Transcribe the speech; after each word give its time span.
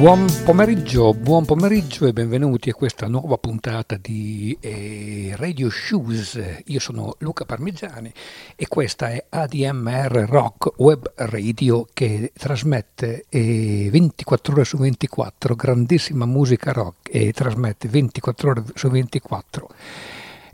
Buon 0.00 0.24
pomeriggio, 0.46 1.12
buon 1.12 1.44
pomeriggio 1.44 2.06
e 2.06 2.14
benvenuti 2.14 2.70
a 2.70 2.72
questa 2.72 3.06
nuova 3.06 3.36
puntata 3.36 3.98
di 4.00 4.56
eh, 4.58 5.34
Radio 5.36 5.68
Shoes. 5.68 6.40
Io 6.64 6.80
sono 6.80 7.16
Luca 7.18 7.44
Parmigiani 7.44 8.10
e 8.56 8.66
questa 8.66 9.10
è 9.10 9.22
ADMR 9.28 10.24
Rock 10.26 10.72
Web 10.78 11.12
Radio 11.16 11.86
che 11.92 12.32
trasmette 12.34 13.26
eh, 13.28 13.90
24 13.90 14.54
ore 14.54 14.64
su 14.64 14.78
24 14.78 15.54
grandissima 15.54 16.24
musica 16.24 16.72
rock 16.72 17.14
e 17.14 17.34
trasmette 17.34 17.86
24 17.86 18.50
ore 18.50 18.62
su 18.72 18.88
24 18.88 19.68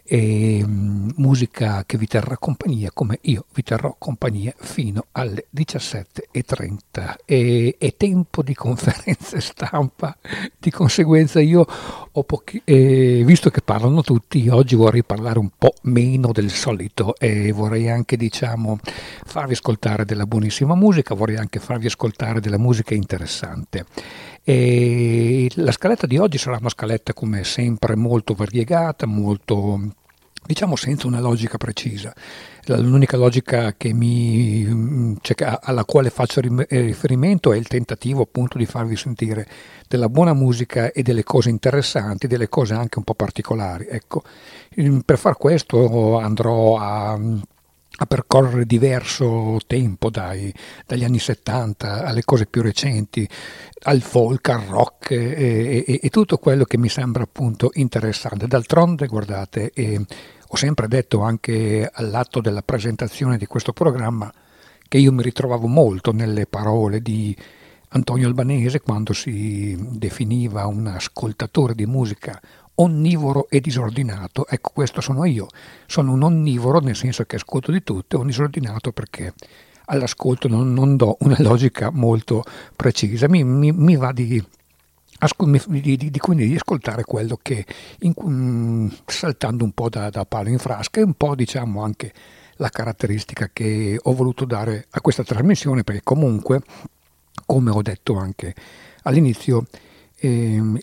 e 0.07 0.63
mm, 0.65 1.11
musica 1.17 1.85
che 1.85 1.99
vi 1.99 2.07
terrà 2.07 2.37
compagnia 2.39 2.91
come 2.93 3.19
io 3.23 3.47
vi 3.53 3.63
terrò 3.63 3.95
compagnia 3.99 4.55
fino 4.57 5.07
alle 5.13 5.47
17.30 5.55 7.15
e, 7.25 7.77
è 7.79 7.95
tempo 7.97 8.43
di 8.43 8.55
conferenze 8.55 9.41
stampa. 9.41 10.17
Di 10.59 10.71
conseguenza 10.71 11.41
io 11.41 11.67
ho 12.13 12.23
pochi, 12.23 12.61
eh, 12.65 13.23
visto 13.25 13.51
che 13.51 13.61
parlano 13.63 14.03
tutti 14.03 14.49
oggi 14.49 14.75
vorrei 14.75 15.05
parlare 15.05 15.39
un 15.39 15.51
po' 15.57 15.75
meno 15.83 16.33
del 16.33 16.51
solito 16.51 17.15
e 17.19 17.53
vorrei 17.53 17.89
anche 17.89 18.17
diciamo 18.17 18.79
farvi 19.25 19.53
ascoltare 19.53 20.05
della 20.05 20.27
buonissima 20.27 20.75
musica 20.75 21.15
vorrei 21.15 21.37
anche 21.37 21.59
farvi 21.59 21.87
ascoltare 21.87 22.41
della 22.41 22.59
musica 22.59 22.95
interessante 22.95 23.87
e 24.49 25.51
la 25.55 25.73
scaletta 25.73 26.07
di 26.07 26.19
oggi 26.19 26.39
sarà 26.39 26.59
una 26.61 26.69
scaletta 26.69 27.13
come 27.13 27.43
sempre 27.43 27.97
molto 27.97 28.33
variegata, 28.33 29.05
molto 29.05 29.81
diciamo 30.47 30.77
senza 30.77 31.09
una 31.09 31.19
logica 31.19 31.57
precisa. 31.57 32.15
L'unica 32.67 33.17
logica 33.17 33.75
mi, 33.87 35.17
cioè, 35.21 35.59
alla 35.61 35.85
quale 35.85 36.11
faccio 36.11 36.41
riferimento 36.41 37.53
è 37.53 37.57
il 37.57 37.67
tentativo 37.67 38.23
appunto 38.23 38.57
di 38.57 38.67
farvi 38.67 38.95
sentire 38.95 39.49
della 39.89 40.09
buona 40.09 40.33
musica 40.33 40.93
e 40.93 41.03
delle 41.03 41.25
cose 41.25 41.51
interessanti, 41.51 42.29
delle 42.29 42.49
cose 42.49 42.75
anche 42.75 42.99
un 42.99 43.05
po' 43.05 43.15
particolari. 43.15 43.89
Ecco, 43.89 44.23
per 45.05 45.19
far 45.19 45.37
questo 45.37 46.19
andrò 46.19 46.79
a 46.79 47.19
a 47.99 48.07
percorrere 48.07 48.67
diverso 48.67 49.59
tempo, 49.67 50.11
dai, 50.11 50.53
dagli 50.87 51.05
anni 51.05 51.19
70 51.19 52.05
alle 52.05 52.25
cose 52.25 52.47
più 52.47 52.63
recenti, 52.63 53.29
al 53.85 54.03
folk, 54.03 54.49
al 54.51 54.61
rock 54.63 55.13
e, 55.13 55.85
e, 55.87 56.01
e 56.03 56.09
tutto 56.11 56.39
quello 56.39 56.65
che 56.65 56.77
mi 56.77 56.89
sembra 56.89 57.23
appunto 57.23 57.71
interessante. 57.75 58.47
D'altronde, 58.47 59.07
guardate, 59.07 59.71
eh, 59.73 60.05
ho 60.49 60.57
sempre 60.57 60.89
detto 60.89 61.21
anche 61.21 61.89
all'atto 61.91 62.41
della 62.41 62.63
presentazione 62.63 63.39
di 63.39 63.47
questo 63.47 63.73
programma 63.73 64.33
che 64.89 64.99
io 64.99 65.13
mi 65.13 65.23
ritrovavo 65.23 65.67
molto 65.67 66.13
nelle 66.13 66.47
parole 66.47 67.01
di 67.01 67.37
Antonio 67.89 68.27
Albanese 68.27 68.81
quando 68.81 69.13
si 69.13 69.77
definiva 69.79 70.67
un 70.67 70.87
ascoltatore 70.87 71.75
di 71.75 71.87
musica 71.87 72.41
onnivoro 72.77 73.49
e 73.49 73.61
disordinato. 73.61 74.47
Ecco, 74.47 74.71
questo 74.73 75.01
sono 75.01 75.25
io. 75.25 75.47
Sono 75.87 76.13
un 76.13 76.23
onnivoro 76.23 76.81
nel 76.81 76.97
senso 76.97 77.25
che 77.25 77.37
ascolto 77.37 77.71
di 77.71 77.83
tutto, 77.83 78.21
un 78.21 78.27
disordinato 78.27 78.93
perché 78.93 79.35
all'ascolto 79.87 80.49
non, 80.49 80.73
non 80.73 80.97
do 80.97 81.17
una 81.21 81.37
logica 81.41 81.91
molto 81.91 82.43
precisa. 82.75 83.29
Mi, 83.29 83.45
mi, 83.45 83.73
mi 83.73 83.97
va 83.97 84.13
di, 84.13 84.27
di, 84.27 85.97
di, 85.97 86.19
quindi 86.19 86.47
di 86.47 86.57
ascoltare 86.57 87.05
quello 87.05 87.39
che, 87.41 87.65
in, 88.01 88.15
mm, 88.23 88.89
saltando 89.07 89.65
un 89.65 89.73
po' 89.73 89.89
da, 89.89 90.11
da 90.11 90.25
palo 90.25 90.49
in 90.49 90.59
frasca, 90.59 91.01
è 91.01 91.05
un 91.05 91.15
po' 91.15 91.35
diciamo 91.35 91.83
anche 91.83 92.13
la 92.59 92.69
caratteristica 92.71 93.51
che 93.53 93.99
ho 94.01 94.15
voluto 94.15 94.45
dare 94.45 94.87
a 94.91 95.01
questa 95.01 95.23
trasmissione, 95.23 95.85
perché 95.85 96.01
comunque, 96.03 96.61
come 97.45 97.71
ho 97.71 97.83
detto 97.83 98.17
anche 98.17 98.55
all'inizio, 99.03 99.67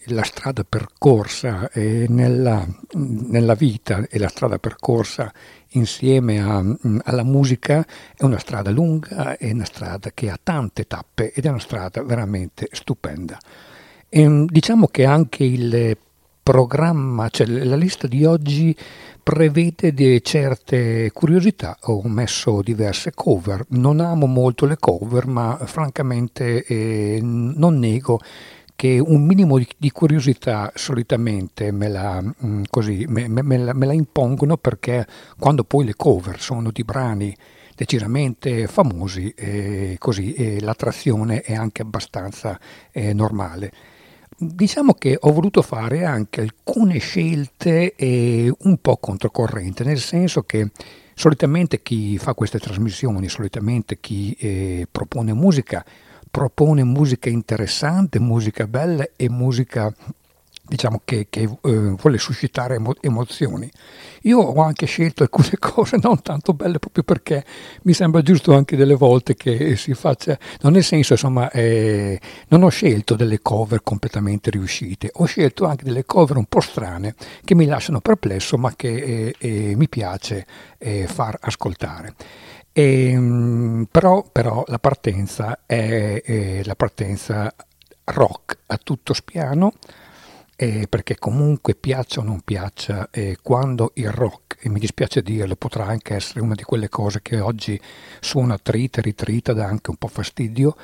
la 0.05 0.23
strada 0.23 0.63
percorsa 0.63 1.69
eh, 1.71 2.05
nella, 2.09 2.65
nella, 2.93 3.53
vita 3.53 4.05
e 4.09 4.19
la 4.19 4.27
strada 4.27 4.57
percorsa 4.57 5.31
insieme 5.69 6.41
a, 6.41 6.61
mm, 6.61 6.99
alla 7.03 7.23
musica 7.23 7.85
è 8.15 8.23
una 8.23 8.39
strada 8.39 8.69
lunga, 8.69 9.37
è 9.37 9.51
una 9.51 9.65
strada 9.65 10.11
che 10.13 10.29
ha 10.29 10.39
tante 10.41 10.85
tappe 10.85 11.31
ed 11.33 11.45
è 11.45 11.49
una 11.49 11.59
strada 11.59 12.03
veramente 12.03 12.67
stupenda. 12.71 13.37
E, 14.09 14.21
ehm, 14.21 14.45
diciamo 14.45 14.87
che 14.87 15.05
anche 15.05 15.43
il 15.43 15.97
programma, 16.43 17.29
cioè 17.29 17.47
la 17.47 17.77
lista 17.77 18.05
di 18.05 18.25
oggi 18.25 18.75
prevede 19.23 20.19
certe 20.19 21.09
curiosità, 21.13 21.77
ho 21.83 22.01
messo 22.03 22.61
diverse 22.61 23.13
cover, 23.15 23.65
non 23.69 24.01
amo 24.01 24.25
molto 24.25 24.65
le 24.65 24.75
cover 24.77 25.25
ma 25.27 25.57
francamente 25.63 26.65
eh, 26.65 27.19
non 27.21 27.79
nego 27.79 28.19
che 28.75 29.00
un 29.00 29.23
minimo 29.25 29.57
di, 29.57 29.91
curiosità 29.91 30.72
solitamente 30.75 31.72
me 31.72 31.88
la, 31.88 32.22
mm, 32.22 32.63
così, 32.69 33.06
me, 33.07 33.28
me, 33.28 33.41
me, 33.41 33.57
la, 33.57 33.73
me, 33.73 33.85
la, 33.85 33.94
impongono 33.94 34.57
perché 34.57 35.06
quando 35.38 35.63
poi 35.63 35.85
le 35.85 35.95
cover 35.95 36.39
sono 36.39 36.72
di 36.72 36.84
brani 36.84 37.35
decisamente 37.75 38.67
famosi, 38.67 39.34
eh, 39.35 39.95
così 40.00 40.34
eh, 40.34 40.61
l'attrazione 40.61 41.41
è 41.41 41.53
anche 41.53 41.81
abbastanza 41.81 42.59
eh, 42.91 43.13
normale. 43.13 43.72
Diciamo 44.35 44.94
che 44.94 45.17
ho 45.19 45.31
voluto 45.31 45.61
fare 45.61 46.05
anche 46.05 46.41
alcune 46.41 46.97
scelte 46.97 47.95
eh, 47.95 48.53
un 48.59 48.78
po' 48.78 48.97
controcorrente, 48.97 49.84
nel 49.84 50.00
senso 50.00 50.44
che 50.44 50.72
solitamente 51.13 51.81
chi 51.81 52.17
fa 52.17 52.34
queste 52.34 52.59
trasmissioni, 52.59 53.29
solitamente 53.29 54.00
chi 54.00 54.35
eh, 54.40 54.88
propone 54.90 55.34
musica, 55.34 55.85
propone 56.33 56.83
musica 56.83 57.29
interessante, 57.29 58.19
musica 58.19 58.66
bella 58.66 59.07
e 59.16 59.29
musica 59.29 59.94
diciamo 60.66 61.01
che, 61.05 61.27
che 61.29 61.41
eh, 61.41 61.49
vuole 61.61 62.17
suscitare 62.17 62.75
emo- 62.75 62.95
emozioni. 63.01 63.69
Io 64.23 64.39
ho 64.39 64.63
anche 64.63 64.88
scelto 64.88 65.22
alcune 65.22 65.51
cose 65.59 65.99
non 66.01 66.23
tanto 66.23 66.55
belle 66.55 66.79
proprio 66.79 67.03
perché 67.03 67.45
mi 67.83 67.93
sembra 67.93 68.23
giusto 68.23 68.55
anche 68.55 68.75
delle 68.75 68.95
volte 68.95 69.35
che 69.35 69.75
si 69.75 69.93
faccia, 69.93 70.35
non 70.61 70.72
nel 70.72 70.83
senso 70.83 71.13
insomma, 71.13 71.51
eh, 71.51 72.19
non 72.47 72.63
ho 72.63 72.69
scelto 72.69 73.13
delle 73.16 73.39
cover 73.39 73.83
completamente 73.83 74.49
riuscite, 74.49 75.11
ho 75.13 75.25
scelto 75.25 75.66
anche 75.66 75.83
delle 75.83 76.03
cover 76.03 76.38
un 76.38 76.45
po' 76.45 76.61
strane 76.61 77.13
che 77.45 77.53
mi 77.53 77.67
lasciano 77.67 78.01
perplesso 78.01 78.57
ma 78.57 78.73
che 78.75 79.35
eh, 79.38 79.73
mi 79.75 79.88
piace 79.88 80.47
eh, 80.79 81.05
far 81.05 81.38
ascoltare. 81.41 82.16
E, 82.75 83.11
ehm, 83.11 83.88
però, 83.91 84.28
però, 84.31 84.63
la 84.67 84.79
partenza 84.79 85.59
è, 85.66 86.22
è 86.23 86.63
la 86.63 86.75
partenza 86.75 87.53
rock 88.06 88.57
a 88.66 88.78
tutto 88.78 89.13
spiano, 89.13 89.73
eh, 90.56 90.88
perché 90.89 91.17
comunque 91.17 91.75
piaccia 91.75 92.22
o 92.22 92.23
non 92.23 92.41
piaccia, 92.41 93.09
eh, 93.11 93.38
quando 93.41 93.91
il 93.95 94.09
rock, 94.11 94.57
e 94.59 94.69
mi 94.69 94.79
dispiace 94.79 95.22
dirlo, 95.22 95.56
potrà 95.56 95.85
anche 95.85 96.16
essere 96.16 96.41
una 96.41 96.56
di 96.56 96.63
quelle 96.63 96.89
cose 96.89 97.22
che 97.22 97.39
oggi 97.39 97.79
suona 98.19 98.57
trita 98.57 99.00
e 99.00 99.03
ritrita, 99.03 99.53
dà 99.53 99.66
anche 99.66 99.91
un 99.91 99.97
po' 99.97 100.07
fastidio, 100.07 100.75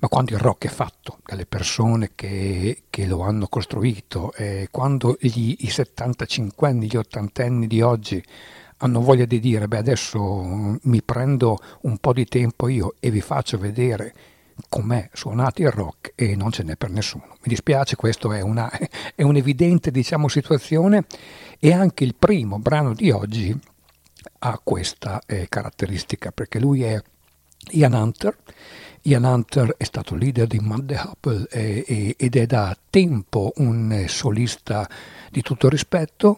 ma 0.00 0.08
quando 0.08 0.32
il 0.32 0.38
rock 0.38 0.66
è 0.66 0.68
fatto 0.68 1.18
dalle 1.24 1.46
persone 1.46 2.10
che, 2.14 2.84
che 2.90 3.06
lo 3.06 3.22
hanno 3.22 3.48
costruito, 3.48 4.32
eh, 4.34 4.68
quando 4.70 5.16
gli, 5.18 5.56
i 5.60 5.70
75 5.70 6.68
anni, 6.68 6.86
gli 6.88 6.96
80 6.96 7.42
anni 7.42 7.66
di 7.66 7.80
oggi 7.80 8.22
hanno 8.78 9.00
voglia 9.00 9.24
di 9.24 9.40
dire, 9.40 9.68
beh 9.68 9.78
adesso 9.78 10.78
mi 10.82 11.02
prendo 11.02 11.58
un 11.82 11.98
po' 11.98 12.12
di 12.12 12.24
tempo 12.26 12.68
io 12.68 12.94
e 13.00 13.10
vi 13.10 13.20
faccio 13.20 13.58
vedere 13.58 14.14
com'è 14.68 15.08
suonato 15.12 15.62
il 15.62 15.70
rock 15.70 16.12
e 16.14 16.34
non 16.36 16.50
ce 16.50 16.62
n'è 16.62 16.76
per 16.76 16.90
nessuno. 16.90 17.26
Mi 17.28 17.48
dispiace, 17.48 17.96
questa 17.96 18.34
è, 18.36 18.42
è 19.14 19.22
un'evidente 19.22 19.90
diciamo, 19.90 20.28
situazione 20.28 21.04
e 21.58 21.72
anche 21.72 22.04
il 22.04 22.14
primo 22.16 22.58
brano 22.58 22.94
di 22.94 23.10
oggi 23.10 23.56
ha 24.40 24.60
questa 24.62 25.20
eh, 25.26 25.46
caratteristica 25.48 26.30
perché 26.32 26.58
lui 26.58 26.82
è 26.82 27.00
Ian 27.70 27.92
Hunter. 27.92 28.36
Ian 29.02 29.24
Hunter 29.24 29.74
è 29.76 29.84
stato 29.84 30.14
leader 30.14 30.46
di 30.46 30.58
Mud 30.58 30.90
Apple 30.90 31.46
eh, 31.50 32.14
ed 32.16 32.36
è 32.36 32.46
da 32.46 32.76
tempo 32.90 33.52
un 33.56 33.90
eh, 33.92 34.08
solista 34.08 34.88
di 35.30 35.40
tutto 35.40 35.68
rispetto 35.68 36.36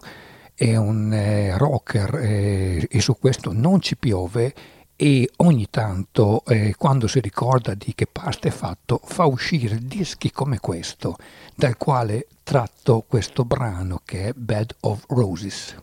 è 0.60 0.76
un 0.76 1.10
eh, 1.10 1.56
rocker 1.56 2.16
eh, 2.16 2.86
e 2.90 3.00
su 3.00 3.16
questo 3.18 3.50
non 3.50 3.80
ci 3.80 3.96
piove 3.96 4.52
e 4.94 5.30
ogni 5.36 5.68
tanto 5.70 6.44
eh, 6.44 6.74
quando 6.76 7.06
si 7.06 7.18
ricorda 7.20 7.72
di 7.72 7.94
che 7.94 8.06
pasta 8.06 8.48
è 8.48 8.50
fatto 8.50 9.00
fa 9.02 9.24
uscire 9.24 9.78
dischi 9.80 10.30
come 10.30 10.60
questo 10.60 11.16
dal 11.54 11.78
quale 11.78 12.26
tratto 12.42 13.02
questo 13.08 13.46
brano 13.46 14.02
che 14.04 14.26
è 14.26 14.32
Bed 14.34 14.76
of 14.80 15.04
Roses. 15.08 15.76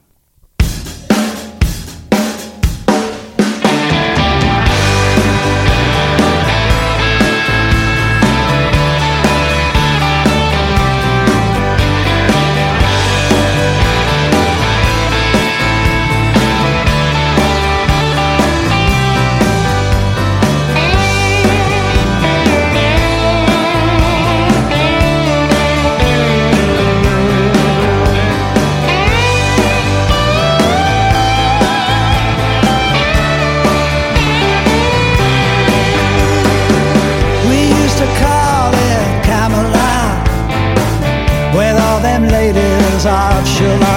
shall 43.47 43.83
I? 43.83 43.96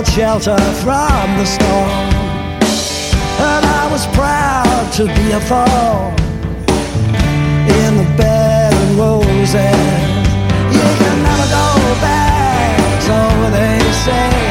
Fallout 0.00 0.06
shelter 0.14 0.58
from 0.82 1.38
the 1.38 1.44
storm. 1.44 2.10
And 3.40 3.66
I 3.66 3.88
was 3.90 4.06
proud 4.08 4.92
to 4.94 5.04
be 5.04 5.32
a 5.32 5.40
thorn 5.40 6.14
in 7.68 7.96
the 7.96 8.16
bed 8.16 8.72
of 8.72 8.98
roses. 8.98 9.54
You 10.74 10.88
can 11.00 11.22
never 11.22 11.46
go 11.48 12.00
back, 12.00 13.02
so 13.02 13.50
they 13.50 13.92
say. 13.92 14.49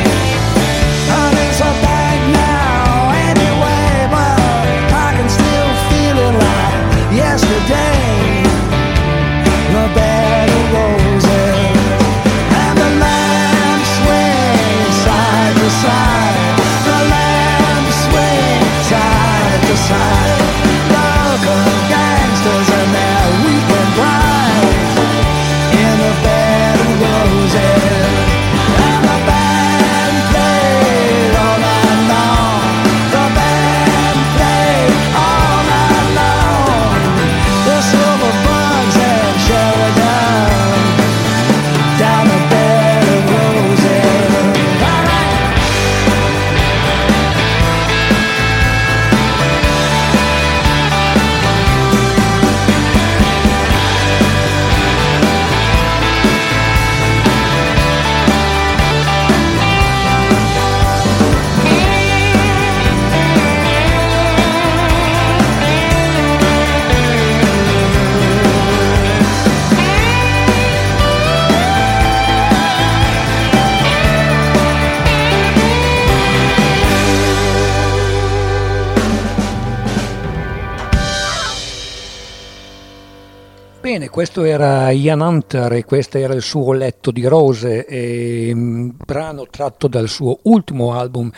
Questo 84.20 84.44
era 84.44 84.92
Ian 84.92 85.22
Hunter 85.22 85.72
e 85.72 85.86
questo 85.86 86.18
era 86.18 86.34
il 86.34 86.42
suo 86.42 86.74
Letto 86.74 87.10
di 87.10 87.26
Rose, 87.26 87.86
e, 87.86 88.52
mm, 88.54 88.90
brano 89.06 89.48
tratto 89.50 89.88
dal 89.88 90.10
suo 90.10 90.40
ultimo 90.42 90.92
album 90.92 91.32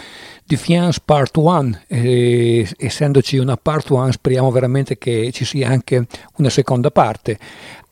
Defiance 0.51 1.00
Part 1.05 1.38
1. 1.38 1.84
E, 1.88 2.67
essendoci 2.77 3.38
una 3.38 3.55
Part 3.55 3.89
1 3.89 4.12
speriamo 4.12 4.51
veramente 4.51 4.98
che 4.98 5.31
ci 5.31 5.46
sia 5.46 5.70
anche 5.70 6.05
una 6.39 6.50
seconda 6.50 6.91
parte. 6.91 7.39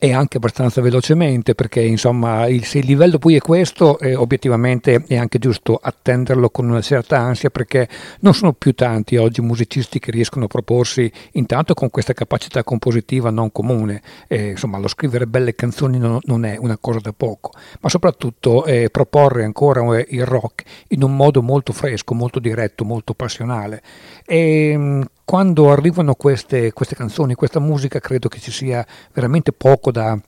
E 0.02 0.14
anche 0.14 0.38
abbastanza 0.38 0.80
velocemente 0.80 1.56
perché 1.56 1.82
insomma 1.82 2.48
il, 2.48 2.64
se 2.64 2.78
il 2.78 2.86
livello 2.86 3.18
poi 3.18 3.36
è 3.36 3.40
questo 3.40 4.00
eh, 4.00 4.16
obiettivamente 4.16 5.04
è 5.06 5.18
anche 5.18 5.40
giusto 5.40 5.76
attenderlo 5.76 6.50
con 6.50 6.70
una 6.70 6.80
certa 6.80 7.18
ansia 7.18 7.50
perché 7.50 7.86
non 8.22 8.34
sono 8.34 8.54
più 8.54 8.74
tanti 8.74 9.18
oggi 9.18 9.42
musicisti 9.42 10.00
che 10.00 10.12
riescono 10.12 10.46
a 10.46 10.48
proporsi 10.48 11.12
intanto 11.34 11.74
con 11.74 11.90
questa 11.90 12.14
capacità 12.14 12.64
compositiva 12.64 13.30
non 13.30 13.52
comune. 13.52 14.02
Eh, 14.30 14.52
insomma 14.52 14.78
lo 14.78 14.88
scrivere 14.88 15.28
belle 15.28 15.54
canzoni 15.54 15.98
non, 15.98 16.18
non, 16.24 16.46
è 16.46 16.56
una 16.58 16.78
cosa 16.80 17.00
da 17.02 17.12
poco. 17.12 17.52
Ma 17.82 17.90
soprattutto 17.90 18.64
eh, 18.64 18.90
proporre 18.90 19.44
ancora 19.44 19.98
eh, 19.98 20.08
il 20.12 20.26
rock 20.26 20.64
in 20.90 21.04
un 21.04 21.14
modo 21.14 21.42
molto 21.42 21.74
fresco 21.74 22.14
molto 22.14 22.40
diretto 22.50 22.84
molto 22.84 23.14
passionale. 23.14 23.82
E 24.26 24.74
mm, 24.76 25.02
quando 25.24 25.72
arrivano 25.72 26.16
queste, 26.16 26.74
queste 26.74 26.96
canzoni, 26.96 27.36
questa 27.36 27.60
musica, 27.60 28.00
credo 28.00 28.28
che 28.28 28.40
ci 28.40 28.52
sia 28.52 28.86
veramente 29.14 29.52
poco 29.52 29.92
da, 29.92 30.20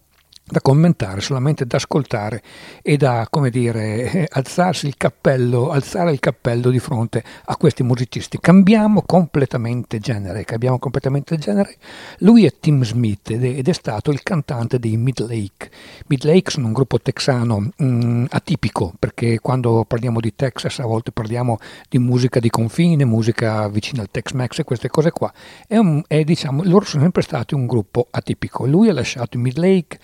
da 0.52 0.60
commentare, 0.60 1.22
solamente 1.22 1.66
da 1.66 1.78
ascoltare 1.78 2.42
e 2.82 2.98
da, 2.98 3.26
come 3.30 3.50
dire, 3.50 4.28
alzarsi 4.30 4.86
il 4.86 4.98
cappello, 4.98 5.70
alzare 5.70 6.12
il 6.12 6.20
cappello 6.20 6.70
di 6.70 6.80
fronte 6.80 7.24
a 7.46 7.56
questi 7.56 7.84
musicisti. 7.84 8.38
Cambiamo 8.40 9.04
completamente 9.04 10.00
genere, 10.00 10.44
cambiamo 10.44 10.78
completamente 10.78 11.38
genere. 11.38 11.78
Lui 12.20 12.46
è 12.46 12.54
Tim 12.60 12.84
Smith 12.84 13.30
ed 13.32 13.68
è 13.68 13.74
stato 13.74 14.12
il 14.12 14.24
cantante 14.24 14.78
dei 14.78 14.98
Midlake. 14.98 15.72
Midlake 16.08 16.52
sono 16.52 16.68
un 16.68 16.74
gruppo 16.74 17.00
texano 17.00 17.72
mh, 17.76 18.26
atipico, 18.30 18.94
perché 19.00 19.40
quando 19.40 19.86
parliamo 19.88 20.20
di 20.20 20.36
Texas 20.36 20.80
a 20.80 20.86
volte 20.86 21.12
parliamo 21.12 21.60
di 21.88 21.98
musica 21.98 22.42
di 22.42 22.50
confine, 22.50 23.06
musica 23.06 23.70
vicina 23.70 24.02
al 24.02 24.10
Tex-Mex 24.12 24.60
e 24.60 24.64
queste 24.66 24.90
cose 24.90 25.12
qua. 25.12 25.32
È 25.66 25.78
un, 25.78 26.04
è, 26.08 26.26
diciamo, 26.26 26.62
loro 26.64 26.84
sono 26.84 27.04
sempre 27.04 27.22
stati 27.22 27.54
un 27.54 27.66
gruppo 27.66 28.08
atipico. 28.12 28.66
Lui 28.66 28.90
ha 28.90 28.94
lasciato 28.94 29.38
i 29.38 29.40
Midlake 29.40 30.00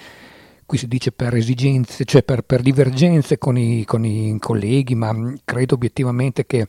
qui 0.67 0.77
si 0.77 0.87
dice 0.87 1.13
per 1.13 1.33
esigenze, 1.33 2.03
cioè 2.03 2.23
per, 2.23 2.41
per 2.41 2.61
divergenze 2.61 3.37
con 3.37 3.57
i, 3.57 3.85
con 3.85 4.05
i 4.05 4.37
colleghi, 4.37 4.95
ma 4.95 5.33
credo 5.45 5.75
obiettivamente 5.75 6.45
che 6.45 6.67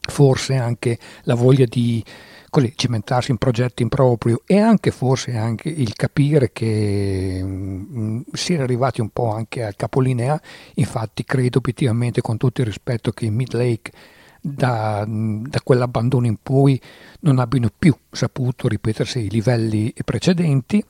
forse 0.00 0.56
anche 0.56 0.98
la 1.22 1.34
voglia 1.34 1.64
di 1.64 2.04
così, 2.50 2.72
cimentarsi 2.74 3.30
in 3.30 3.36
progetti 3.36 3.82
in 3.82 3.88
proprio 3.88 4.42
e 4.44 4.58
anche 4.58 4.90
forse 4.90 5.36
anche 5.36 5.68
il 5.68 5.94
capire 5.94 6.50
che 6.50 7.40
mh, 7.42 8.22
si 8.32 8.54
era 8.54 8.64
arrivati 8.64 9.00
un 9.00 9.10
po' 9.10 9.30
anche 9.30 9.62
al 9.62 9.76
capolinea, 9.76 10.40
infatti 10.74 11.24
credo 11.24 11.58
obiettivamente 11.58 12.20
con 12.20 12.38
tutto 12.38 12.60
il 12.60 12.66
rispetto 12.66 13.12
che 13.12 13.26
i 13.26 13.30
Mid 13.30 13.52
Lake 13.54 13.92
da, 14.40 15.04
da, 15.06 15.60
quell'abbandono 15.62 16.26
in 16.26 16.38
poi 16.42 16.80
non 17.20 17.38
abbiano 17.38 17.68
più 17.76 17.94
saputo 18.10 18.66
ripetersi 18.66 19.20
i 19.20 19.30
livelli 19.30 19.92
precedenti 20.04 20.82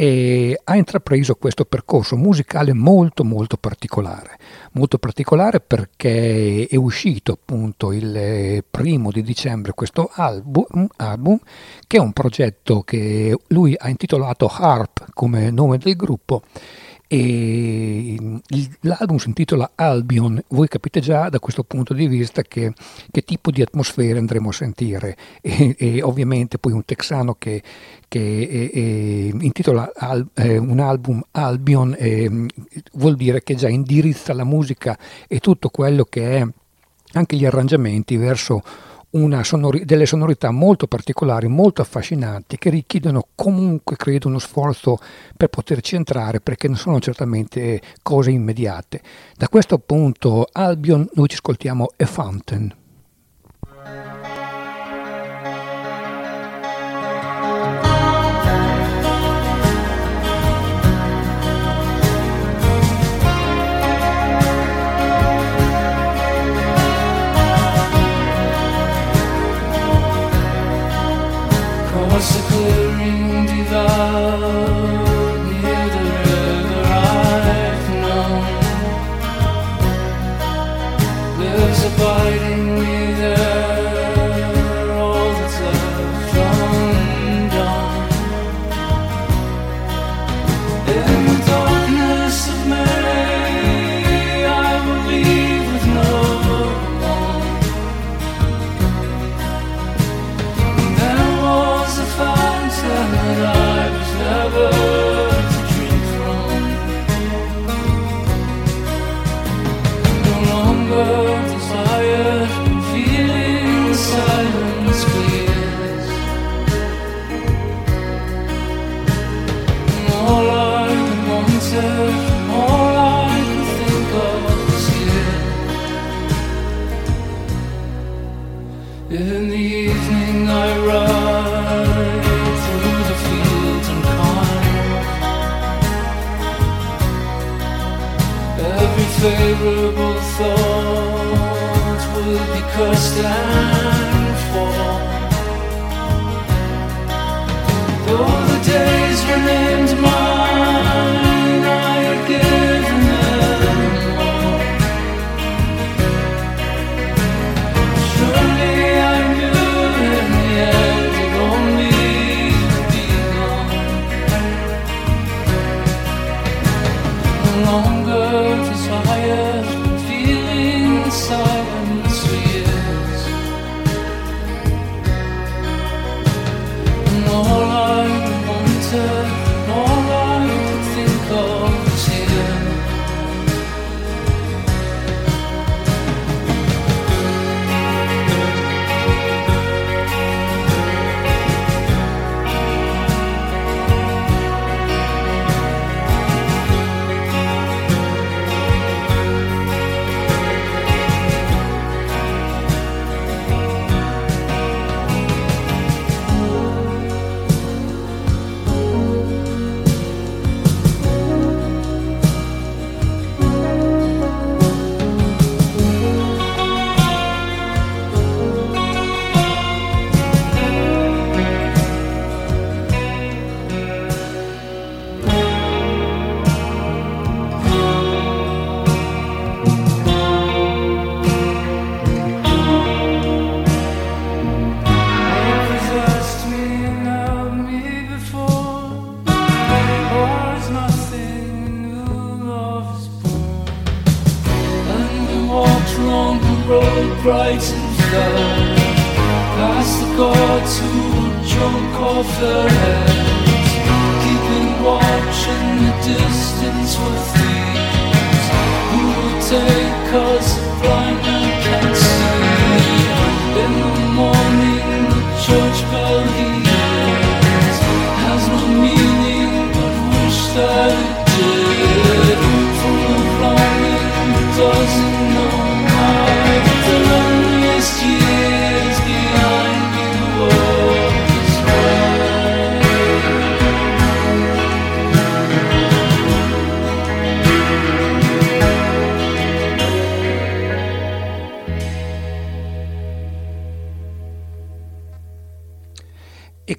e 0.00 0.58
ha 0.64 0.76
intrapreso 0.76 1.34
questo 1.34 1.66
percorso 1.66 2.16
musicale 2.16 2.72
molto 2.72 3.22
molto 3.22 3.58
particolare, 3.58 4.38
molto 4.72 4.96
particolare 4.96 5.60
perché 5.60 6.66
è 6.66 6.76
uscito 6.76 7.32
appunto 7.32 7.92
il 7.92 8.64
primo 8.70 9.10
di 9.10 9.20
dicembre 9.20 9.74
questo 9.74 10.10
album, 10.14 10.88
album 10.96 11.38
che 11.86 11.98
è 11.98 12.00
un 12.00 12.14
progetto 12.14 12.80
che 12.80 13.36
lui 13.48 13.74
ha 13.76 13.90
intitolato 13.90 14.46
Harp 14.46 15.04
come 15.12 15.50
nome 15.50 15.76
del 15.76 15.96
gruppo 15.96 16.44
e 17.12 18.16
l'album 18.82 19.16
si 19.16 19.26
intitola 19.26 19.72
Albion, 19.74 20.40
voi 20.50 20.68
capite 20.68 21.00
già 21.00 21.28
da 21.28 21.40
questo 21.40 21.64
punto 21.64 21.92
di 21.92 22.06
vista 22.06 22.42
che, 22.42 22.72
che 23.10 23.24
tipo 23.24 23.50
di 23.50 23.62
atmosfera 23.62 24.20
andremo 24.20 24.50
a 24.50 24.52
sentire. 24.52 25.16
E, 25.42 25.74
e 25.76 26.02
ovviamente 26.02 26.58
poi 26.58 26.72
un 26.72 26.84
texano 26.84 27.34
che, 27.34 27.64
che 28.06 28.48
è, 28.48 28.70
è, 28.70 29.44
intitola 29.44 29.90
al, 29.92 30.24
eh, 30.34 30.56
un 30.56 30.78
album 30.78 31.20
Albion 31.32 31.96
eh, 31.98 32.46
vuol 32.92 33.16
dire 33.16 33.42
che 33.42 33.56
già 33.56 33.68
indirizza 33.68 34.32
la 34.32 34.44
musica 34.44 34.96
e 35.26 35.40
tutto 35.40 35.68
quello 35.68 36.04
che 36.04 36.36
è 36.36 36.46
anche 37.14 37.36
gli 37.36 37.44
arrangiamenti 37.44 38.16
verso 38.16 38.62
sonori- 39.42 39.84
delle 39.84 40.06
sonorità 40.06 40.50
molto 40.50 40.86
particolari, 40.86 41.48
molto 41.48 41.82
affascinanti, 41.82 42.58
che 42.58 42.70
richiedono 42.70 43.26
comunque, 43.34 43.96
credo, 43.96 44.28
uno 44.28 44.38
sforzo 44.38 44.98
per 45.36 45.48
poterci 45.48 45.96
entrare, 45.96 46.40
perché 46.40 46.68
non 46.68 46.76
sono 46.76 47.00
certamente 47.00 47.80
cose 48.02 48.30
immediate. 48.30 49.00
Da 49.36 49.48
questo 49.48 49.78
punto, 49.78 50.46
Albion, 50.52 51.08
noi 51.14 51.28
ci 51.28 51.34
ascoltiamo 51.34 51.88
A 51.96 52.06
Fountain. 52.06 52.79
Started 72.20 73.48
to 73.48 74.29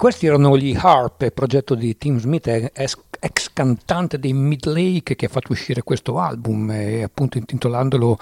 questi 0.02 0.26
erano 0.26 0.58
gli 0.58 0.76
Harp, 0.76 1.30
progetto 1.30 1.76
di 1.76 1.96
Tim 1.96 2.18
Smith, 2.18 2.48
ex, 2.48 2.98
cantante 3.54 4.18
dei 4.18 4.34
Midlake 4.34 5.16
che 5.16 5.28
ha 5.28 5.30
fatto 5.30 5.52
uscire 5.52 5.84
questo 5.84 6.18
album, 6.18 6.72
eh, 6.72 7.04
appunto 7.04 7.38
intitolandolo 7.38 8.18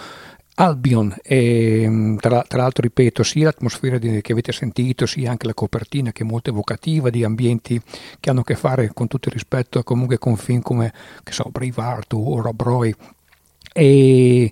Albion, 0.56 1.15
e, 1.24 1.86
mm, 1.88 2.18
tra, 2.18 2.44
tra, 2.46 2.63
l'altro 2.63 2.84
ripeto, 2.84 3.24
sia 3.24 3.46
l'atmosfera 3.46 3.98
di, 3.98 4.20
che 4.20 4.34
avete 4.34 4.52
sentito, 4.52 5.06
sia 5.06 5.32
anche 5.32 5.46
la 5.48 5.54
copertina 5.54 6.12
che 6.12 6.24
è 6.24 6.26
molto 6.26 6.50
evocativa 6.50 7.10
di 7.10 7.24
ambienti 7.24 7.82
che 8.20 8.30
hanno 8.30 8.42
a 8.42 8.44
che 8.44 8.56
fare 8.56 8.92
con 8.94 9.08
tutto 9.08 9.30
il 9.30 9.36
rispetto 9.36 9.82
comunque 9.82 10.18
con 10.18 10.36
film 10.36 10.60
come 10.62 10.92
che 11.24 11.32
so, 11.32 11.48
Braveheart 11.50 12.12
o 12.12 12.42
Rob 12.42 12.62
Roy. 12.62 12.94
E 13.72 14.52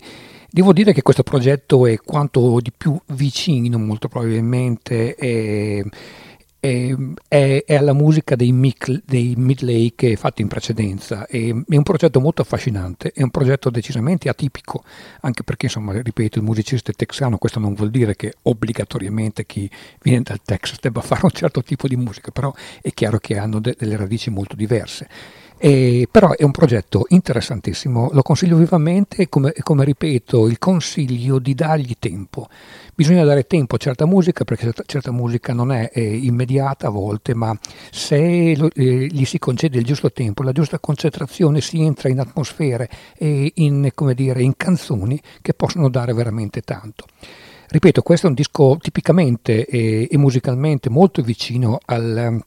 devo 0.49 0.71
dire 0.71 0.93
che 0.93 1.01
questo 1.01 1.23
progetto 1.23 1.85
è 1.85 1.97
quanto 1.97 2.59
di 2.61 2.71
più 2.71 2.97
vicino 3.07 3.77
molto 3.77 4.07
probabilmente. 4.07 5.13
E, 5.15 5.83
è, 7.27 7.63
è, 7.65 7.75
alla 7.75 7.93
musica 7.93 8.35
dei, 8.35 8.51
Mick, 8.51 9.03
dei 9.05 9.33
Midlake 9.37 10.15
fatti 10.15 10.41
in 10.41 10.47
precedenza. 10.47 11.25
È, 11.25 11.37
è, 11.37 11.75
un 11.75 11.83
progetto 11.83 12.19
molto 12.19 12.41
affascinante, 12.41 13.11
è 13.13 13.21
un 13.21 13.29
progetto 13.29 13.69
decisamente 13.69 14.29
atipico, 14.29 14.83
anche 15.21 15.43
perché, 15.43 15.67
insomma, 15.67 15.99
ripeto, 15.99 16.39
il 16.39 16.43
musicista 16.43 16.91
è 16.91 16.93
texano, 16.93 17.37
questo 17.37 17.59
non 17.59 17.73
vuol 17.73 17.89
dire 17.89 18.15
che 18.15 18.33
obbligatoriamente 18.43 19.45
chi 19.45 19.69
viene 20.01 20.23
dal 20.23 20.41
Texas 20.43 20.79
debba 20.79 21.01
fare 21.01 21.21
un 21.23 21.31
certo 21.31 21.61
tipo 21.63 21.87
di 21.87 21.95
musica, 21.95 22.31
però 22.31 22.53
è 22.81 22.91
chiaro 22.93 23.19
che 23.19 23.37
hanno 23.37 23.59
de- 23.59 23.75
delle 23.77 23.95
radici 23.95 24.29
molto 24.29 24.55
diverse. 24.55 25.07
E, 25.59 26.07
però 26.11 26.33
è 26.35 26.43
un 26.43 26.51
progetto 26.51 27.05
interessantissimo, 27.09 28.09
lo 28.11 28.21
consiglio 28.21 28.57
vivamente 28.57 29.23
e 29.23 29.29
come, 29.29 29.53
come, 29.63 29.83
ripeto 29.85 30.47
il 30.47 30.59
consiglio 30.59 31.39
di 31.39 31.55
dargli 31.55 31.95
tempo. 31.97 32.47
Bisogna 32.93 33.23
dare 33.23 33.47
tempo 33.47 33.75
a 33.75 33.77
certa 33.79 34.05
musica 34.05 34.43
perché 34.43 34.65
certa, 34.65 34.83
certa 34.85 35.11
musica 35.11 35.53
non 35.53 35.71
è 35.71 35.89
eh, 35.93 36.15
immediata 36.15 36.87
a 36.87 36.89
volte, 36.91 37.33
ma 37.33 37.57
se 37.89 38.55
lo, 38.55 38.69
eh, 38.73 39.07
gli 39.07 39.25
si 39.25 39.39
concede 39.39 39.79
il 39.79 39.85
giusto 39.85 40.11
tempo, 40.11 40.43
la 40.43 40.51
giusta 40.51 40.79
concentrazione, 40.79 41.59
si 41.61 41.81
entra 41.81 42.09
in 42.09 42.19
atmosfere 42.19 42.89
e 43.17 43.51
in, 43.55 43.91
dire, 44.13 44.41
in 44.43 44.55
canzoni 44.55 45.19
che 45.41 45.53
possono 45.55 45.89
dare 45.89 46.13
veramente 46.13 46.61
tanto. 46.61 47.05
Ripeto, 47.69 48.01
questo 48.01 48.27
è 48.27 48.29
un 48.29 48.35
disco 48.35 48.77
tipicamente 48.79 49.65
eh, 49.65 50.07
e 50.09 50.17
musicalmente 50.17 50.89
molto 50.89 51.21
vicino 51.21 51.79
al, 51.85 52.41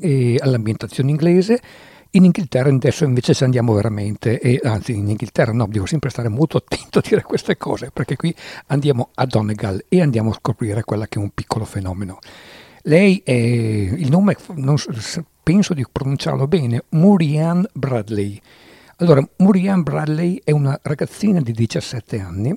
eh, 0.00 0.36
all'ambientazione 0.38 1.10
inglese 1.10 1.60
in 2.12 2.24
Inghilterra 2.24 2.68
adesso 2.70 3.04
invece 3.04 3.34
ci 3.34 3.44
andiamo 3.44 3.72
veramente, 3.74 4.40
e 4.40 4.60
anzi 4.62 4.92
in 4.92 5.08
Inghilterra 5.08 5.52
no, 5.52 5.66
devo 5.66 5.86
sempre 5.86 6.10
stare 6.10 6.28
molto 6.28 6.56
attento 6.56 6.98
a 6.98 7.02
dire 7.06 7.22
queste 7.22 7.56
cose, 7.56 7.90
perché 7.92 8.16
qui 8.16 8.34
andiamo 8.66 9.10
a 9.14 9.26
Donegal 9.26 9.84
e 9.88 10.00
andiamo 10.00 10.30
a 10.30 10.34
scoprire 10.34 10.82
quella 10.82 11.06
che 11.06 11.18
è 11.18 11.22
un 11.22 11.30
piccolo 11.30 11.64
fenomeno. 11.64 12.18
Lei 12.82 13.20
è, 13.24 13.32
il 13.32 14.08
nome, 14.10 14.36
non, 14.54 14.76
penso 15.42 15.74
di 15.74 15.84
pronunciarlo 15.90 16.46
bene, 16.46 16.84
Murianne 16.90 17.68
Bradley. 17.72 18.40
Allora, 18.96 19.26
Murianne 19.36 19.82
Bradley 19.82 20.40
è 20.42 20.50
una 20.50 20.78
ragazzina 20.82 21.40
di 21.40 21.52
17 21.52 22.20
anni 22.20 22.56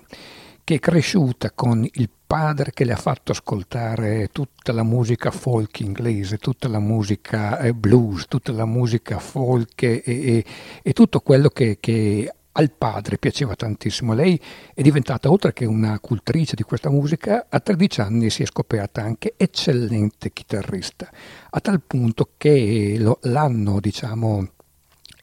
che 0.63 0.75
è 0.75 0.79
cresciuta 0.79 1.51
con 1.51 1.85
il 1.91 2.09
padre 2.25 2.71
che 2.71 2.85
le 2.85 2.93
ha 2.93 2.97
fatto 2.97 3.31
ascoltare 3.31 4.29
tutta 4.31 4.71
la 4.71 4.83
musica 4.83 5.29
folk 5.29 5.81
inglese, 5.81 6.37
tutta 6.37 6.67
la 6.67 6.79
musica 6.79 7.59
eh, 7.59 7.73
blues, 7.73 8.27
tutta 8.27 8.51
la 8.53 8.65
musica 8.65 9.19
folk 9.19 9.83
e, 9.83 10.01
e, 10.05 10.45
e 10.81 10.93
tutto 10.93 11.19
quello 11.19 11.49
che, 11.49 11.77
che, 11.79 12.33
al 12.53 12.71
padre 12.71 13.17
piaceva 13.17 13.55
tantissimo. 13.55 14.13
Lei 14.13 14.39
è 14.73 14.81
diventata, 14.81 15.29
oltre 15.29 15.53
che 15.53 15.65
una 15.65 15.99
cultrice 15.99 16.55
di 16.55 16.63
questa 16.63 16.89
musica, 16.89 17.47
a 17.49 17.59
13 17.59 18.01
anni 18.01 18.29
si 18.29 18.43
è 18.43 18.45
scoperta 18.45 19.01
anche 19.01 19.33
eccellente 19.37 20.31
chitarrista, 20.31 21.09
a 21.49 21.59
tal 21.59 21.81
punto 21.81 22.31
che 22.37 22.95
lo, 22.97 23.19
l'hanno, 23.23 23.79
diciamo, 23.79 24.47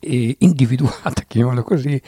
eh, 0.00 0.37
individuata, 0.38 1.22
chiamiamolo 1.26 1.62
così, 1.62 2.00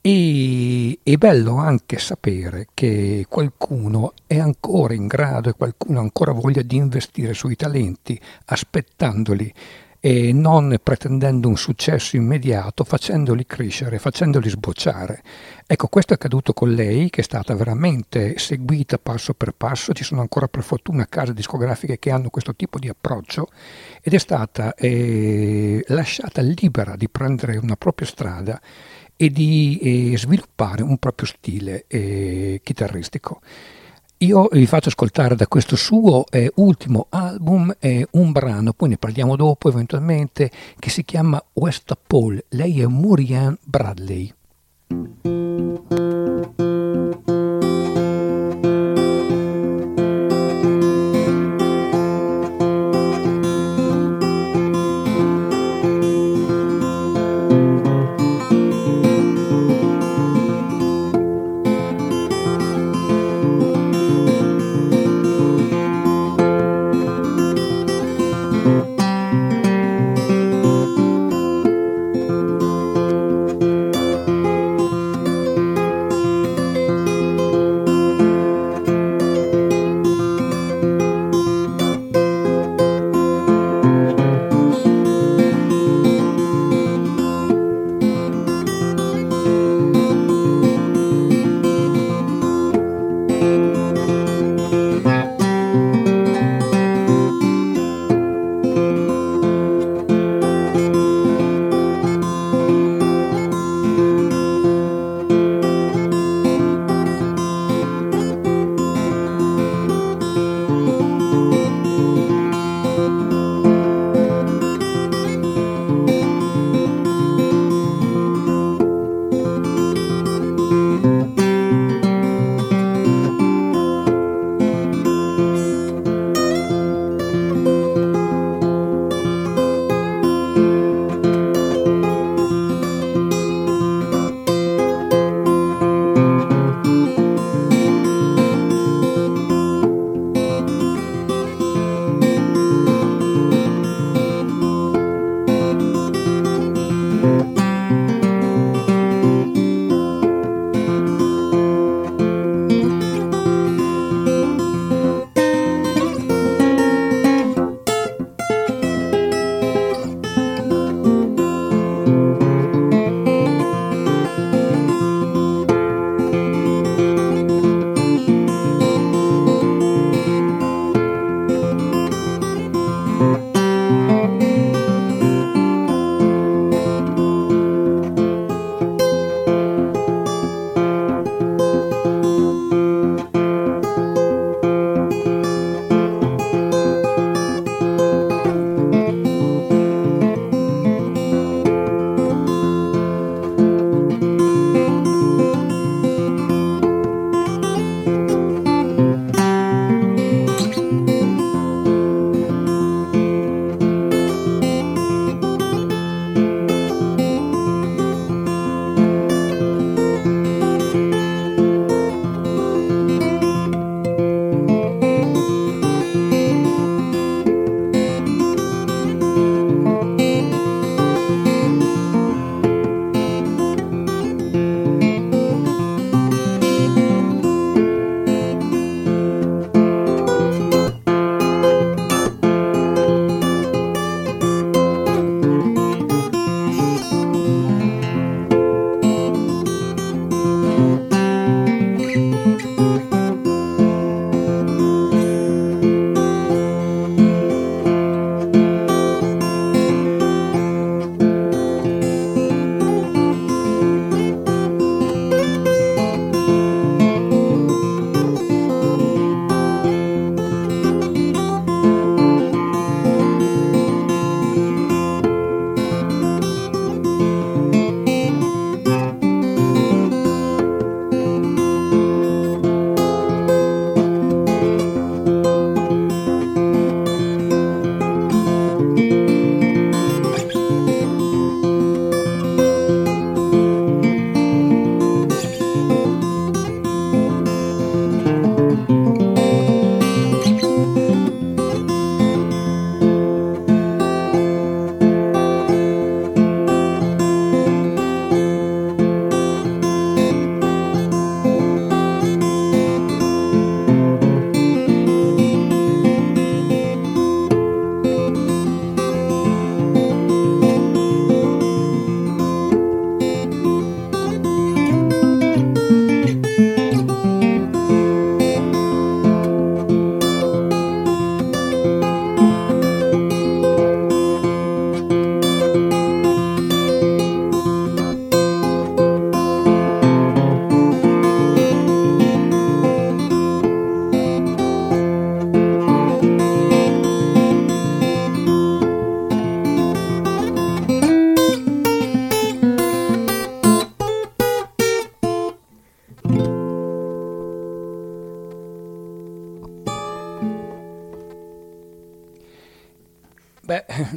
e 0.00 0.98
è 1.02 1.16
bello 1.16 1.56
anche 1.56 1.98
sapere 1.98 2.68
che 2.72 3.26
qualcuno 3.28 4.14
è 4.26 4.38
ancora 4.38 4.94
in 4.94 5.06
grado 5.06 5.48
e 5.48 5.54
qualcuno 5.54 5.98
ha 5.98 6.02
ancora 6.02 6.32
voglia 6.32 6.62
di 6.62 6.76
investire 6.76 7.34
sui 7.34 7.56
talenti, 7.56 8.20
aspettandoli 8.46 9.52
e 10.00 10.32
non 10.32 10.78
pretendendo 10.80 11.48
un 11.48 11.56
successo 11.56 12.16
immediato, 12.16 12.84
facendoli 12.84 13.44
crescere, 13.44 13.98
facendoli 13.98 14.48
sbocciare. 14.48 15.22
Ecco, 15.66 15.88
questo 15.88 16.12
è 16.12 16.16
accaduto 16.16 16.52
con 16.52 16.70
lei, 16.70 17.10
che 17.10 17.20
è 17.20 17.24
stata 17.24 17.54
veramente 17.54 18.38
seguita 18.38 18.98
passo 18.98 19.34
per 19.34 19.52
passo, 19.56 19.92
ci 19.92 20.04
sono 20.04 20.20
ancora 20.20 20.46
per 20.46 20.62
fortuna 20.62 21.06
case 21.08 21.34
discografiche 21.34 21.98
che 21.98 22.10
hanno 22.10 22.30
questo 22.30 22.54
tipo 22.54 22.78
di 22.78 22.88
approccio 22.88 23.48
ed 24.00 24.14
è 24.14 24.18
stata 24.18 24.74
eh, 24.74 25.84
lasciata 25.88 26.42
libera 26.42 26.94
di 26.94 27.08
prendere 27.08 27.56
una 27.56 27.76
propria 27.76 28.06
strada 28.06 28.60
e 29.20 29.30
di 29.30 29.78
eh, 30.12 30.16
sviluppare 30.16 30.82
un 30.82 30.96
proprio 30.96 31.26
stile 31.26 31.84
eh, 31.88 32.60
chitarristico. 32.62 33.40
Io 34.18 34.48
vi 34.50 34.66
faccio 34.66 34.88
ascoltare 34.88 35.34
da 35.34 35.46
questo 35.46 35.76
suo 35.76 36.24
eh, 36.30 36.50
ultimo 36.56 37.06
album 37.10 37.74
eh, 37.78 38.06
un 38.12 38.32
brano, 38.32 38.72
poi 38.72 38.90
ne 38.90 38.96
parliamo 38.96 39.36
dopo 39.36 39.68
eventualmente, 39.68 40.50
che 40.78 40.90
si 40.90 41.04
chiama 41.04 41.42
West 41.54 41.96
Paul. 42.06 42.42
Lei 42.50 42.80
è 42.80 42.86
Murian 42.86 43.56
Bradley. 43.62 44.32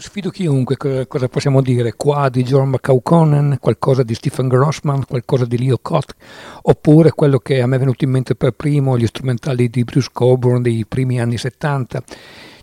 Sfido 0.01 0.29
chiunque, 0.31 1.07
cosa 1.07 1.27
possiamo 1.29 1.61
dire? 1.61 1.93
Qua 1.93 2.27
di 2.29 2.43
John 2.43 2.69
McCauconen, 2.69 3.57
qualcosa 3.59 4.03
di 4.03 4.15
Stephen 4.15 4.47
Grossman, 4.47 5.05
qualcosa 5.05 5.45
di 5.45 5.63
Leo 5.63 5.77
Cott, 5.81 6.15
oppure 6.63 7.11
quello 7.11 7.37
che 7.37 7.61
a 7.61 7.67
me 7.67 7.75
è 7.75 7.79
venuto 7.79 8.03
in 8.03 8.09
mente 8.09 8.35
per 8.35 8.51
primo, 8.51 8.97
gli 8.97 9.05
strumentali 9.05 9.69
di 9.69 9.83
Bruce 9.83 10.09
Coburn 10.11 10.61
dei 10.61 10.85
primi 10.87 11.21
anni 11.21 11.37
70. 11.37 12.03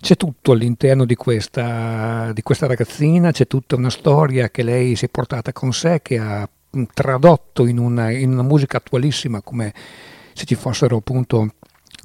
C'è 0.00 0.16
tutto 0.16 0.52
all'interno 0.52 1.04
di 1.04 1.14
questa, 1.14 2.32
di 2.32 2.42
questa 2.42 2.66
ragazzina, 2.66 3.30
c'è 3.30 3.46
tutta 3.46 3.76
una 3.76 3.90
storia 3.90 4.50
che 4.50 4.62
lei 4.62 4.96
si 4.96 5.04
è 5.04 5.08
portata 5.08 5.52
con 5.52 5.72
sé, 5.72 6.00
che 6.02 6.18
ha 6.18 6.48
tradotto 6.92 7.66
in 7.66 7.78
una, 7.78 8.10
in 8.10 8.32
una 8.32 8.42
musica 8.42 8.76
attualissima 8.76 9.40
come 9.42 9.72
se 10.32 10.44
ci 10.44 10.54
fossero 10.54 10.96
appunto 10.96 11.54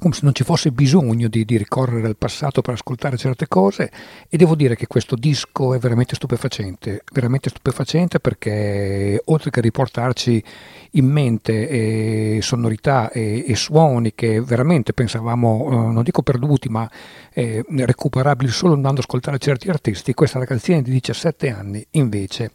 come 0.04 0.14
se 0.14 0.20
non 0.24 0.34
ci 0.34 0.44
fosse 0.44 0.70
bisogno 0.70 1.28
di, 1.28 1.46
di, 1.46 1.56
ricorrere 1.56 2.06
al 2.06 2.18
passato 2.18 2.60
per 2.60 2.74
ascoltare 2.74 3.16
certe 3.16 3.48
cose. 3.48 3.90
E 4.28 4.36
devo 4.36 4.54
dire 4.54 4.76
che 4.76 4.86
questo 4.86 5.16
disco 5.16 5.72
è 5.72 5.78
veramente 5.78 6.14
stupefacente, 6.14 7.02
veramente 7.10 7.48
stupefacente 7.48 8.20
perché 8.20 9.22
oltre 9.24 9.48
che 9.48 9.62
riportarci 9.62 10.44
in 10.92 11.06
mente 11.06 11.68
eh, 11.68 12.38
sonorità 12.42 13.10
e, 13.10 13.46
e, 13.48 13.56
suoni 13.56 14.12
che 14.14 14.42
veramente 14.42 14.92
pensavamo, 14.92 15.68
eh, 15.70 15.92
non 15.92 16.02
dico 16.02 16.20
perduti, 16.20 16.68
ma 16.68 16.88
eh, 17.32 17.64
recuperabili 17.66 18.50
solo 18.50 18.74
andando 18.74 19.00
ad 19.00 19.06
ascoltare 19.06 19.38
certi 19.38 19.70
artisti, 19.70 20.12
questa 20.12 20.38
ragazzina 20.38 20.82
di 20.82 20.90
17 20.90 21.48
anni 21.48 21.84
invece 21.92 22.50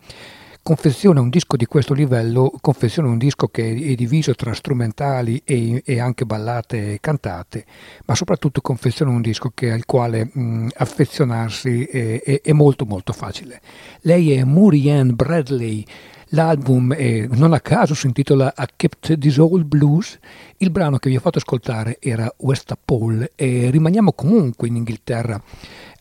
confeziona 0.69 1.19
un 1.19 1.29
disco 1.29 1.57
di 1.57 1.65
questo 1.65 1.95
livello, 1.95 2.53
confeziona 2.61 3.09
un 3.09 3.17
disco 3.17 3.47
che 3.47 3.71
è 3.71 3.95
diviso 3.95 4.35
tra 4.35 4.53
strumentali 4.53 5.41
e, 5.43 5.81
e 5.83 5.99
anche 5.99 6.27
ballate 6.27 6.93
e 6.93 6.99
cantate, 6.99 7.65
ma 8.05 8.13
soprattutto 8.13 8.61
confeziona 8.61 9.09
un 9.09 9.21
disco 9.21 9.49
che, 9.51 9.71
al 9.71 9.85
quale 9.85 10.29
mh, 10.31 10.67
affezionarsi 10.75 11.85
è, 11.85 12.21
è, 12.21 12.41
è, 12.43 12.51
molto 12.51 12.85
molto 12.85 13.13
facile. 13.13 13.61
Lei 14.01 14.33
è 14.33 14.43
Murianne 14.43 15.13
Bradley, 15.13 15.83
l'album 16.27 16.93
è, 16.93 17.25
non 17.31 17.53
a 17.53 17.61
caso 17.61 17.95
si 17.95 18.05
intitola 18.05 18.53
I 18.55 18.65
Kept 18.75 19.17
This 19.17 19.37
Old 19.37 19.63
Blues, 19.63 20.19
il 20.57 20.69
brano 20.69 20.97
che 20.97 21.09
vi 21.09 21.15
ho 21.15 21.19
fatto 21.19 21.39
ascoltare 21.39 21.97
era 21.99 22.31
West 22.37 22.77
Paul 22.85 23.27
e 23.35 23.71
rimaniamo 23.71 24.13
comunque 24.13 24.67
in 24.67 24.75
Inghilterra 24.75 25.41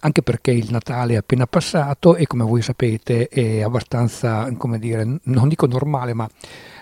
anche 0.01 0.23
perché 0.23 0.53
il 0.53 0.69
Natale 0.71 1.15
è 1.15 1.17
appena 1.17 1.47
passato 1.47 2.17
e 2.17 2.27
come 2.27 2.45
voi 2.45 2.63
sapete 2.63 3.29
è 3.29 3.63
abbastanza, 3.63 4.51
come 4.57 4.79
dire, 4.79 5.19
non 5.25 5.49
dico 5.49 5.67
normale, 5.67 6.15
ma 6.15 6.29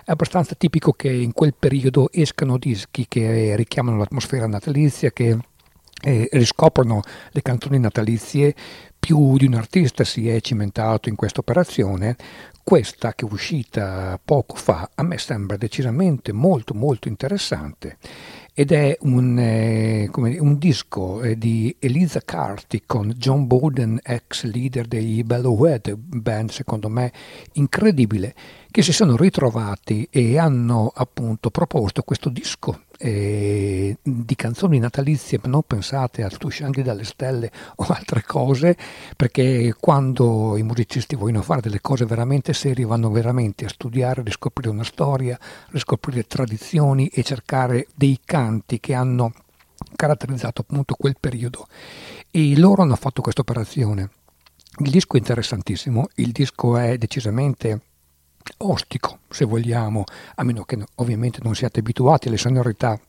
è 0.05 0.11
abbastanza 0.11 0.55
tipico 0.55 0.91
che 0.93 1.11
in 1.11 1.33
quel 1.33 1.53
periodo 1.57 2.09
escano 2.11 2.57
dischi 2.57 3.05
che 3.07 3.55
richiamano 3.55 3.97
l'atmosfera 3.97 4.47
natalizia, 4.47 5.11
che 5.11 5.37
eh, 6.01 6.29
riscoprono 6.31 7.01
le 7.31 7.41
canzoni 7.41 7.79
natalizie, 7.79 8.55
più 8.99 9.37
di 9.37 9.45
un 9.45 9.53
artista 9.53 10.03
si 10.03 10.27
è 10.29 10.39
cimentato 10.41 11.09
in 11.09 11.15
questa 11.15 11.39
operazione, 11.39 12.15
questa 12.63 13.13
che 13.13 13.25
è 13.25 13.29
uscita 13.31 14.19
poco 14.23 14.55
fa 14.55 14.89
a 14.93 15.03
me 15.03 15.17
sembra 15.17 15.55
decisamente 15.55 16.33
molto 16.33 16.73
molto 16.73 17.07
interessante 17.07 17.97
ed 18.59 18.71
è 18.71 18.97
un, 19.01 19.37
eh, 19.37 20.09
come, 20.09 20.39
un 20.39 20.57
disco 20.57 21.21
eh, 21.21 21.37
di 21.37 21.75
Eliza 21.77 22.21
Carty 22.25 22.81
con 22.87 23.11
John 23.15 23.45
Bowden, 23.45 23.99
ex 24.01 24.45
leader 24.45 24.87
dei 24.87 25.23
Bellowhead, 25.23 25.93
band 25.93 26.49
secondo 26.49 26.89
me 26.89 27.13
incredibile, 27.51 28.33
che 28.71 28.81
si 28.81 28.91
sono 28.93 29.15
ritrovati 29.15 30.07
e 30.09 30.39
hanno 30.39 30.91
appunto 30.91 31.51
proposto 31.51 32.01
questo 32.01 32.29
disco 32.29 32.85
eh, 32.97 33.97
di 34.01 34.35
canzoni 34.35 34.79
natalizie, 34.79 35.39
ma 35.43 35.49
non 35.49 35.63
pensate 35.65 36.23
a 36.23 36.29
Tu 36.29 36.49
scendi 36.49 36.81
dalle 36.81 37.03
stelle 37.03 37.51
o 37.75 37.85
altre 37.87 38.23
cose, 38.23 38.75
perché 39.15 39.75
quando 39.79 40.57
i 40.57 40.63
musicisti 40.63 41.15
vogliono 41.15 41.43
fare 41.43 41.61
delle 41.61 41.81
cose 41.81 42.05
veramente 42.05 42.53
serie 42.53 42.85
vanno 42.85 43.09
veramente 43.09 43.65
a 43.65 43.69
studiare, 43.69 44.23
riscoprire 44.23 44.69
una 44.69 44.83
storia, 44.83 45.39
riscoprire 45.69 46.25
tradizioni 46.25 47.07
e 47.07 47.23
cercare 47.23 47.87
dei 47.95 48.19
canti 48.23 48.79
che 48.79 48.93
hanno 48.93 49.33
caratterizzato 49.95 50.61
appunto 50.61 50.95
quel 50.95 51.15
periodo. 51.19 51.67
E 52.31 52.57
loro 52.57 52.81
hanno 52.81 52.95
fatto 52.95 53.21
questa 53.21 53.41
operazione. 53.41 54.09
Il 54.79 54.91
disco 54.91 55.15
è 55.15 55.19
interessantissimo, 55.19 56.07
il 56.15 56.31
disco 56.31 56.77
è 56.77 56.97
decisamente 56.97 57.81
ostico, 58.57 59.19
se 59.29 59.45
vogliamo, 59.45 60.03
a 60.35 60.43
meno 60.43 60.63
che 60.63 60.77
ovviamente 60.95 61.39
non 61.43 61.55
siate 61.55 61.79
abituati 61.79 62.27
alle 62.27 62.37
sonorità 62.37 62.99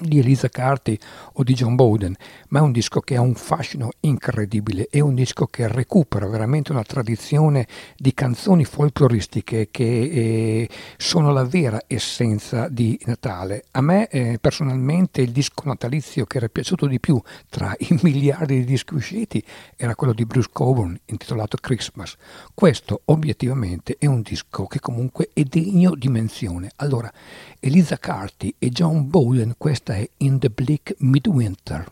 di 0.00 0.18
Eliza 0.18 0.48
Carty 0.48 0.98
o 1.34 1.42
di 1.42 1.54
John 1.54 1.74
Bowden, 1.74 2.14
ma 2.48 2.60
è 2.60 2.62
un 2.62 2.72
disco 2.72 3.00
che 3.00 3.16
ha 3.16 3.20
un 3.20 3.34
fascino 3.34 3.90
incredibile, 4.00 4.88
è 4.90 5.00
un 5.00 5.14
disco 5.14 5.46
che 5.46 5.68
recupera 5.68 6.26
veramente 6.26 6.72
una 6.72 6.82
tradizione 6.82 7.66
di 7.96 8.14
canzoni 8.14 8.64
folcloristiche 8.64 9.68
che 9.70 9.84
eh, 9.84 10.68
sono 10.96 11.32
la 11.32 11.44
vera 11.44 11.80
essenza 11.86 12.68
di 12.68 12.98
Natale. 13.04 13.64
A 13.72 13.80
me 13.80 14.08
eh, 14.08 14.38
personalmente 14.40 15.22
il 15.22 15.30
disco 15.30 15.62
natalizio 15.64 16.24
che 16.24 16.38
era 16.38 16.48
piaciuto 16.48 16.86
di 16.86 17.00
più 17.00 17.20
tra 17.48 17.74
i 17.78 17.98
miliardi 18.02 18.58
di 18.58 18.64
dischi 18.64 18.94
usciti 18.94 19.42
era 19.76 19.94
quello 19.94 20.12
di 20.12 20.24
Bruce 20.24 20.50
Coburn 20.52 20.98
intitolato 21.06 21.56
Christmas. 21.60 22.16
Questo 22.54 23.02
obiettivamente 23.06 23.96
è 23.98 24.06
un 24.06 24.22
disco 24.22 24.66
che 24.66 24.80
comunque 24.80 25.30
è 25.32 25.42
degno 25.42 25.94
di 25.94 26.08
menzione. 26.08 26.70
Allora, 26.76 27.10
Eliza 27.60 27.98
Carty 27.98 28.54
e 28.58 28.70
John 28.70 29.08
Bowden, 29.08 29.54
questa 29.58 29.81
In 30.20 30.38
the 30.38 30.48
Bleak 30.48 30.92
Midwinter. 31.00 31.86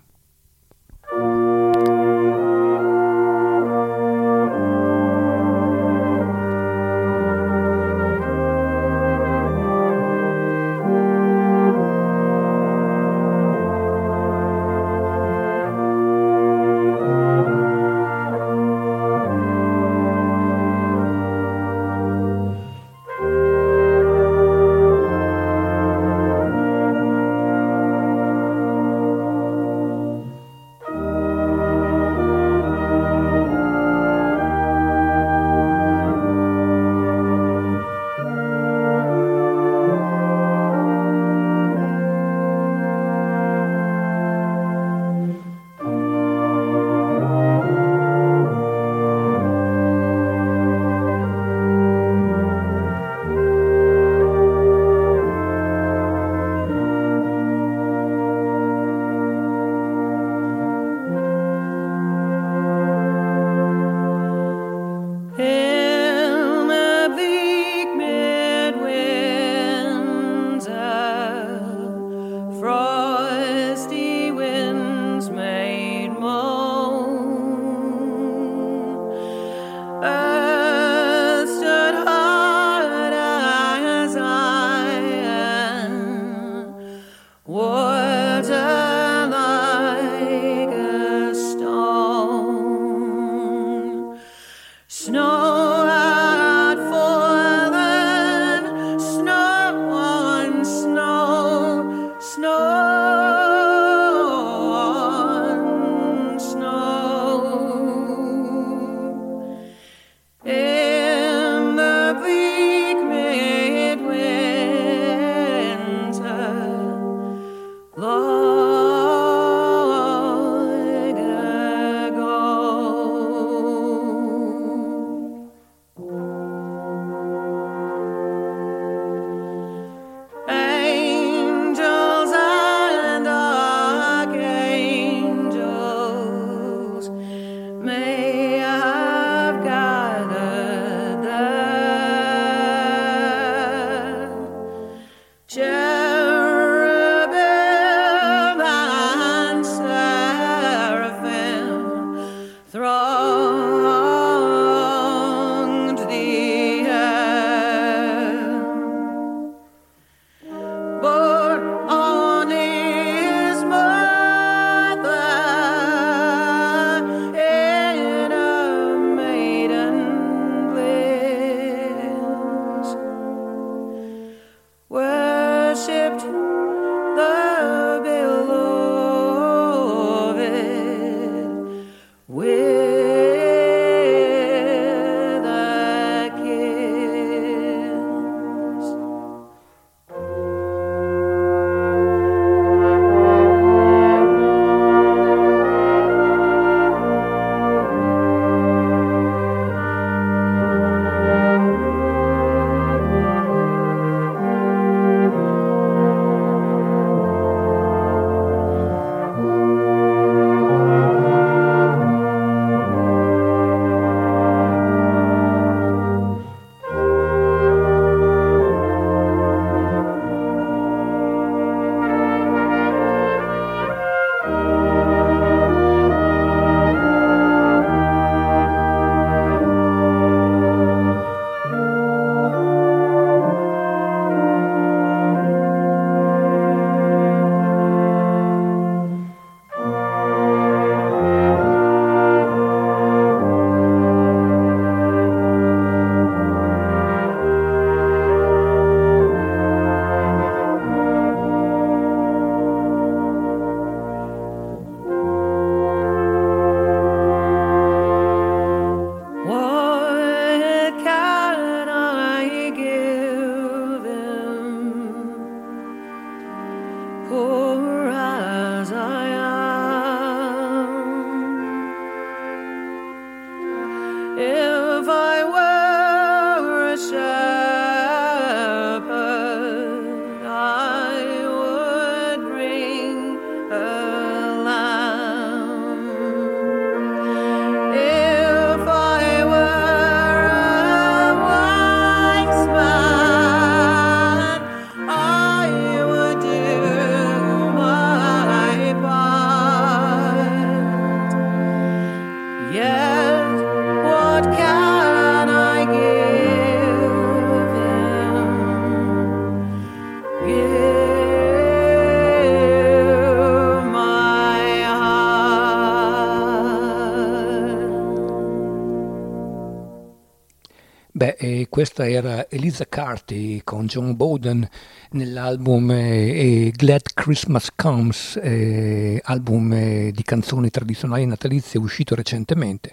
Questa 321.81 322.07
era 322.07 322.47
Elisa 322.51 322.85
Carty 322.87 323.63
con 323.65 323.87
John 323.87 324.15
Bowden 324.15 324.69
nell'album 325.13 325.91
eh, 325.91 326.71
Glad 326.77 327.15
Christmas 327.15 327.71
Comes, 327.75 328.39
eh, 328.43 329.19
album 329.25 329.73
eh, 329.73 330.11
di 330.13 330.23
canzoni 330.23 330.69
tradizionali 330.69 331.25
natalizie 331.25 331.81
uscito 331.81 332.15
recentemente. 332.15 332.93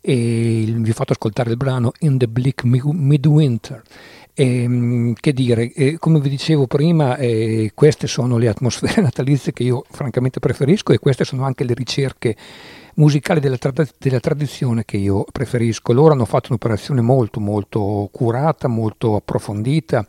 E 0.00 0.64
vi 0.74 0.88
ho 0.88 0.94
fatto 0.94 1.12
ascoltare 1.12 1.50
il 1.50 1.58
brano 1.58 1.92
In 1.98 2.16
the 2.16 2.26
Bleak 2.26 2.64
Midwinter. 2.64 3.82
E, 4.32 5.12
che 5.20 5.32
dire, 5.34 5.70
eh, 5.74 5.98
come 5.98 6.18
vi 6.18 6.30
dicevo 6.30 6.66
prima, 6.66 7.18
eh, 7.18 7.72
queste 7.74 8.06
sono 8.06 8.38
le 8.38 8.48
atmosfere 8.48 9.02
natalizie 9.04 9.52
che 9.52 9.64
io 9.64 9.84
francamente 9.90 10.40
preferisco 10.40 10.94
e 10.94 10.98
queste 10.98 11.26
sono 11.26 11.44
anche 11.44 11.64
le 11.64 11.74
ricerche 11.74 12.34
musicali 12.96 13.40
della, 13.40 13.58
trad- 13.58 13.94
della, 13.98 14.20
tradizione 14.20 14.84
che 14.84 14.96
io 14.96 15.24
preferisco. 15.30 15.92
Loro 15.92 16.12
hanno 16.12 16.24
fatto 16.24 16.48
un'operazione 16.48 17.00
molto 17.00 17.40
molto 17.40 18.08
curata, 18.12 18.68
molto 18.68 19.16
approfondita 19.16 20.06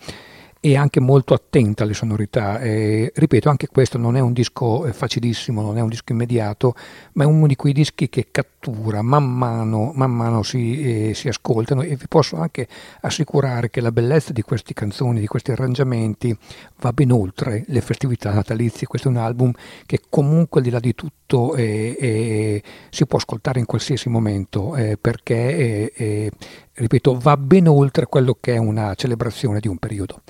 e 0.65 0.75
anche 0.75 0.99
molto 0.99 1.35
attenta 1.35 1.83
alle 1.83 1.93
sonorità. 1.93 2.59
Eh, 2.59 3.11
ripeto, 3.13 3.49
anche 3.49 3.67
questo 3.67 3.99
non 3.99 4.17
è 4.17 4.19
un 4.19 4.33
disco 4.33 4.87
eh, 4.87 4.93
facilissimo, 4.93 5.61
non 5.61 5.77
è 5.77 5.81
un 5.81 5.89
disco 5.89 6.11
immediato, 6.11 6.73
ma 7.13 7.23
è 7.23 7.27
uno 7.27 7.45
di 7.45 7.55
quei 7.55 7.71
dischi 7.71 8.09
che 8.09 8.29
cattura 8.31 9.03
man 9.03 9.31
mano, 9.31 9.91
man 9.93 10.09
mano 10.09 10.41
si, 10.41 11.09
eh, 11.09 11.13
si, 11.13 11.27
ascoltano 11.27 11.83
e 11.83 11.95
vi 11.95 12.07
posso 12.07 12.37
anche 12.37 12.67
assicurare 13.01 13.69
che 13.69 13.79
la 13.79 13.91
bellezza 13.91 14.33
di 14.33 14.41
queste 14.41 14.73
canzoni, 14.73 15.19
di 15.19 15.27
questi 15.27 15.51
arrangiamenti 15.51 16.35
va 16.79 16.91
ben 16.91 17.11
oltre 17.11 17.63
le 17.67 17.81
festività 17.81 18.33
natalizie. 18.33 18.87
Questo 18.87 19.09
è 19.09 19.11
un 19.11 19.17
album 19.17 19.51
che 19.85 19.99
comunque 20.09 20.61
al 20.61 20.65
di 20.65 20.71
là 20.71 20.79
di 20.79 20.95
tutto 20.95 21.53
eh, 21.53 21.95
eh, 21.99 22.63
si 22.89 23.05
può 23.05 23.19
ascoltare 23.19 23.59
in 23.59 23.67
qualsiasi 23.67 24.09
momento 24.09 24.75
eh, 24.75 24.97
perché 24.99 26.31
ripeto, 26.75 27.17
va 27.17 27.37
ben 27.37 27.67
oltre 27.67 28.05
quello 28.05 28.37
che 28.39 28.53
è 28.53 28.57
una 28.57 28.93
celebrazione 28.95 29.59
di 29.59 29.67
un 29.67 29.77
periodo. 29.77 30.21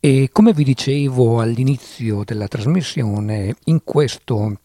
E 0.00 0.28
come 0.32 0.52
vi 0.52 0.64
dicevo 0.64 1.40
all'inizio 1.40 2.22
della 2.24 2.46
trasmissione, 2.46 3.56
in, 3.64 3.82
questo, 3.82 4.58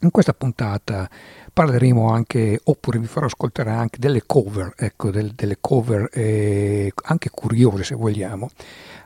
in 0.00 0.10
questa 0.10 0.32
puntata 0.32 1.08
parleremo 1.52 2.08
anche, 2.10 2.60
oppure 2.62 2.98
vi 2.98 3.06
farò 3.06 3.26
ascoltare 3.26 3.70
anche 3.70 3.98
delle 3.98 4.22
cover, 4.24 4.72
ecco, 4.76 5.10
del, 5.10 5.32
delle 5.32 5.58
cover 5.60 6.08
eh, 6.12 6.92
anche 7.04 7.30
curiose 7.30 7.84
se 7.84 7.94
vogliamo. 7.94 8.50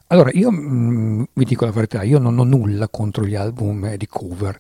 Allora, 0.09 0.31
io 0.33 0.51
mh, 0.51 0.57
mm, 0.57 1.23
vi 1.33 1.45
dico 1.45 1.65
la 1.65 1.71
verità, 1.71 2.03
io 2.03 2.19
non 2.19 2.39
ho 2.39 2.45
nulla 2.45 2.89
contro 2.89 3.25
gli 3.25 3.35
album 3.35 3.95
di 3.97 4.07
cover, 4.07 4.59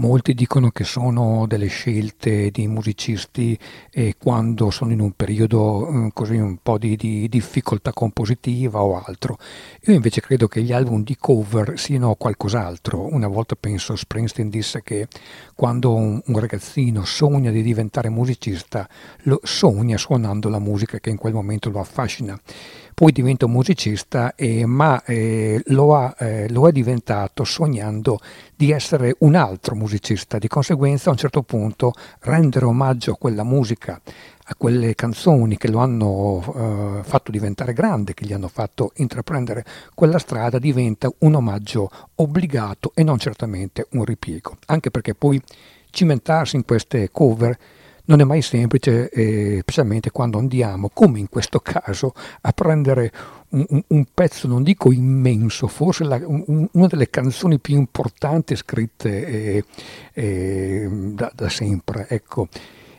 Molti 0.00 0.32
dicono 0.32 0.70
che 0.70 0.84
sono 0.84 1.44
delle 1.48 1.66
scelte 1.66 2.52
di 2.52 2.68
musicisti 2.68 3.58
eh, 3.90 4.14
quando 4.16 4.70
sono 4.70 4.92
in 4.92 5.00
un 5.00 5.10
periodo 5.10 5.88
eh, 5.88 6.10
così 6.14 6.36
un 6.36 6.58
po' 6.62 6.78
di, 6.78 6.94
di, 6.94 7.28
difficoltà 7.28 7.92
compositiva 7.92 8.80
o 8.80 9.02
altro. 9.02 9.38
Io 9.86 9.94
invece 9.94 10.20
credo 10.20 10.46
che 10.46 10.62
gli 10.62 10.70
album 10.70 11.02
di 11.02 11.16
cover 11.16 11.80
siano 11.80 12.14
qualcos'altro. 12.14 13.12
Una 13.12 13.26
volta 13.26 13.56
penso 13.58 13.96
Springsteen 13.96 14.48
disse 14.48 14.84
che 14.84 15.08
quando 15.56 15.92
un, 15.92 16.22
un 16.24 16.38
ragazzino 16.38 17.04
sogna 17.04 17.50
di 17.50 17.62
diventare 17.62 18.08
musicista, 18.08 18.88
lo 19.22 19.40
sogna 19.42 19.96
suonando 19.96 20.48
la 20.48 20.60
musica 20.60 21.00
che 21.00 21.10
in 21.10 21.16
quel 21.16 21.32
momento 21.32 21.70
lo 21.70 21.80
affascina 21.80 22.40
poi 22.98 23.12
diventa 23.12 23.46
musicista, 23.46 24.34
eh, 24.34 24.66
ma 24.66 25.04
eh, 25.04 25.62
lo, 25.66 25.94
ha, 25.94 26.16
eh, 26.18 26.50
lo, 26.50 26.66
è 26.66 26.72
diventato 26.72 27.44
sognando 27.44 28.18
di 28.56 28.72
essere 28.72 29.14
un 29.20 29.36
altro 29.36 29.76
musicista, 29.76 30.36
di 30.38 30.48
conseguenza 30.48 31.08
a 31.08 31.12
un 31.12 31.18
certo 31.18 31.42
punto 31.42 31.92
rendere 32.22 32.64
omaggio 32.64 33.12
a 33.12 33.16
quella 33.16 33.44
musica, 33.44 34.00
a 34.46 34.54
quelle 34.56 34.96
canzoni 34.96 35.56
che 35.56 35.68
lo 35.68 35.78
hanno 35.78 36.42
eh, 36.42 37.04
fatto 37.04 37.30
diventare 37.30 37.72
grande, 37.72 38.14
che 38.14 38.26
gli 38.26 38.32
hanno 38.32 38.48
fatto 38.48 38.90
intraprendere 38.96 39.64
quella 39.94 40.18
strada, 40.18 40.58
diventa 40.58 41.08
un 41.18 41.36
omaggio 41.36 41.88
obbligato 42.16 42.90
e 42.96 43.04
non 43.04 43.18
certamente 43.18 43.86
un 43.90 44.04
ripiego, 44.04 44.56
anche 44.66 44.90
perché 44.90 45.14
poi 45.14 45.40
cimentarsi 45.90 46.56
in 46.56 46.64
queste 46.64 47.10
cover 47.12 47.56
non 48.08 48.20
è 48.20 48.24
mai 48.24 48.42
semplice, 48.42 49.10
eh, 49.10 49.58
specialmente 49.60 50.10
quando 50.10 50.38
andiamo, 50.38 50.90
come 50.92 51.18
in 51.18 51.28
questo 51.28 51.60
caso, 51.60 52.14
a 52.40 52.52
prendere 52.52 53.12
un, 53.50 53.64
un, 53.68 53.82
un 53.88 54.04
pezzo, 54.12 54.48
non 54.48 54.62
dico 54.62 54.92
immenso, 54.92 55.66
forse 55.66 56.04
la, 56.04 56.20
un, 56.24 56.66
una 56.72 56.86
delle 56.86 57.10
canzoni 57.10 57.58
più 57.58 57.76
importanti 57.76 58.56
scritte 58.56 59.26
eh, 59.26 59.64
eh, 60.14 60.88
da, 60.90 61.30
da, 61.34 61.48
sempre. 61.48 62.06
Ecco. 62.08 62.48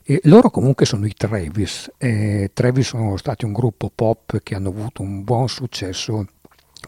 E 0.03 0.22
loro 0.24 0.49
comunque 0.49 0.86
sono 0.86 1.05
i 1.05 1.14
Travis. 1.14 1.91
Eh, 1.97 2.51
Travis 2.53 2.88
sono 2.88 3.18
stati 3.18 3.45
un 3.45 3.53
gruppo 3.53 3.91
pop 3.93 4.39
che 4.41 4.55
hanno 4.55 4.70
avuto 4.70 5.01
un 5.01 5.24
buon 5.24 5.49
successo 5.49 6.26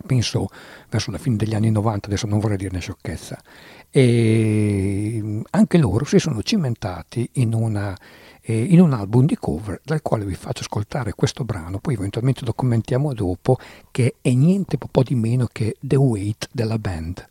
penso 0.01 0.47
verso 0.89 1.11
la 1.11 1.17
fine 1.17 1.35
degli 1.35 1.55
anni 1.55 1.71
90, 1.71 2.07
adesso 2.07 2.27
non 2.27 2.39
vorrei 2.39 2.57
dire 2.57 2.69
una 2.69 2.79
sciocchezza, 2.79 3.41
e 3.89 5.41
anche 5.49 5.77
loro 5.77 6.05
si 6.05 6.19
sono 6.19 6.41
cimentati 6.41 7.29
in, 7.33 7.53
una, 7.53 7.95
eh, 8.41 8.63
in 8.63 8.79
un 8.79 8.93
album 8.93 9.25
di 9.25 9.35
cover 9.35 9.79
dal 9.83 10.01
quale 10.01 10.25
vi 10.25 10.35
faccio 10.35 10.61
ascoltare 10.61 11.13
questo 11.13 11.43
brano, 11.43 11.79
poi 11.79 11.95
eventualmente 11.95 12.45
lo 12.45 12.53
commentiamo 12.53 13.13
dopo, 13.13 13.57
che 13.91 14.15
è 14.21 14.31
niente 14.31 14.77
po' 14.77 15.03
di 15.03 15.15
meno 15.15 15.47
che 15.51 15.75
The 15.79 15.97
Weight 15.97 16.49
della 16.51 16.77
band. 16.77 17.29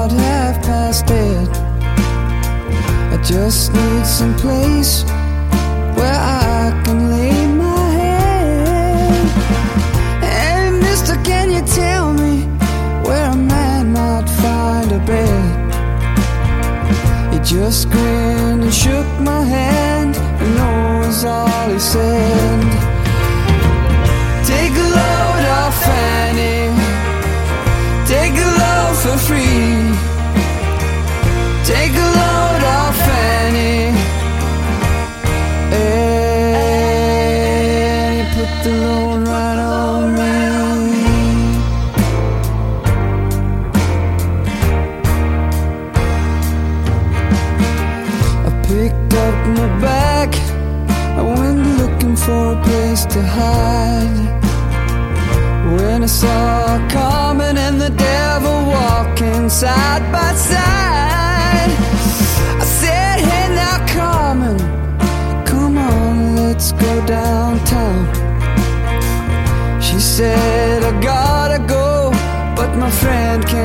About 0.00 0.18
half 0.18 0.62
past 0.62 1.06
dead. 1.06 1.48
I 3.12 3.22
just 3.22 3.70
need 3.74 4.06
some 4.06 4.34
place 4.36 5.04
where 5.94 6.18
I 6.18 6.72
can 6.84 7.10
lay 7.10 7.46
my 7.46 7.90
head. 8.00 9.26
And 10.22 10.80
mister, 10.80 11.16
can 11.22 11.50
you 11.50 11.60
tell 11.66 12.14
me 12.14 12.44
where 13.06 13.30
a 13.30 13.36
man 13.36 13.92
might 13.92 14.28
find 14.40 14.90
a 14.90 15.00
bed? 15.04 15.74
He 17.34 17.38
just 17.40 17.90
grinned 17.90 18.62
and 18.62 18.72
shook 18.72 19.06
my 19.20 19.42
hand, 19.42 20.16
and 20.16 20.54
no 20.54 21.28
all 21.28 21.68
he 21.68 21.78
said. 21.78 22.79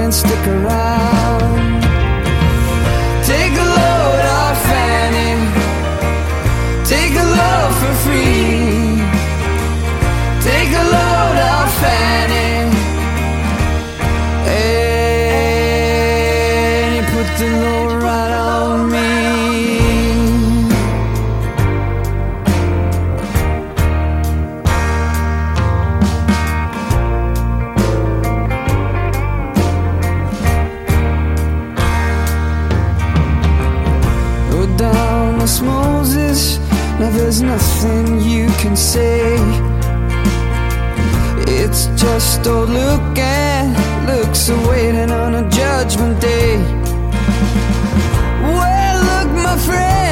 and 0.05 0.13
stick 0.13 0.47
around. 0.47 1.14
Say. 38.95 39.35
It's 41.59 41.81
just 42.03 42.47
old 42.47 42.69
look 42.69 43.17
and 43.17 43.67
looks 44.09 44.43
waiting 44.69 45.11
on 45.23 45.31
a 45.41 45.43
judgment 45.49 46.15
day. 46.21 46.51
Well, 48.57 48.97
look, 49.09 49.29
my 49.47 49.57
friend, 49.67 50.04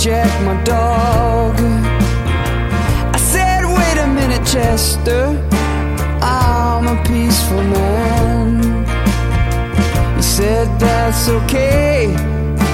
Jack, 0.00 0.32
my 0.46 0.56
dog. 0.64 1.54
I 3.14 3.18
said, 3.18 3.66
wait 3.66 3.98
a 4.02 4.06
minute, 4.06 4.46
Chester, 4.46 5.26
I'm 6.22 6.88
a 6.88 7.02
peaceful 7.04 7.62
man. 7.62 8.86
He 10.16 10.22
said, 10.22 10.68
that's 10.80 11.28
okay, 11.28 12.14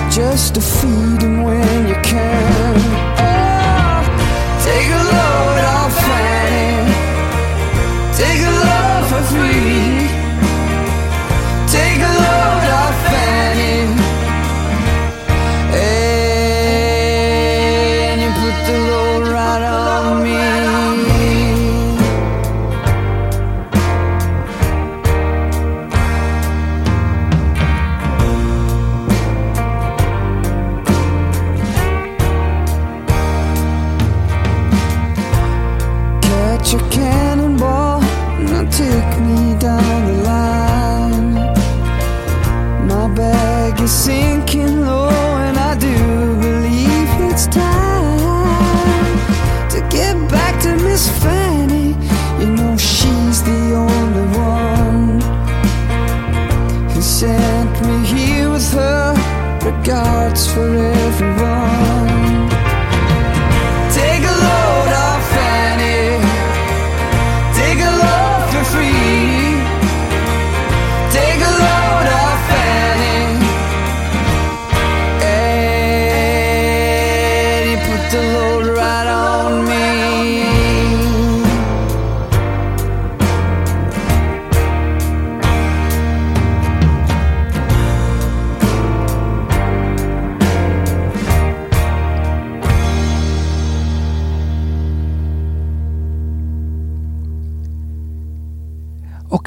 just 0.08 0.54
to 0.54 0.60
feed 0.60 1.22
him 1.22 1.42
when 1.42 1.88
you 1.88 1.96
can. 2.04 3.45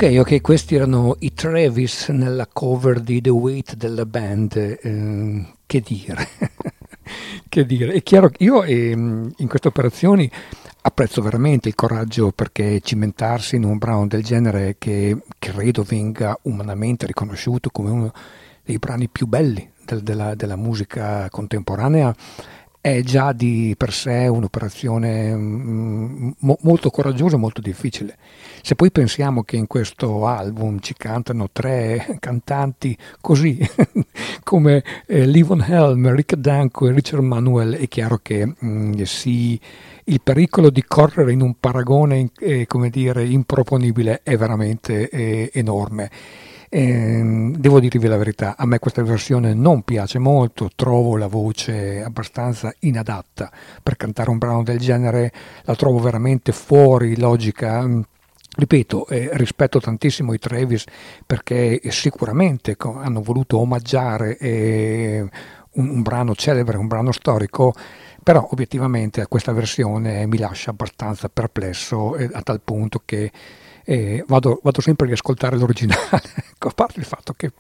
Ok, 0.02 0.16
ok, 0.18 0.40
questi 0.40 0.76
erano 0.76 1.18
i 1.20 1.34
Travis 1.34 2.08
nella 2.08 2.48
cover 2.48 3.02
di 3.02 3.20
The 3.20 3.32
Weight 3.32 3.76
della 3.76 4.06
band. 4.06 4.56
eh, 4.56 5.46
che 5.66 5.82
dire? 5.82 6.26
che 7.50 7.66
dire? 7.66 7.92
È 7.92 8.02
chiaro 8.02 8.30
che 8.30 8.46
io 8.46 8.64
ehm, 8.64 9.34
in 9.36 9.48
queste 9.50 9.68
operazioni 9.68 10.32
apprezzo 10.84 11.22
veramente 11.22 11.68
il 11.68 11.76
coraggio 11.76 12.32
perché 12.32 12.80
cimentarsi 12.80 13.58
in 13.58 13.66
un 13.66 13.78
brano 13.78 14.08
del 14.08 14.24
genere 14.24 14.78
che 14.80 15.18
credo 15.38 15.84
venga 15.84 16.40
umanamente 16.44 17.06
riconosciuto 17.06 17.70
come 17.70 17.90
uno 17.90 18.14
dei 18.64 18.78
brani 18.78 19.10
più 19.10 19.28
belli 19.28 19.70
del- 19.84 20.02
della, 20.02 20.34
della 20.34 20.56
musica 20.56 21.28
contemporanea 21.30 22.16
è 22.82 23.02
già 23.02 23.34
di 23.34 23.76
per 23.78 23.92
sé 23.92 24.28
un'operazione 24.28 25.36
mm, 25.36 26.30
mo- 26.40 26.58
molto 26.62 26.90
coraggiosa 26.90 27.36
e 27.36 27.40
molto 27.40 27.60
difficile. 27.62 28.18
Se 28.62 28.76
poi 28.76 28.92
pensiamo 28.92 29.44
che 29.44 29.58
in 29.58 29.68
questo 29.68 30.26
album 30.26 30.80
ci 30.80 30.94
cantano 30.96 31.50
tre 31.52 32.16
cantanti 32.20 32.98
così 33.20 33.60
come 34.44 34.84
eh, 35.06 35.26
Livon 35.26 35.62
Helm, 35.62 36.14
Rick 36.14 36.36
Danko 36.36 36.88
e 36.88 36.94
Richard 36.94 37.24
Manuel, 37.24 37.76
è 37.76 37.88
chiaro 37.88 38.20
che 38.22 38.56
mm, 38.64 39.02
sì, 39.02 39.60
il 40.06 40.22
pericolo 40.22 40.70
di 40.70 40.84
correre 40.88 41.34
in 41.34 41.42
un 41.42 41.56
paragone 41.60 42.30
eh, 42.40 42.66
dire, 42.90 43.26
improponibile 43.26 44.22
è 44.24 44.38
veramente 44.38 45.10
eh, 45.10 45.52
enorme. 45.54 46.10
Ehm, 46.72 47.56
devo 47.58 47.80
dirvi 47.80 48.08
la 48.08 48.18
verità, 48.18 48.56
a 48.56 48.66
me 48.66 48.78
questa 48.78 49.02
versione 49.02 49.54
non 49.56 49.82
piace 49.82 50.20
molto, 50.20 50.70
trovo 50.76 51.18
la 51.18 51.26
voce 51.28 52.04
abbastanza 52.04 52.72
inadatta 52.82 53.52
per 53.82 53.96
cantare 53.98 54.30
un 54.30 54.38
brano 54.38 54.62
del 54.64 54.78
genere, 54.78 55.32
la 55.64 55.76
trovo 55.76 56.00
veramente 56.00 56.52
fuori 56.52 57.18
logica. 57.18 57.82
mm, 57.86 58.02
Ripeto, 58.52 59.08
eh, 59.08 59.30
rispetto 59.34 59.80
tantissimo 59.80 60.34
i 60.34 60.40
Travis 60.40 60.84
perché 61.26 61.80
sicuramente 61.92 62.76
co- 62.76 62.98
hanno 62.98 63.22
voluto 63.22 63.60
omaggiare 63.60 64.38
eh, 64.38 65.22
un, 65.74 65.90
un 65.90 66.02
brano 66.02 66.36
celebre, 66.36 66.76
un 66.78 66.88
brano 66.88 67.12
storico, 67.12 67.74
però 68.22 68.46
obiettivamente 68.52 69.26
questa 69.28 69.54
versione 69.54 70.26
mi 70.26 70.38
lascia 70.38 70.72
abbastanza 70.72 71.30
perplesso 71.30 72.16
eh, 72.18 72.30
a 72.34 72.42
tal 72.42 72.60
punto 72.62 73.02
che 73.06 73.32
eh, 73.90 74.24
vado, 74.28 74.60
vado 74.62 74.82
sempre 74.82 75.06
a 75.06 75.10
riascoltare 75.10 75.58
l'originale, 75.58 76.22
ecco, 76.54 76.68
a 76.68 76.72
parte 76.76 77.00
il 77.00 77.08
fatto 77.08 77.34
che 77.34 77.52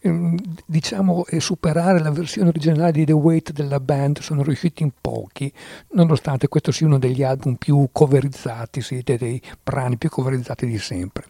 ehm, 0.00 0.36
diciamo 0.66 1.24
eh, 1.24 1.40
superare 1.40 2.00
la 2.00 2.10
versione 2.10 2.50
originale 2.50 2.92
di 2.92 3.06
The 3.06 3.12
Weight 3.12 3.52
della 3.52 3.80
band 3.80 4.18
sono 4.18 4.42
riusciti 4.42 4.82
in 4.82 4.90
pochi, 5.00 5.50
nonostante 5.92 6.48
questo 6.48 6.70
sia 6.70 6.86
uno 6.86 6.98
degli 6.98 7.22
album 7.22 7.54
più 7.54 7.88
coverizzati, 7.92 8.84
dei, 9.02 9.16
dei 9.16 9.42
brani 9.62 9.96
più 9.96 10.10
coverizzati 10.10 10.66
di 10.66 10.78
sempre. 10.78 11.28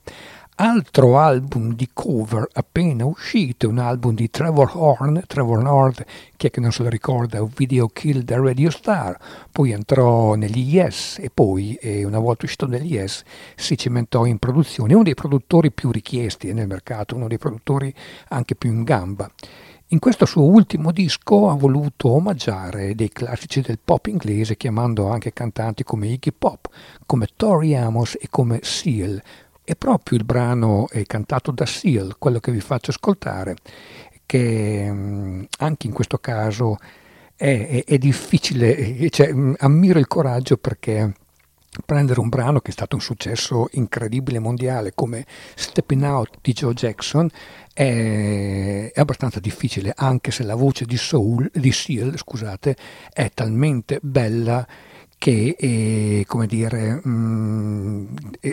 Altro 0.62 1.18
album 1.18 1.74
di 1.74 1.88
cover 1.90 2.46
appena 2.52 3.06
uscito, 3.06 3.66
un 3.66 3.78
album 3.78 4.14
di 4.14 4.28
Trevor 4.28 4.70
Horn, 4.74 5.22
Trevor 5.26 5.66
Horn, 5.66 5.94
chi 6.36 6.48
è 6.48 6.50
che 6.50 6.60
non 6.60 6.70
se 6.70 6.82
lo 6.82 6.90
ricorda, 6.90 7.40
un 7.40 7.48
video 7.56 7.88
Kill 7.88 8.24
the 8.24 8.36
Radio 8.36 8.68
Star, 8.68 9.18
poi 9.50 9.70
entrò 9.70 10.34
negli 10.34 10.58
Yes 10.58 11.16
e 11.18 11.30
poi, 11.32 11.76
eh, 11.76 12.04
una 12.04 12.18
volta 12.18 12.44
uscito 12.44 12.66
dagli 12.66 12.92
Yes, 12.92 13.22
si 13.56 13.78
cimentò 13.78 14.26
in 14.26 14.36
produzione, 14.36 14.92
uno 14.92 15.02
dei 15.02 15.14
produttori 15.14 15.72
più 15.72 15.90
richiesti 15.90 16.52
nel 16.52 16.66
mercato, 16.66 17.16
uno 17.16 17.26
dei 17.26 17.38
produttori 17.38 17.90
anche 18.28 18.54
più 18.54 18.70
in 18.70 18.84
gamba. 18.84 19.30
In 19.92 19.98
questo 19.98 20.26
suo 20.26 20.44
ultimo 20.44 20.92
disco 20.92 21.48
ha 21.48 21.54
voluto 21.54 22.10
omaggiare 22.10 22.94
dei 22.94 23.08
classici 23.08 23.62
del 23.62 23.78
pop 23.82 24.08
inglese 24.08 24.58
chiamando 24.58 25.08
anche 25.08 25.32
cantanti 25.32 25.84
come 25.84 26.08
Iggy 26.08 26.32
Pop, 26.36 26.68
come 27.06 27.28
Tori 27.34 27.74
Amos 27.74 28.18
e 28.20 28.26
come 28.28 28.60
Seal. 28.62 29.22
E 29.64 29.76
proprio 29.76 30.18
il 30.18 30.24
brano 30.24 30.88
è 30.88 31.04
cantato 31.04 31.50
da 31.52 31.66
Seal, 31.66 32.16
quello 32.18 32.40
che 32.40 32.50
vi 32.50 32.60
faccio 32.60 32.90
ascoltare, 32.90 33.56
che 34.26 34.90
mh, 34.90 35.46
anche 35.58 35.86
in 35.86 35.92
questo 35.92 36.18
caso 36.18 36.76
è, 37.36 37.84
è, 37.84 37.84
è 37.84 37.98
difficile, 37.98 39.08
cioè, 39.10 39.32
mh, 39.32 39.56
ammiro 39.58 39.98
il 39.98 40.06
coraggio 40.06 40.56
perché 40.56 41.14
prendere 41.86 42.18
un 42.20 42.28
brano 42.28 42.60
che 42.60 42.70
è 42.70 42.72
stato 42.72 42.96
un 42.96 43.02
successo 43.02 43.68
incredibile 43.72 44.40
mondiale 44.40 44.92
come 44.94 45.24
Stepping 45.54 46.02
Out 46.02 46.38
di 46.40 46.52
Joe 46.52 46.74
Jackson 46.74 47.28
è, 47.72 48.90
è 48.92 49.00
abbastanza 49.00 49.38
difficile 49.38 49.92
anche 49.94 50.32
se 50.32 50.42
la 50.42 50.56
voce 50.56 50.84
di 50.84 50.96
Soul 50.96 51.48
di 51.54 51.70
Seal 51.70 52.16
scusate 52.16 52.76
è 53.12 53.30
talmente 53.32 54.00
bella 54.02 54.66
che 55.20 55.54
eh, 55.58 56.24
come 56.26 56.46
dire, 56.46 56.98
mh, 57.04 57.10
mm, 57.10 58.04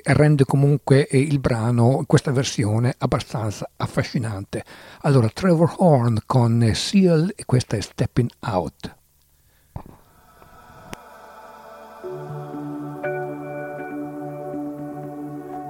rende 0.03 0.43
comunque 0.43 1.07
il 1.11 1.39
brano, 1.39 2.03
questa 2.05 2.31
versione, 2.31 2.93
abbastanza 2.97 3.69
affascinante. 3.77 4.65
Allora, 5.03 5.29
Trevor 5.29 5.75
Horn 5.77 6.23
con 6.25 6.69
Seal 6.73 7.31
e 7.37 7.45
questa 7.45 7.77
è 7.77 7.79
Stepping 7.79 8.29
Out. 8.41 8.95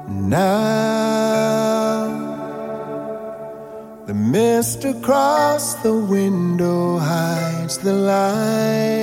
Now 0.07 1.27
the 4.07 4.15
mist 4.15 4.83
across 4.83 5.75
the 5.83 5.93
window 5.93 6.97
hides 6.97 7.77
the 7.77 7.93
light, 7.93 8.96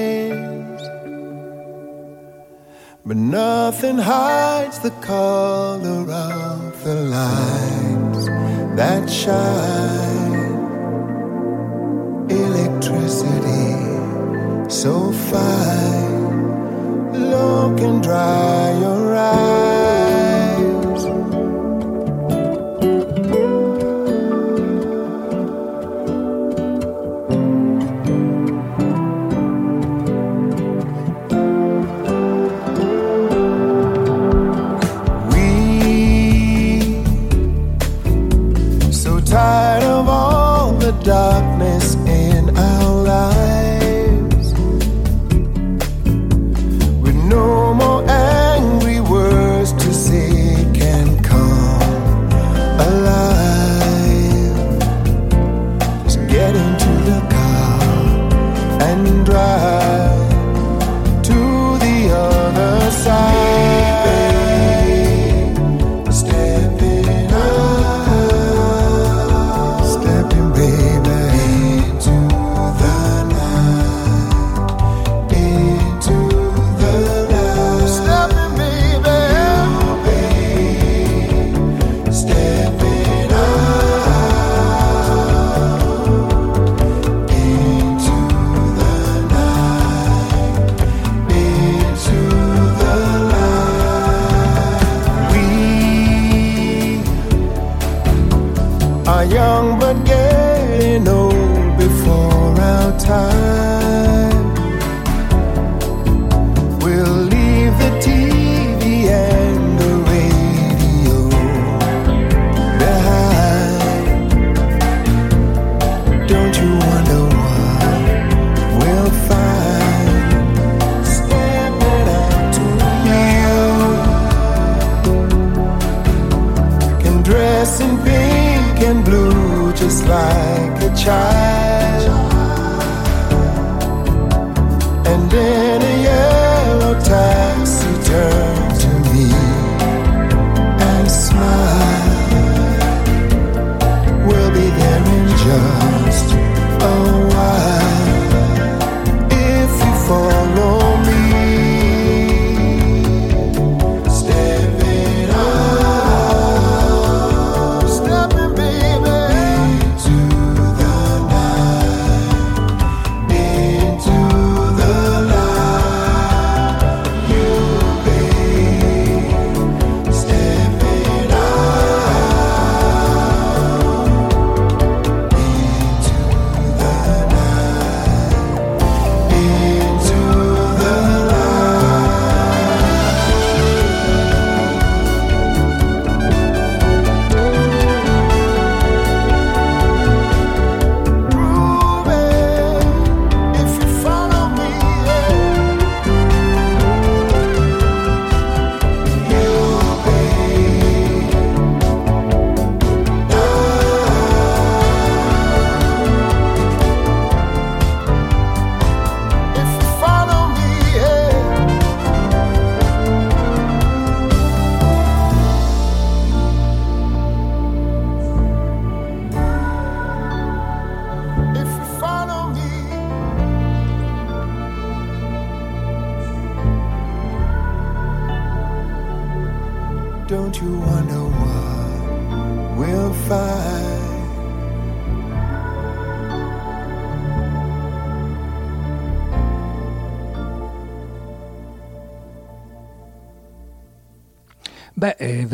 but 3.06 3.18
nothing 3.18 3.98
hides 3.98 4.78
the 4.78 4.90
color 5.02 6.10
of 6.10 6.84
the 6.84 6.94
lights 6.94 8.26
that 8.76 9.10
shine. 9.10 10.54
Electricity 12.30 13.74
so 14.70 15.12
fine, 15.12 16.32
look 17.30 17.78
and 17.80 18.02
dry 18.02 18.72
your 18.80 19.14
eyes. 19.14 19.73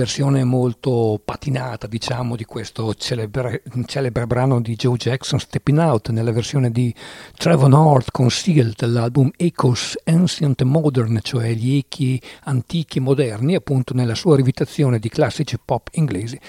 Versione 0.01 0.45
molto 0.45 1.21
patinata, 1.23 1.87
diciamo, 1.87 2.35
di 2.35 2.47
questo 2.47 2.95
celebre, 2.95 3.63
celebre, 3.85 4.27
brano 4.27 4.59
di 4.59 4.75
Joe 4.75 4.97
Jackson, 4.97 5.39
Stepping 5.39 5.77
Out, 5.77 6.09
nella 6.09 6.33
versione 6.33 6.71
di 6.71 6.95
Trevor 7.37 7.69
North 7.69 8.11
con 8.11 8.31
Seal 8.31 8.73
dell'album 8.75 9.31
Echoes 9.37 10.01
Ancient 10.05 10.63
Modern, 10.63 11.19
cioè 11.23 11.53
gli 11.53 11.77
echi 11.77 12.19
antichi 12.45 12.99
moderni, 12.99 13.55
appunto 13.55 13.93
nella 13.93 14.15
sua 14.15 14.37
rivitazione 14.37 14.99
di 14.99 15.11
classici 15.11 15.59
pop 15.63 15.89
inglesi. 15.93 16.41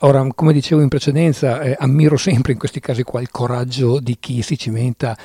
Ora, 0.00 0.26
come 0.34 0.52
dicevo 0.52 0.82
in 0.82 0.88
precedenza, 0.88 1.60
eh, 1.62 1.74
ammiro 1.78 2.18
sempre 2.18 2.52
in 2.52 2.58
questi 2.58 2.80
casi 2.80 3.02
qua 3.02 3.22
il 3.22 3.30
coraggio 3.30 3.98
di 3.98 4.18
chi 4.20 4.42
si 4.42 4.58
cimenta 4.58 5.16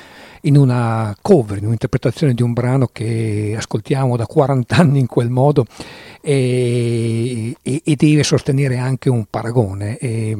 in 0.42 0.56
una 0.56 1.14
cover, 1.20 1.58
in 1.58 1.66
un'interpretazione 1.66 2.32
di 2.32 2.42
un 2.42 2.54
brano 2.54 2.88
che 2.90 3.54
ascoltiamo 3.56 4.16
da 4.16 4.26
40 4.26 4.74
anni 4.76 5.00
in 5.00 5.06
quel 5.06 5.28
modo 5.28 5.66
e, 6.22 7.54
e, 7.62 7.82
e 7.84 7.96
deve 7.96 8.22
sostenere 8.22 8.78
anche 8.78 9.10
un 9.10 9.26
paragone. 9.28 9.98
E, 9.98 10.36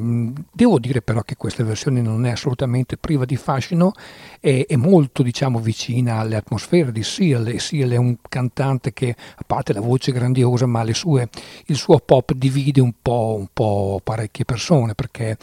devo 0.50 0.78
dire 0.78 1.02
però 1.02 1.20
che 1.20 1.36
questa 1.36 1.62
versione 1.62 2.00
non 2.00 2.24
è 2.24 2.30
assolutamente 2.30 2.96
priva 2.96 3.26
di 3.26 3.36
fascino, 3.36 3.92
è, 4.40 4.64
è 4.66 4.76
molto 4.76 5.22
diciamo, 5.22 5.58
vicina 5.58 6.20
alle 6.20 6.36
atmosfere 6.36 6.90
di 6.90 7.02
Seal 7.02 7.48
e 7.48 7.58
Seal 7.58 7.90
è 7.90 7.96
un 7.96 8.16
cantante 8.28 8.94
che 8.94 9.10
a 9.10 9.44
parte 9.46 9.74
la 9.74 9.80
voce 9.80 10.10
grandiosa 10.10 10.64
ma 10.64 10.84
sue, 10.92 11.28
il 11.66 11.76
suo 11.76 11.98
pop 11.98 12.32
divide 12.32 12.80
un 12.80 12.92
po', 13.00 13.36
un 13.38 13.46
po' 13.52 14.00
parecchie 14.22 14.44
persone 14.44 14.94
perché 14.94 15.36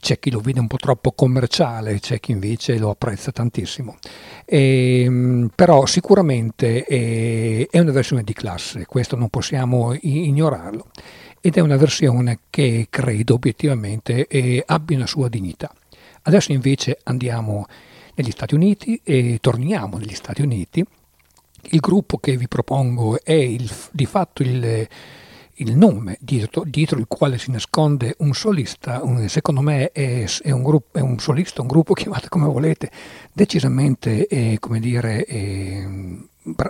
c'è 0.00 0.18
chi 0.18 0.30
lo 0.30 0.40
vede 0.40 0.60
un 0.60 0.66
po' 0.66 0.76
troppo 0.76 1.12
commerciale, 1.12 1.98
c'è 1.98 2.20
chi 2.20 2.32
invece 2.32 2.78
lo 2.78 2.90
apprezza 2.90 3.32
tantissimo. 3.32 3.96
E, 4.44 5.02
ehm, 5.02 5.50
però 5.54 5.86
sicuramente 5.86 6.84
è, 6.84 7.66
è 7.68 7.78
una 7.78 7.92
versione 7.92 8.22
di 8.22 8.32
classe, 8.34 8.86
questo 8.86 9.16
non 9.16 9.28
possiamo 9.28 9.96
ignorarlo 10.00 10.88
ed 11.40 11.56
è 11.56 11.60
una 11.60 11.76
versione 11.76 12.40
che 12.50 12.88
credo 12.90 13.34
obiettivamente 13.34 14.26
eh, 14.26 14.62
abbia 14.66 14.96
una 14.96 15.06
sua 15.06 15.28
dignità. 15.28 15.72
Adesso 16.22 16.52
invece 16.52 16.98
andiamo 17.04 17.66
negli 18.14 18.30
Stati 18.30 18.54
Uniti 18.54 19.00
e 19.04 19.38
torniamo 19.40 19.96
negli 19.98 20.14
Stati 20.14 20.42
Uniti. 20.42 20.84
Il 21.70 21.80
gruppo 21.80 22.18
che 22.18 22.36
vi 22.36 22.48
propongo 22.48 23.22
è 23.22 23.32
il, 23.32 23.70
di 23.92 24.06
fatto 24.06 24.42
il 24.42 24.88
il 25.56 25.76
nome 25.76 26.18
dietro, 26.20 26.64
dietro, 26.66 26.98
il 26.98 27.06
quale 27.06 27.38
si 27.38 27.50
nasconde 27.50 28.14
un 28.18 28.32
solista, 28.34 29.00
un, 29.02 29.28
secondo 29.28 29.60
me 29.60 29.90
è, 29.92 30.24
è, 30.42 30.50
un 30.50 30.62
gruppo, 30.62 30.98
è, 30.98 31.00
un 31.00 31.18
solista, 31.18 31.62
un 31.62 31.68
gruppo, 31.68 31.94
chiamate 31.94 32.28
come 32.28 32.46
volete, 32.46 32.90
decisamente, 33.32 34.26
eh, 34.26 34.58
come 34.60 34.80
dire, 34.80 35.24
eh, 35.24 35.88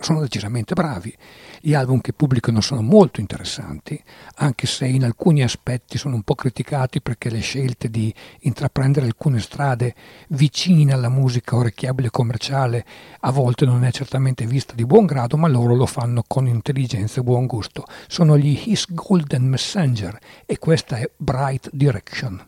sono 0.01 0.21
decisamente 0.21 0.75
bravi. 0.75 1.15
Gli 1.61 1.75
album 1.75 2.01
che 2.01 2.13
pubblicano 2.13 2.61
sono 2.61 2.83
molto 2.83 3.21
interessanti, 3.21 4.01
anche 4.37 4.67
se 4.67 4.87
in 4.87 5.05
alcuni 5.05 5.43
aspetti 5.43 5.99
sono 5.99 6.15
un 6.15 6.23
po' 6.23 6.35
criticati 6.35 7.01
perché 7.01 7.31
le 7.31 7.41
scelte 7.41 7.91
di 7.91 8.13
intraprendere 8.41 9.07
alcune 9.07 9.41
strade 9.41 9.95
vicine 10.29 10.93
alla 10.93 11.09
musica 11.09 11.57
orecchiabile 11.57 12.11
commerciale 12.11 12.85
a 13.21 13.31
volte 13.31 13.65
non 13.65 13.85
è 13.85 13.91
certamente 13.93 14.47
vista 14.47 14.75
di 14.75 14.87
buon 14.87 15.07
grado, 15.07 15.37
ma 15.37 15.49
loro 15.49 15.75
lo 15.75 15.87
fanno 15.87 16.23
con 16.27 16.47
intelligenza 16.47 17.21
e 17.21 17.25
buon 17.25 17.47
gusto. 17.47 17.85
Sono 18.07 18.37
gli 18.39 18.63
His 18.67 18.93
Golden 18.93 19.45
Messenger 19.45 20.19
e 20.47 20.59
questa 20.59 20.97
è 20.97 21.11
Bright 21.17 21.71
Direction. 21.73 22.45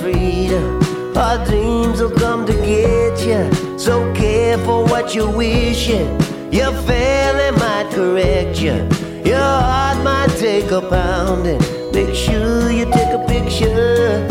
Freedom. 0.00 0.82
Our 1.16 1.44
dreams 1.44 2.00
will 2.00 2.10
come 2.10 2.46
to 2.46 2.52
get 2.52 3.18
you. 3.26 3.78
So 3.78 4.12
careful 4.14 4.84
what 4.84 5.14
you're 5.14 5.34
wishing. 5.34 6.06
Your 6.52 6.72
family 6.82 7.58
might 7.58 7.90
correct 7.92 8.60
you. 8.60 8.88
Your 9.24 9.38
heart 9.38 10.02
might 10.04 10.30
take 10.38 10.70
a 10.70 10.80
pounding. 10.80 11.60
Make 11.92 12.14
sure 12.14 12.70
you 12.70 12.84
take 12.86 13.12
a 13.12 13.24
picture. 13.26 14.27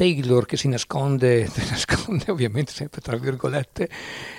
Taylor 0.00 0.46
che 0.46 0.56
si 0.56 0.66
nasconde, 0.66 1.44
si 1.52 1.60
nasconde 1.68 2.30
ovviamente 2.30 2.72
sempre 2.72 3.02
tra 3.02 3.18
virgolette 3.18 3.86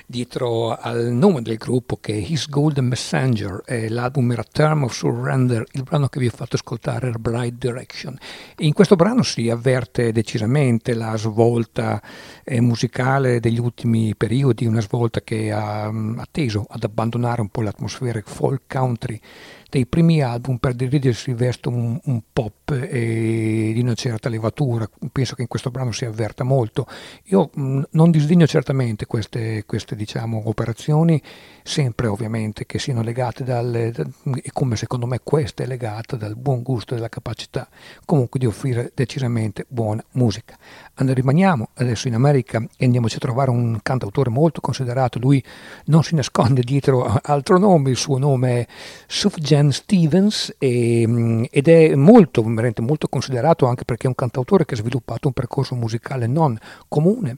dietro 0.07 0.76
al 0.76 1.12
nome 1.12 1.43
del 1.43 1.57
gruppo 1.57 1.97
che 1.97 2.14
è 2.14 2.18
His 2.18 2.49
Golden 2.49 2.86
Messenger, 2.86 3.62
l'album 3.89 4.32
era 4.32 4.43
Term 4.43 4.84
of 4.84 4.93
Surrender, 4.93 5.64
il 5.74 5.84
brano 5.84 6.07
che 6.07 6.20
vi 6.20 6.26
ho 6.26 6.32
fatto 6.32 6.55
ascoltare 6.55 7.09
era 7.09 7.20
Bright 7.20 7.59
Direction. 7.59 8.18
E 8.57 8.66
in 8.66 8.74
questo 8.74 8.95
brano 8.95 9.22
si 9.22 9.51
avverte 9.51 10.12
decisamente 10.12 10.95
la 10.95 11.16
svolta 11.16 12.01
eh, 12.43 12.59
musicale 12.59 13.39
degli 13.39 13.59
ultimi 13.59 14.16
periodi, 14.16 14.66
una 14.66 14.82
svolta 14.82 15.22
che 15.22 15.51
ha, 15.51 15.86
ha 15.86 16.28
teso 16.32 16.66
ad 16.68 16.84
abbandonare 16.84 17.39
un 17.39 17.49
po' 17.49 17.62
l'atmosfera 17.62 18.20
folk 18.26 18.64
country 18.68 19.20
dei 19.70 19.86
primi 19.86 20.22
album 20.22 20.57
per 20.57 20.74
dirigersi 20.74 21.34
verso 21.34 21.70
un, 21.70 21.97
un 22.03 22.22
pop 22.34 22.61
eh, 22.72 23.72
di 23.74 23.80
una 23.82 23.93
certa 23.93 24.30
levatura, 24.30 24.89
penso 25.11 25.36
che 25.36 25.41
in 25.41 25.47
questo 25.47 25.72
brano 25.72 25.91
si 25.91 26.05
avverta 26.05 26.43
molto. 26.43 26.88
Io 27.26 27.49
mm, 27.57 27.82
non 27.91 28.11
disdegno 28.11 28.47
certamente 28.47 29.05
queste, 29.05 29.65
queste 29.65 29.95
diciamo, 29.95 30.43
operazioni, 30.45 31.22
sempre 31.63 32.07
ovviamente 32.07 32.65
che 32.65 32.80
siano 32.80 33.01
legate 33.01 33.43
dal, 33.43 33.74
e 33.76 34.49
come 34.53 34.76
secondo 34.76 35.05
me 35.05 35.19
questa 35.24 35.63
è 35.63 35.67
legata 35.67 36.15
dal 36.15 36.36
buon 36.36 36.61
gusto 36.61 36.93
e 36.93 36.97
dalla 36.97 37.09
capacità 37.09 37.67
comunque 38.05 38.39
di 38.39 38.45
offrire 38.45 38.91
decisamente 38.93 39.65
buona 39.67 40.03
musica. 40.11 40.57
Allora, 40.95 41.15
rimaniamo 41.15 41.69
adesso 41.76 42.07
in 42.07 42.15
America 42.15 42.63
e 42.78 42.86
andiamoci 42.86 43.15
a 43.15 43.19
trovare 43.19 43.49
un 43.49 43.80
cantautore 43.82 44.30
molto 44.30 44.61
considerato, 44.61 45.19
lui 45.19 45.43
non 45.86 46.03
si 46.03 46.15
nasconde 46.15 46.61
dietro 46.61 47.19
altro 47.22 47.57
nome, 47.57 47.89
il 47.91 47.97
suo 47.97 48.17
nome 48.17 48.59
è 48.59 48.67
Sufjan 49.07 49.72
Stevens 49.72 50.55
e, 50.57 51.05
mm, 51.07 51.43
ed 51.49 51.67
è 51.67 51.95
molto, 51.95 52.41
molto 52.82 53.07
considerato 53.07 53.66
anche 53.66 53.86
perché 53.86 54.05
è 54.05 54.07
un 54.07 54.16
cantautore 54.16 54.66
che 54.66 54.76
ha 54.76 54.78
sviluppato 54.78 55.28
un 55.28 55.34
percorso 55.34 55.76
musicale 55.76 56.28
non 56.28 56.57
comune 56.88 57.38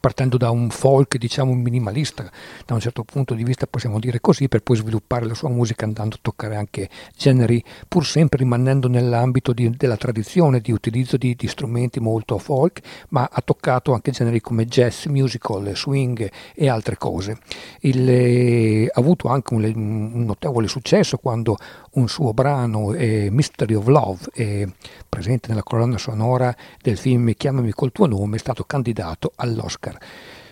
partendo 0.00 0.36
da 0.36 0.50
un 0.50 0.70
folk 0.70 1.16
diciamo 1.16 1.54
minimalista. 1.54 2.30
Da 2.64 2.74
un 2.74 2.80
certo 2.80 3.04
punto 3.04 3.34
di 3.34 3.44
vista 3.44 3.66
possiamo 3.66 3.98
dire 3.98 4.20
così 4.20 4.48
per 4.48 4.60
poi 4.60 4.76
sviluppare 4.76 5.26
la 5.26 5.34
sua 5.34 5.48
musica 5.48 5.84
andando 5.84 6.16
a 6.16 6.18
toccare 6.20 6.56
anche 6.56 6.88
generi 7.16 7.62
pur 7.88 8.04
sempre 8.04 8.38
rimanendo 8.38 8.88
nell'ambito 8.88 9.52
di, 9.52 9.70
della 9.76 9.96
tradizione 9.96 10.60
di 10.60 10.72
utilizzo 10.72 11.16
di, 11.16 11.34
di, 11.36 11.46
strumenti 11.46 12.00
molto 12.00 12.38
folk 12.38 12.80
ma 13.10 13.28
ha 13.30 13.40
toccato 13.40 13.92
anche 13.92 14.10
generi 14.10 14.40
come 14.40 14.66
jazz, 14.66 15.06
musical, 15.06 15.72
swing 15.74 16.30
e 16.54 16.68
altre 16.68 16.96
cose. 16.96 17.38
Il, 17.80 18.08
eh, 18.08 18.86
ha 18.86 19.00
avuto 19.00 19.28
anche 19.28 19.54
un, 19.54 19.64
un, 19.64 20.24
notevole 20.24 20.66
successo 20.66 21.16
quando 21.18 21.56
un 21.96 22.08
suo 22.08 22.32
brano 22.32 22.92
eh, 22.92 23.28
Mystery 23.30 23.74
of 23.74 23.86
Love 23.86 24.26
è 24.32 24.66
presente 25.08 25.48
nella 25.48 25.62
colonna 25.62 25.98
sonora 25.98 26.54
del 26.80 26.96
film 26.96 27.32
Chiamami 27.34 27.72
col 27.72 27.92
tuo 27.92 28.06
nome 28.06 28.36
è 28.36 28.38
stato 28.38 28.64
candidato 28.64 29.32
all'Oscar 29.36 29.74
Oscar. 29.76 29.98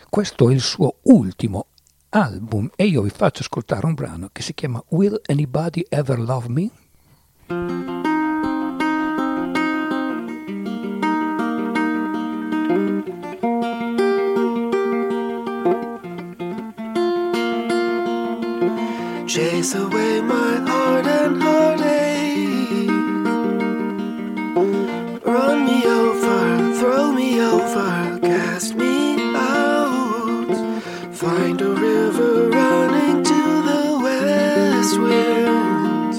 Questo 0.08 0.50
è 0.50 0.52
il 0.52 0.60
suo 0.60 0.96
ultimo 1.02 1.66
album 2.10 2.70
e 2.76 2.84
io 2.86 3.02
vi 3.02 3.10
faccio 3.10 3.42
ascoltare 3.42 3.86
un 3.86 3.94
brano 3.94 4.28
che 4.32 4.42
si 4.42 4.54
chiama 4.54 4.82
Will 4.88 5.20
Anybody 5.26 5.84
Ever 5.88 6.20
Love 6.20 6.48
Me? 6.48 7.93
Chase 19.34 19.74
away 19.74 20.20
my 20.20 20.58
heart 20.64 21.06
and 21.06 21.42
heartache. 21.42 22.88
Run 25.24 25.66
me 25.66 25.84
over, 25.84 26.74
throw 26.78 27.10
me 27.10 27.40
over, 27.40 28.20
cast 28.20 28.76
me 28.76 29.16
out. 29.34 30.54
Find 31.12 31.60
a 31.60 31.68
river 31.68 32.48
running 32.48 33.24
to 33.24 33.62
the 33.70 33.98
west 34.04 34.98
wind. 35.00 36.14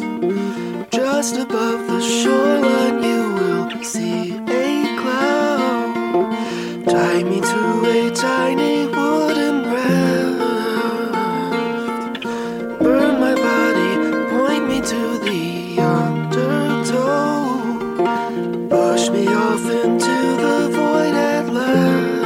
Just 0.92 1.38
above 1.38 1.88
the 1.88 2.02
shoreline, 2.02 3.02
you 3.02 3.34
will 3.38 3.82
see 3.82 4.34
a 4.34 4.98
cloud. 5.00 6.36
Tie 6.86 7.24
me 7.24 7.40
to 7.40 7.62
a 7.86 8.12
tiny 8.14 8.75
Push 19.06 19.14
me 19.14 19.28
off 19.28 19.62
into 19.70 20.16
the 20.42 20.70
void 20.74 21.14
at 21.14 21.48
last. 21.54 22.24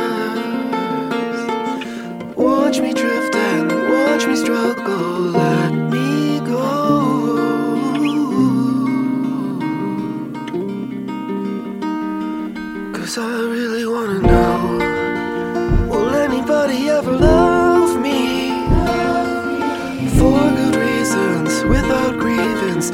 Watch 2.38 2.80
me 2.80 2.94
drift 2.94 3.36
and 3.36 3.70
watch 3.92 4.26
me 4.26 4.36
struggle. 4.38 5.20
Let 5.42 5.74
me 5.74 6.40
go. 6.40 7.36
Cause 12.94 13.18
I 13.18 13.42
really 13.56 13.86
wanna 13.86 14.20
know 14.22 14.78
Will 15.90 16.16
anybody 16.16 16.88
ever 16.88 17.12
love 17.12 18.00
me? 18.00 18.64
For 20.18 20.40
good 20.56 20.76
reasons, 20.78 21.62
without 21.66 22.18
grievance, 22.18 22.92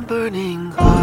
my 0.00 0.06
burning 0.06 0.70
heart. 0.72 0.99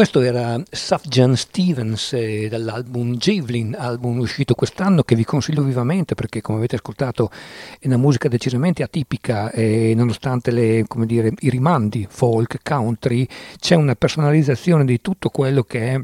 Questo 0.00 0.22
era 0.22 0.58
Sufjan 0.70 1.36
Stevens 1.36 2.14
eh, 2.14 2.48
dall'album 2.48 3.16
Javelin, 3.16 3.76
album 3.78 4.20
uscito 4.20 4.54
quest'anno 4.54 5.02
che 5.02 5.14
vi 5.14 5.24
consiglio 5.24 5.62
vivamente 5.62 6.14
perché 6.14 6.40
come 6.40 6.56
avete 6.56 6.76
ascoltato 6.76 7.30
è 7.78 7.86
una 7.86 7.98
musica 7.98 8.26
decisamente 8.26 8.82
atipica 8.82 9.50
e 9.50 9.92
nonostante 9.94 10.52
le, 10.52 10.86
dire, 11.04 11.34
i 11.40 11.50
rimandi 11.50 12.06
folk, 12.08 12.60
country, 12.62 13.28
c'è 13.58 13.74
una 13.74 13.94
personalizzazione 13.94 14.86
di 14.86 15.02
tutto 15.02 15.28
quello 15.28 15.64
che 15.64 15.92
è 15.92 16.00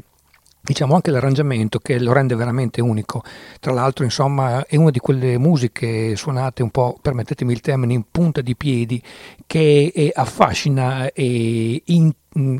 diciamo 0.61 0.93
anche 0.93 1.09
l'arrangiamento 1.09 1.79
che 1.79 1.97
lo 1.99 2.13
rende 2.13 2.35
veramente 2.35 2.81
unico. 2.81 3.23
Tra 3.67 3.75
l'altro, 3.75 4.05
insomma, 4.05 4.65
è 4.65 4.77
una 4.77 4.91
di 4.91 4.99
quelle 4.99 5.37
musiche 5.37 6.15
suonate 6.15 6.63
un 6.63 6.69
po', 6.69 6.97
permettetemi 7.01 7.51
il 7.51 7.59
termine, 7.59 7.91
in 7.91 8.05
punta 8.09 8.39
di 8.39 8.55
piedi, 8.55 9.03
che 9.45 10.09
affascina 10.15 11.11
e 11.11 11.81
in, 11.83 12.09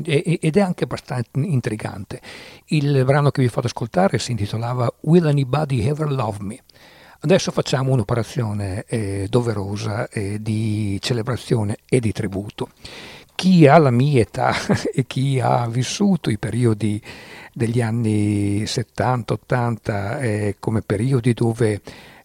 ed 0.04 0.54
è 0.54 0.60
anche 0.60 0.84
abbastanza 0.84 1.30
intrigante. 1.36 2.20
Il 2.66 3.06
brano 3.06 3.30
che 3.30 3.40
vi 3.40 3.46
ho 3.46 3.50
fatto 3.50 3.68
ascoltare 3.68 4.18
si 4.18 4.32
intitolava 4.32 4.92
Will 5.00 5.24
Anybody 5.24 5.80
Ever 5.80 6.12
Love 6.12 6.38
Me? 6.42 6.62
Adesso 7.20 7.52
facciamo 7.52 7.92
un'operazione 7.92 8.84
eh, 8.86 9.28
doverosa 9.30 10.10
eh, 10.10 10.42
di 10.42 10.98
celebrazione 11.00 11.78
e 11.88 12.00
di 12.00 12.12
tributo. 12.12 12.68
Chi 13.38 13.68
ha 13.68 13.78
la 13.78 13.92
mia 13.92 14.20
età 14.20 14.52
e 14.92 15.06
chi 15.06 15.38
ha 15.38 15.68
vissuto 15.68 16.28
i 16.28 16.38
periodi 16.38 17.00
degli 17.52 17.80
anni 17.80 18.64
70-80 18.64 20.20
eh, 20.20 20.56
come 20.58 20.82
periodi 20.82 21.34
dove 21.34 21.80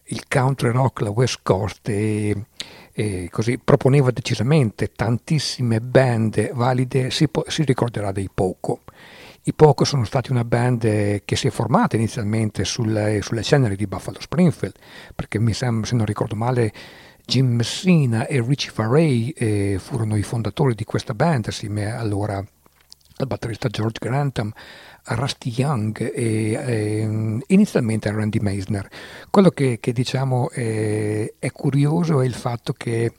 il 0.05 0.27
country 0.27 0.71
rock, 0.71 1.01
la 1.01 1.11
West 1.11 1.41
Coast 1.43 1.87
e, 1.87 2.45
e 2.91 3.29
così 3.29 3.59
proponeva 3.63 4.09
decisamente 4.09 4.91
tantissime 4.91 5.81
band 5.81 6.51
valide, 6.53 7.11
si, 7.11 7.27
po- 7.27 7.45
si 7.47 7.63
ricorderà 7.63 8.11
dei 8.11 8.31
Poco. 8.33 8.79
I 9.43 9.53
Poco 9.53 9.83
sono 9.85 10.05
stati 10.05 10.31
una 10.31 10.43
band 10.43 11.21
che 11.25 11.35
si 11.35 11.45
è 11.45 11.51
formata 11.51 11.95
inizialmente 11.95 12.65
sulle, 12.65 13.21
sulle 13.21 13.43
ceneri 13.43 13.75
di 13.75 13.85
Buffalo 13.85 14.19
Springfield, 14.19 14.73
perché 15.13 15.37
mi 15.37 15.53
sembra, 15.53 15.85
se 15.85 15.95
non 15.95 16.07
ricordo 16.07 16.33
male, 16.35 16.73
Jim 17.25 17.47
Messina 17.47 18.27
e 18.27 18.41
Richie 18.41 18.71
Farray 18.71 19.29
eh, 19.29 19.77
furono 19.79 20.15
i 20.15 20.23
fondatori 20.23 20.75
di 20.75 20.83
questa 20.83 21.13
band 21.13 21.47
assieme 21.47 21.91
allora 21.91 22.43
al 23.17 23.27
batterista 23.27 23.69
George 23.69 23.99
Grantham, 23.99 24.51
Rusty 25.05 25.53
Young 25.55 25.99
e, 26.13 26.53
e 26.53 27.41
inizialmente 27.47 28.09
a 28.09 28.13
Randy 28.13 28.39
Meisner. 28.39 28.87
Quello 29.29 29.49
che, 29.49 29.79
che 29.79 29.93
diciamo 29.93 30.49
è, 30.49 31.33
è, 31.39 31.51
curioso 31.51 32.21
è 32.21 32.25
il 32.25 32.33
fatto 32.33 32.73
che 32.73 33.13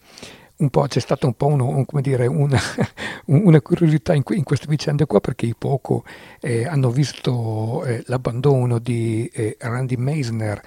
c'è 0.88 1.00
stata 1.00 1.26
un 1.26 1.34
po' 1.34 1.46
uno, 1.46 1.68
un, 1.68 1.84
dire, 2.00 2.26
una, 2.26 2.58
una, 3.26 3.60
curiosità 3.60 4.14
in, 4.14 4.22
in, 4.30 4.44
queste 4.44 4.66
vicende 4.68 5.06
qua 5.06 5.20
perché 5.20 5.46
i 5.46 5.54
poco 5.56 6.04
eh, 6.40 6.66
hanno 6.66 6.90
visto 6.90 7.84
eh, 7.84 8.02
l'abbandono 8.06 8.78
di 8.78 9.30
eh, 9.32 9.56
Randy 9.60 9.96
Meisner 9.96 10.60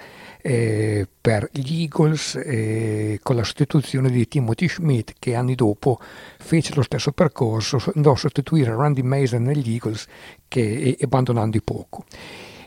eh, 0.48 1.06
per 1.20 1.46
gli 1.52 1.82
Eagles 1.82 2.34
eh, 2.42 3.20
con 3.22 3.36
la 3.36 3.44
sostituzione 3.44 4.08
di 4.08 4.26
Timothy 4.26 4.66
Schmidt 4.66 5.12
che 5.18 5.34
anni 5.34 5.54
dopo 5.54 6.00
fece 6.38 6.74
lo 6.74 6.80
stesso 6.80 7.12
percorso, 7.12 7.78
andò 7.94 8.12
a 8.12 8.16
sostituire 8.16 8.74
Randy 8.74 9.02
Mason 9.02 9.42
negli 9.42 9.72
Eagles 9.72 10.06
che, 10.48 10.96
abbandonando 11.02 11.58
i 11.58 11.60
poco. 11.62 12.06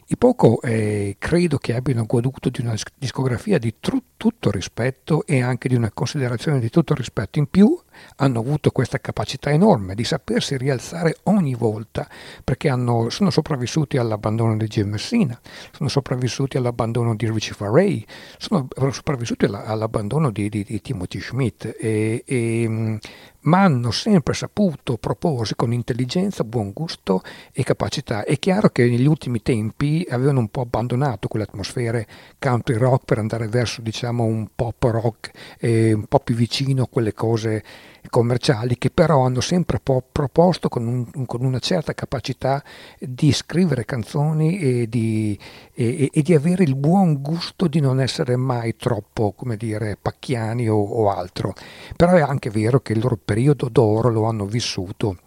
I 0.05 0.15
poco 0.15 0.61
eh, 0.61 1.15
credo 1.17 1.57
che 1.57 1.73
abbiano 1.73 2.05
goduto 2.05 2.49
di 2.49 2.61
una 2.61 2.75
discografia 2.95 3.57
di 3.57 3.73
tr- 3.79 4.03
tutto 4.15 4.51
rispetto 4.51 5.25
e 5.25 5.41
anche 5.41 5.67
di 5.67 5.73
una 5.73 5.89
considerazione 5.91 6.59
di 6.59 6.69
tutto 6.69 6.93
rispetto 6.93 7.39
in 7.39 7.47
più 7.47 7.75
hanno 8.17 8.39
avuto 8.39 8.71
questa 8.71 8.99
capacità 8.99 9.49
enorme 9.51 9.95
di 9.95 10.03
sapersi 10.03 10.57
rialzare 10.57 11.17
ogni 11.23 11.55
volta 11.55 12.07
perché 12.43 12.69
hanno, 12.69 13.09
sono 13.09 13.29
sopravvissuti 13.29 13.97
all'abbandono 13.97 14.57
di 14.57 14.67
Jim 14.67 14.89
Messina, 14.89 15.39
sono 15.71 15.89
sopravvissuti 15.89 16.57
all'abbandono 16.57 17.15
di 17.15 17.29
Richie 17.29 17.53
Farray, 17.53 18.05
sono 18.37 18.67
sopravvissuti 18.91 19.45
all'abbandono 19.45 20.31
di, 20.31 20.49
di, 20.49 20.63
di 20.63 20.81
Timothy 20.81 21.19
Schmidt 21.19 21.75
e, 21.79 22.23
e, 22.25 22.99
ma 23.41 23.63
hanno 23.63 23.91
sempre 23.91 24.33
saputo 24.33 24.97
proporsi 24.97 25.55
con 25.55 25.73
intelligenza, 25.73 26.43
buon 26.43 26.71
gusto 26.73 27.21
e 27.51 27.63
capacità. 27.63 28.23
È 28.23 28.37
chiaro 28.37 28.69
che 28.69 28.87
negli 28.87 29.07
ultimi 29.07 29.41
tempi 29.41 30.05
avevano 30.09 30.39
un 30.39 30.49
po' 30.49 30.61
abbandonato 30.61 31.27
quelle 31.27 31.45
atmosfere 31.45 32.07
country 32.37 32.75
rock 32.75 33.05
per 33.05 33.17
andare 33.17 33.47
verso 33.47 33.81
diciamo 33.81 34.23
un 34.23 34.47
pop 34.53 34.83
rock 34.83 35.31
eh, 35.59 35.93
un 35.93 36.05
po' 36.05 36.19
più 36.19 36.35
vicino 36.35 36.83
a 36.83 36.87
quelle 36.87 37.13
cose 37.13 37.63
commerciali 38.09 38.77
che 38.77 38.89
però 38.89 39.25
hanno 39.25 39.41
sempre 39.41 39.79
po- 39.81 40.03
proposto 40.11 40.69
con, 40.69 40.87
un, 40.87 41.25
con, 41.25 41.43
una 41.43 41.59
certa 41.59 41.93
capacità 41.93 42.63
di 42.99 43.31
scrivere 43.31 43.85
canzoni 43.85 44.59
e 44.59 44.87
di, 44.87 45.37
e, 45.73 46.09
e 46.11 46.21
di, 46.21 46.33
avere 46.33 46.63
il 46.63 46.75
buon 46.75 47.21
gusto 47.21 47.67
di 47.67 47.79
non 47.79 47.99
essere 48.01 48.35
mai 48.35 48.75
troppo, 48.75 49.33
come 49.33 49.57
dire, 49.57 49.97
pacchiani 50.01 50.67
o, 50.69 50.75
o 50.75 51.09
altro. 51.09 51.53
Però 51.95 52.13
è 52.13 52.21
anche 52.21 52.49
vero 52.49 52.79
che 52.79 52.93
il 52.93 52.99
loro 52.99 53.17
periodo 53.23 53.69
d'oro 53.69 54.09
lo 54.09 54.25
hanno 54.25 54.45
vissuto 54.45 55.17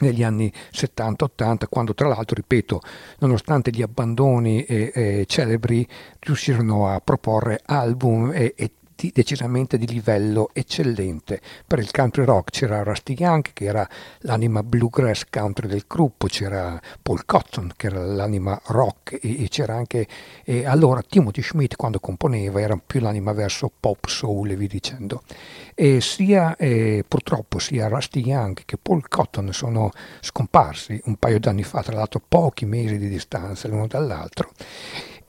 negli 0.00 0.22
anni 0.22 0.52
70-80, 0.72 1.64
quando 1.68 1.94
tra 1.94 2.08
l'altro, 2.08 2.36
ripeto, 2.36 2.80
nonostante 3.18 3.70
gli 3.70 3.82
abbandoni 3.82 4.64
eh, 4.64 4.90
eh, 4.94 5.24
celebri, 5.26 5.86
riuscirono 6.20 6.88
a 6.88 7.00
proporre 7.00 7.60
album 7.64 8.32
e, 8.32 8.54
e 8.56 8.72
di, 9.00 9.10
decisamente 9.14 9.78
di 9.78 9.86
livello 9.86 10.50
eccellente. 10.52 11.40
Per 11.66 11.78
il 11.78 11.90
country 11.90 12.24
rock 12.24 12.50
c'era 12.50 12.82
Rusty 12.82 13.16
Young 13.18 13.42
che 13.54 13.64
era 13.64 13.88
l'anima 14.20 14.62
bluegrass 14.62 15.24
country 15.30 15.68
del 15.68 15.84
gruppo, 15.86 16.26
c'era 16.26 16.78
Paul 17.00 17.24
Cotton 17.24 17.72
che 17.76 17.86
era 17.86 18.04
l'anima 18.04 18.60
rock 18.66 19.18
e, 19.22 19.44
e 19.44 19.48
c'era 19.48 19.74
anche 19.74 20.06
e 20.44 20.66
allora 20.66 21.00
Timothy 21.00 21.40
Schmidt 21.40 21.76
quando 21.76 21.98
componeva 21.98 22.60
era 22.60 22.78
più 22.84 23.00
l'anima 23.00 23.32
verso 23.32 23.72
pop 23.80 24.06
soul 24.06 24.50
e 24.50 24.56
via 24.56 24.68
dicendo. 24.68 25.22
E 25.74 26.02
sia 26.02 26.56
eh, 26.56 27.02
purtroppo 27.08 27.58
sia 27.58 27.88
Rusty 27.88 28.20
Young 28.20 28.60
che 28.66 28.76
Paul 28.76 29.08
Cotton 29.08 29.52
sono 29.54 29.90
scomparsi 30.20 31.00
un 31.04 31.16
paio 31.16 31.40
d'anni 31.40 31.62
fa, 31.62 31.82
tra 31.82 31.96
l'altro 31.96 32.20
pochi 32.26 32.66
mesi 32.66 32.98
di 32.98 33.08
distanza 33.08 33.66
l'uno 33.66 33.86
dall'altro 33.86 34.50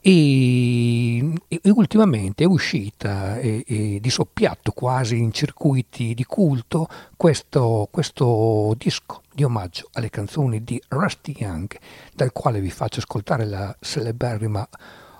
e, 0.04 1.32
e 1.46 1.70
ultimamente 1.70 2.42
è 2.42 2.46
uscita 2.46 3.38
e, 3.38 3.62
e 3.64 3.98
di 4.00 4.10
soppiatto 4.10 4.72
quasi 4.72 5.16
in 5.16 5.32
circuiti 5.32 6.12
di 6.12 6.24
culto 6.24 6.88
questo, 7.16 7.88
questo 7.88 8.74
disco 8.76 9.22
di 9.32 9.44
omaggio 9.44 9.88
alle 9.92 10.10
canzoni 10.10 10.64
di 10.64 10.82
Rusty 10.88 11.36
Young 11.38 11.72
dal 12.12 12.32
quale 12.32 12.60
vi 12.60 12.70
faccio 12.70 12.98
ascoltare 12.98 13.44
la 13.44 13.74
celeberrima 13.78 14.68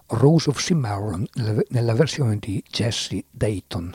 Rose 0.08 0.50
of 0.50 0.60
Cimarron 0.60 1.24
nella 1.68 1.94
versione 1.94 2.38
di 2.38 2.62
Jesse 2.68 3.24
Dayton. 3.30 3.94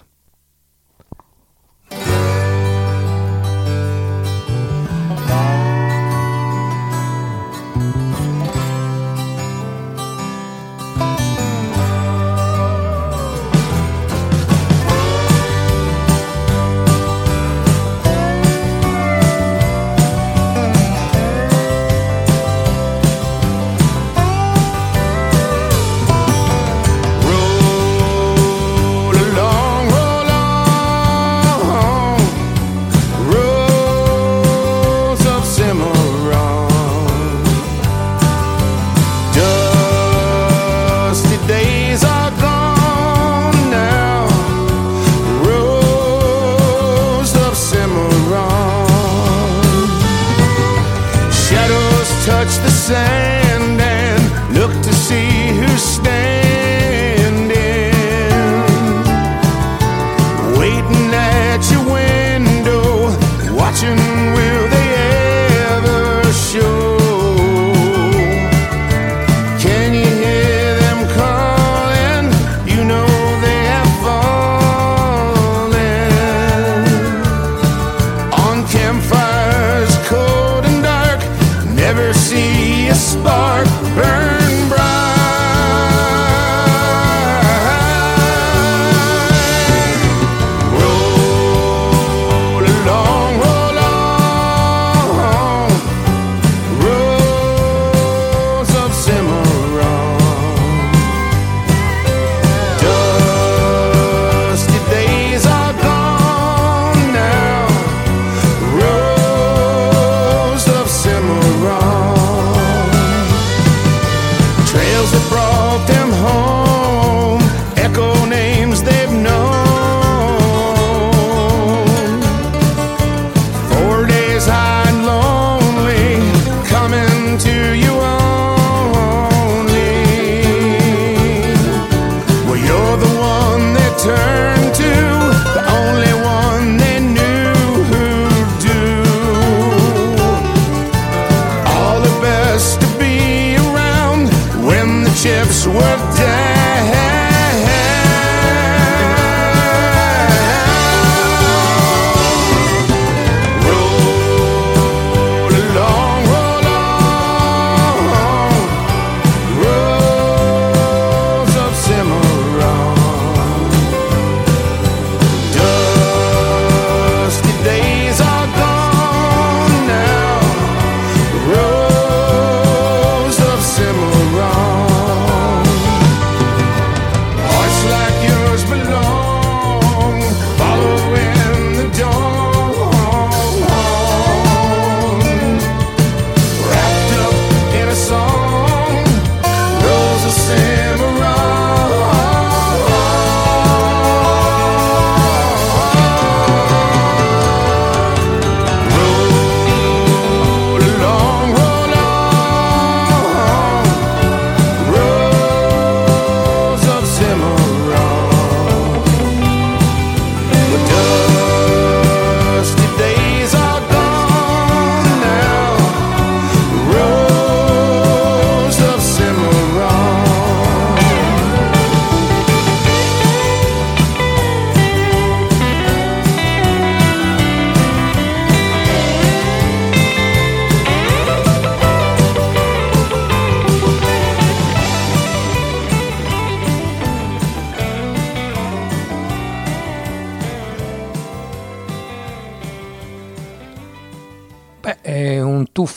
worth 145.67 146.26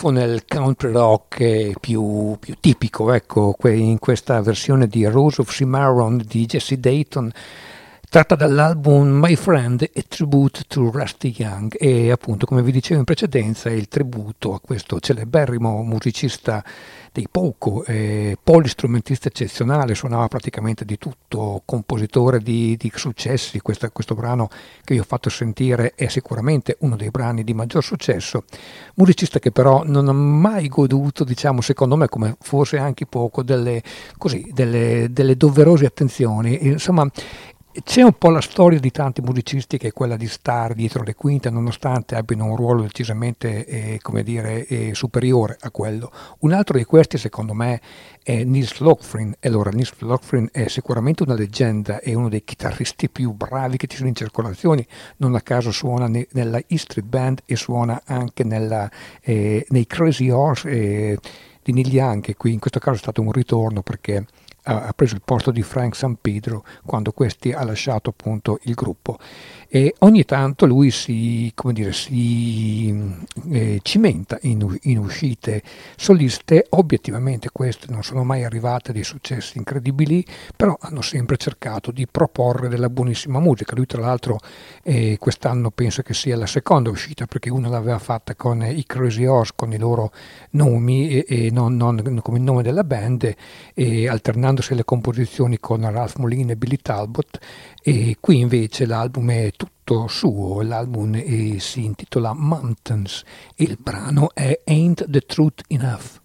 tuffo 0.01 0.11
nel 0.11 0.45
country 0.47 0.93
rock 0.93 1.79
più, 1.79 2.35
più 2.41 2.55
tipico, 2.59 3.13
ecco, 3.13 3.55
in 3.65 3.99
questa 3.99 4.41
versione 4.41 4.87
di 4.87 5.05
Rose 5.05 5.43
of 5.43 5.53
Cimarron 5.53 6.23
di 6.27 6.47
Jesse 6.47 6.81
Dayton 6.81 7.31
tratta 8.09 8.35
dall'album 8.35 9.09
My 9.09 9.37
Friend 9.37 9.89
e 9.93 10.05
Tribute 10.09 10.63
to 10.69 10.91
Rusty 10.91 11.35
Young. 11.37 11.77
E 11.79 12.11
appunto 12.11 12.47
come 12.47 12.63
vi 12.63 12.73
dicevo 12.73 13.01
in 13.01 13.05
precedenza 13.05 13.69
è 13.69 13.73
il 13.73 13.89
tributo 13.89 14.55
a 14.55 14.61
questo 14.61 14.99
celeberrimo 15.01 15.83
musicista 15.83 16.65
dei 17.13 17.27
Poco, 17.31 17.85
eh, 17.85 18.37
polistrumentista 18.43 19.29
eccezionale, 19.29 19.95
suonava 19.95 20.29
praticamente 20.29 20.85
di 20.85 20.97
tutto, 20.99 21.63
compositore 21.65 22.41
di, 22.41 22.77
di 22.77 22.91
successi, 22.95 23.61
questo, 23.61 23.91
questo, 23.91 24.15
brano 24.15 24.49
che 24.85 24.95
vi 24.95 25.01
ho 25.01 25.05
fatto 25.05 25.29
sentire 25.31 25.95
è 25.95 26.09
sicuramente 26.09 26.77
uno 26.81 26.97
dei 26.97 27.11
brani 27.11 27.43
di 27.43 27.55
maggior 27.55 27.83
successo, 27.83 28.45
musicista 28.95 29.39
che 29.39 29.51
però 29.51 29.83
non 29.85 30.09
ha 30.09 30.13
mai 30.13 30.69
goduto, 30.69 31.25
diciamo 31.25 31.61
secondo 31.61 31.97
me 31.97 32.09
come 32.09 32.37
forse 32.41 32.79
anche 32.79 33.07
poco, 33.07 33.43
delle, 33.43 33.83
così, 34.17 34.49
delle, 34.53 35.09
delle 35.11 35.37
doverose 35.37 35.87
attenzioni, 35.87 36.67
insomma 36.67 37.09
c'è 37.85 38.03
un 38.03 38.15
po' 38.19 38.31
la 38.31 38.41
storia 38.41 38.81
di 38.81 38.91
tanti 38.91 39.21
musicisti 39.21 39.79
che 39.79 39.89
è 39.89 39.93
quella 39.93 40.17
di 40.17 40.27
stare 40.27 40.75
dietro 40.75 41.05
le 41.05 41.15
quinte 41.15 41.51
nonostante 41.51 42.17
abbiano 42.17 42.47
un 42.47 42.57
ruolo 42.57 42.83
decisamente 42.83 43.65
eh, 43.65 44.01
dire, 44.25 44.67
eh, 44.67 44.93
superiore 44.93 45.57
a 45.61 45.71
quello. 45.71 46.11
Un 46.41 46.53
altro 46.53 46.77
di 46.77 46.85
questi 46.85 47.17
secondo 47.17 47.55
me 47.55 47.81
è 48.25 48.43
Nils 48.43 48.81
Lockfrin. 48.81 49.37
Allora, 49.43 49.71
Nils 49.71 49.95
Lockfrin 49.99 50.49
è 50.51 50.67
sicuramente 50.67 51.23
una 51.23 51.35
leggenda, 51.35 52.01
è 52.01 52.13
uno 52.13 52.29
dei 52.29 52.43
chitarristi 52.43 53.09
più 53.09 53.31
bravi 53.33 53.77
che 53.77 53.87
ci 53.87 53.97
sono 53.97 54.09
in 54.09 54.17
circolazione, 54.17 54.85
non 55.19 55.37
a 55.37 55.41
caso 55.41 55.71
suona 55.71 56.09
ne- 56.09 56.27
nella 56.33 56.61
Street 56.67 57.07
Band 57.07 57.43
e 57.45 57.55
suona 57.55 58.03
anche 58.05 58.43
nella, 58.43 58.91
eh, 59.23 59.65
nei 59.69 59.87
Crazy 59.87 60.29
Horse 60.29 60.69
eh, 60.69 61.19
di 61.63 61.73
Neil 61.73 61.93
Young, 61.93 62.21
che 62.21 62.35
qui 62.35 62.53
in 62.53 62.59
questo 62.59 62.81
caso 62.81 62.97
è 62.97 63.01
stato 63.01 63.21
un 63.21 63.31
ritorno 63.31 63.83
perché 63.83 64.27
ha 64.63 64.93
preso 64.95 65.15
il 65.15 65.23
posto 65.25 65.51
di 65.51 65.63
Frank 65.63 65.97
San 65.97 66.17
Pedro 66.21 66.65
quando 66.85 67.13
questi 67.13 67.53
ha 67.53 67.65
lasciato 67.65 68.11
appunto 68.11 68.59
il 68.63 68.75
gruppo 68.75 69.19
e 69.73 69.95
ogni 70.01 70.25
tanto 70.25 70.67
lui 70.67 70.91
si, 70.91 71.53
dire, 71.73 71.93
si 71.93 72.93
eh, 73.51 73.79
cimenta 73.83 74.37
in, 74.43 74.77
in, 74.83 74.99
uscite 74.99 75.63
soliste, 75.97 76.67
obiettivamente 76.71 77.51
queste 77.53 77.87
non 77.89 78.03
sono 78.03 78.25
mai 78.25 78.43
arrivate 78.43 78.91
a 78.91 78.93
dei 78.93 79.05
successi 79.05 79.59
incredibili, 79.59 80.27
però 80.57 80.77
hanno 80.81 81.03
sempre 81.03 81.37
cercato 81.37 81.93
di 81.93 82.09
proporre 82.09 82.69
della 82.69 82.89
buonissima 82.89 83.39
musica. 83.39 83.77
Lui 83.77 83.87
tra 83.87 84.01
l'altro 84.01 84.41
eh, 84.83 85.17
quest'anno 85.21 85.71
penso 85.71 86.03
che 86.03 86.15
sia 86.15 86.37
la 86.37 86.47
seconda 86.47 86.91
uscita 86.91 87.27
perché 87.27 87.49
una 87.49 87.69
l'aveva 87.69 88.01
fatta 88.01 88.35
con 88.35 88.65
i 88.65 88.85
Crazy 88.85 89.25
Horse, 89.25 89.53
con 89.55 89.73
i 89.73 89.79
loro 89.79 90.11
nomi 90.51 91.11
e, 91.11 91.25
e 91.29 91.51
non, 91.53 91.77
non, 91.77 92.21
come 92.23 92.39
il 92.39 92.43
nome 92.43 92.65
della 92.65 92.83
band, 92.83 93.33
e 93.73 94.09
alternandosi 94.51 94.75
le 94.75 94.85
composizioni 94.85 95.59
con 95.59 95.89
Ralph 95.91 96.17
Molina 96.17 96.53
e 96.53 96.57
Billy 96.57 96.77
Talbot 96.77 97.39
e 97.83 98.17
qui 98.21 98.41
invece 98.41 98.87
l'album 98.87 99.31
è 99.31 99.51
tutto 99.57 100.07
suo, 100.09 100.63
l'album 100.63 101.17
è, 101.17 101.59
si 101.59 101.85
intitola 101.85 102.33
Mountains 102.35 103.23
e 103.55 103.65
il 103.65 103.79
brano 103.81 104.31
è 104.35 104.61
Ain't 104.65 105.09
the 105.09 105.21
Truth 105.21 105.63
Enough. 105.69 106.19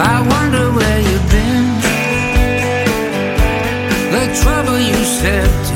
I 0.00 0.20
wonder 0.28 0.70
where 0.72 1.00
you've 1.00 1.30
been, 1.30 1.80
the 4.10 4.26
trouble 4.40 4.78
you 4.78 5.04
stepped 5.04 5.67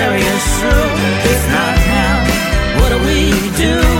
carry 0.00 0.22
us 0.22 0.46
through. 0.60 0.90
If 1.32 1.42
not 1.50 1.76
now, 1.96 2.80
what 2.80 2.88
do 2.88 2.98
we 3.06 3.20
do? 3.56 3.99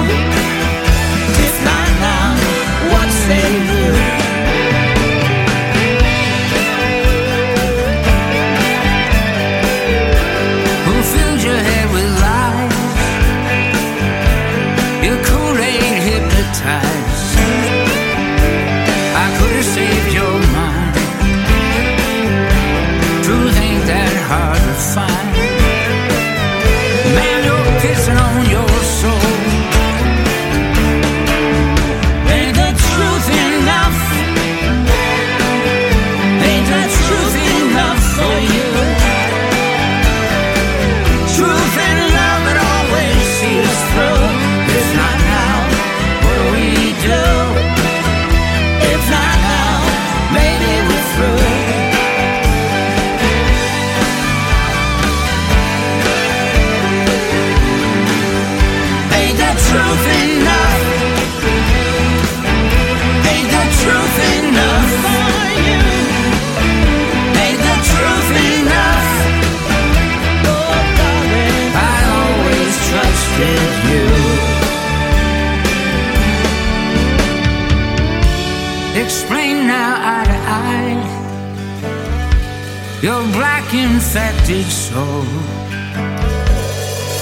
Infected 84.11 84.67
soul. 84.67 85.25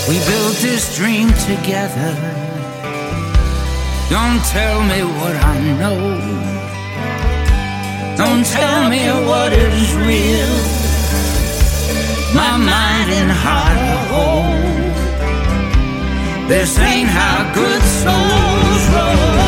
We 0.08 0.16
built 0.30 0.56
this 0.62 0.96
dream 0.96 1.28
together. 1.50 2.12
Don't 4.08 4.42
tell 4.56 4.80
me 4.82 5.00
what 5.18 5.36
I 5.36 5.56
know. 5.80 5.98
Don't 8.16 8.44
tell 8.46 8.88
me 8.88 9.02
what 9.28 9.52
is 9.52 9.94
real. 10.08 10.54
My 12.34 12.56
mind 12.56 13.10
and 13.20 13.30
heart 13.44 13.78
are 13.92 14.04
whole. 14.12 14.62
This 16.48 16.78
ain't 16.78 17.08
how 17.08 17.52
good 17.54 17.82
souls 17.82 18.88
roll. 18.94 19.47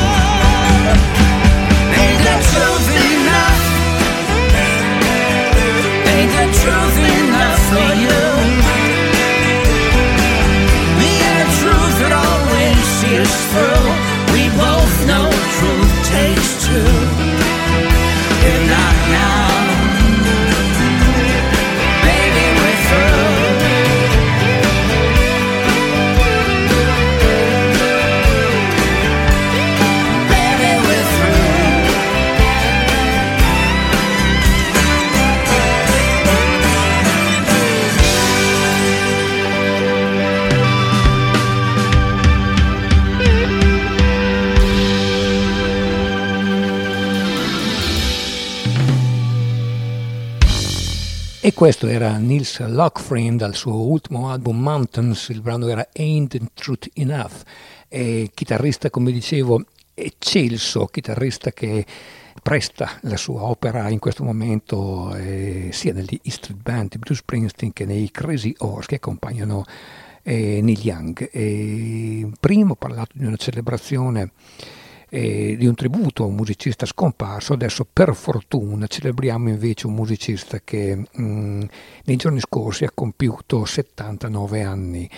Truth 6.53 6.99
enough 6.99 7.59
for 7.71 7.95
you? 7.95 8.30
E 51.51 51.53
questo 51.53 51.89
era 51.89 52.17
Nils 52.17 52.65
Lockfriend 52.65 53.41
dal 53.41 53.57
suo 53.57 53.75
ultimo 53.75 54.31
album 54.31 54.61
Mountains, 54.61 55.31
il 55.31 55.41
brano 55.41 55.67
era 55.67 55.89
Ain't 55.95 56.53
Truth 56.55 56.91
Enough, 56.93 57.43
e 57.89 58.31
chitarrista 58.33 58.89
come 58.89 59.11
dicevo 59.11 59.65
eccelso, 59.93 60.87
chitarrista 60.87 61.51
che 61.51 61.85
presta 62.41 63.01
la 63.01 63.17
sua 63.17 63.43
opera 63.43 63.89
in 63.89 63.99
questo 63.99 64.23
momento 64.23 65.13
eh, 65.17 65.71
sia 65.73 65.93
negli 65.93 66.21
E 66.23 66.31
Street 66.31 66.63
Band 66.63 66.91
di 66.91 66.99
Bruce 66.99 67.23
Springsteen 67.23 67.73
che 67.73 67.85
nei 67.85 68.13
Crazy 68.13 68.55
Horse 68.59 68.87
che 68.87 68.95
accompagnano 68.95 69.65
eh, 70.23 70.61
Neil 70.63 70.79
Young. 70.81 71.31
E 71.33 72.31
prima 72.39 72.71
ho 72.71 72.77
parlato 72.77 73.15
di 73.15 73.25
una 73.25 73.35
celebrazione 73.35 74.31
eh, 75.11 75.57
di 75.59 75.67
un 75.67 75.75
tributo 75.75 76.23
a 76.23 76.27
un 76.27 76.35
musicista 76.35 76.87
scomparso, 76.87 77.53
adesso 77.53 77.87
per 77.91 78.15
fortuna 78.15 78.87
celebriamo 78.87 79.49
invece 79.49 79.87
un 79.87 79.95
musicista 79.95 80.61
che 80.61 80.95
mh, 80.97 81.23
mm, 81.23 81.63
nei 82.05 82.17
giorni 82.17 82.41
scorsi 82.41 82.85
ha 82.85 82.91
compiuto 82.95 83.65
79 83.65 84.63
anni 84.63 85.11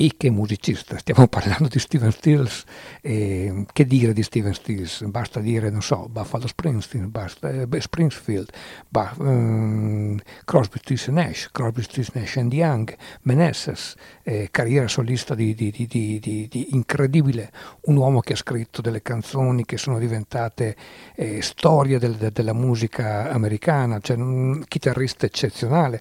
e 0.00 0.12
che 0.16 0.30
musicista, 0.30 0.96
stiamo 0.96 1.26
parlando 1.28 1.66
di 1.66 1.80
Steven 1.80 2.12
Stills, 2.12 2.62
eh, 3.00 3.64
che 3.72 3.84
dire 3.84 4.12
di 4.12 4.22
Steven 4.22 4.54
Stills? 4.54 5.02
Basta 5.06 5.40
dire, 5.40 5.70
non 5.70 5.82
so, 5.82 6.08
Buffalo 6.08 6.46
Springsteen, 6.46 7.10
basta, 7.10 7.50
eh, 7.50 7.80
Springfield, 7.80 8.48
bah, 8.88 9.12
um, 9.18 10.16
Crosby, 10.44 10.78
Stills 10.78 11.08
Nash, 11.08 11.48
Crosby, 11.50 11.82
Stills 11.82 12.10
Nash 12.12 12.36
and 12.36 12.52
Young, 12.52 12.96
Meneses, 13.22 13.96
eh, 14.22 14.46
carriera 14.52 14.86
solista 14.86 15.34
di, 15.34 15.52
di, 15.56 15.72
di, 15.72 15.88
di, 15.88 16.68
incredibile, 16.70 17.50
un 17.86 17.96
uomo 17.96 18.20
che 18.20 18.34
ha 18.34 18.36
scritto 18.36 18.80
delle 18.80 19.02
canzoni 19.02 19.64
che 19.64 19.78
sono 19.78 19.98
diventate 19.98 20.76
eh, 21.16 21.42
storia 21.42 21.98
del, 21.98 22.14
de, 22.14 22.30
della 22.30 22.52
musica 22.52 23.32
americana, 23.32 23.98
cioè 23.98 24.16
un 24.16 24.62
chitarrista 24.68 25.26
eccezionale, 25.26 26.00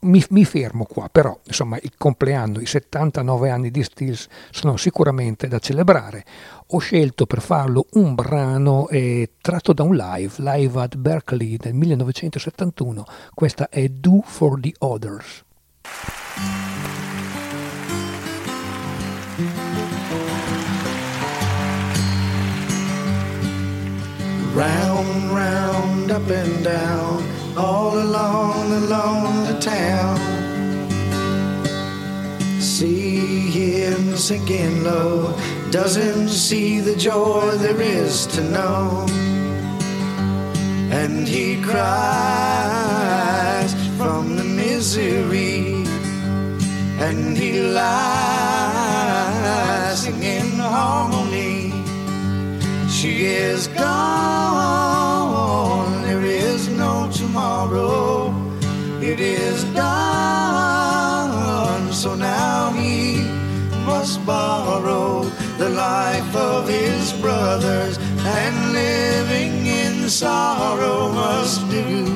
mi, 0.00 0.24
mi, 0.30 0.44
fermo 0.44 0.84
qua, 0.84 1.08
però 1.10 1.38
insomma 1.44 1.78
il 1.80 1.92
compleanno, 1.96 2.60
i 2.60 2.66
79 2.66 3.50
anni 3.50 3.70
di 3.70 3.82
Stills 3.82 4.28
sono 4.50 4.76
sicuramente 4.76 5.48
da 5.48 5.58
celebrare. 5.58 6.24
Ho 6.68 6.78
scelto 6.78 7.26
per 7.26 7.40
farlo 7.40 7.86
un 7.92 8.14
brano 8.14 8.88
eh, 8.88 9.32
tratto 9.40 9.72
da 9.72 9.82
un 9.82 9.96
live, 9.96 10.34
live 10.38 10.80
at 10.80 10.96
Berkeley 10.96 11.56
del 11.56 11.74
1971. 11.74 13.04
Questa 13.34 13.68
è 13.68 13.88
Do 13.88 14.20
for 14.24 14.60
the 14.60 14.74
Others. 14.78 15.44
Round, 24.54 25.32
round, 25.32 26.10
up 26.10 26.30
and 26.30 26.62
down. 26.62 27.35
All 27.56 27.98
along, 27.98 28.68
the 29.46 29.58
town. 29.58 30.18
See 32.60 33.50
him 33.50 34.16
sinking 34.16 34.84
low, 34.84 35.34
doesn't 35.70 36.28
see 36.28 36.80
the 36.80 36.94
joy 36.96 37.56
there 37.56 37.80
is 37.80 38.26
to 38.28 38.42
know. 38.42 39.06
And 40.90 41.26
he 41.26 41.60
cries 41.62 42.94
from 43.96 44.36
the 44.36 44.44
misery, 44.44 45.84
and 46.98 47.36
he 47.36 47.60
lies 47.60 48.36
singing 50.02 50.58
harmony. 50.58 51.72
She 52.88 53.24
is 53.24 53.68
gone 53.68 54.45
must 64.06 64.24
borrow 64.24 65.24
the 65.58 65.68
life 65.68 66.36
of 66.36 66.68
his 66.68 67.12
brothers, 67.14 67.98
and 67.98 68.72
living 68.72 69.66
in 69.66 70.08
sorrow 70.08 71.10
must 71.10 71.68
do 71.68 72.06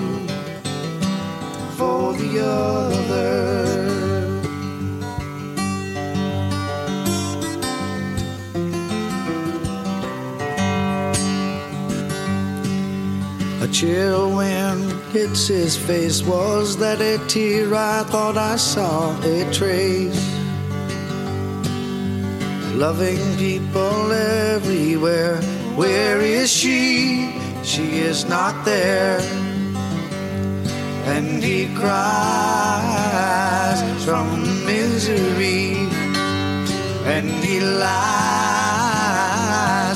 for 1.76 2.12
the 2.12 2.46
others. 2.46 3.90
A 13.64 13.68
chill 13.72 14.36
wind 14.36 14.92
hits 15.12 15.48
his 15.48 15.76
face. 15.76 16.22
Was 16.22 16.76
that 16.76 17.00
a 17.00 17.18
tear? 17.26 17.74
I 17.74 18.04
thought 18.04 18.36
I 18.36 18.54
saw 18.54 19.20
a 19.24 19.52
trace. 19.52 20.29
Loving 22.74 23.36
people 23.36 24.12
everywhere. 24.12 25.40
Where 25.76 26.20
is 26.20 26.50
she? 26.50 27.32
She 27.62 28.00
is 28.00 28.24
not 28.28 28.64
there. 28.64 29.20
And 31.04 31.42
he 31.42 31.74
cries 31.74 32.20
from 34.04 34.26
misery. 34.64 35.88
And 37.04 37.28
he 37.44 37.60
lies 37.60 38.00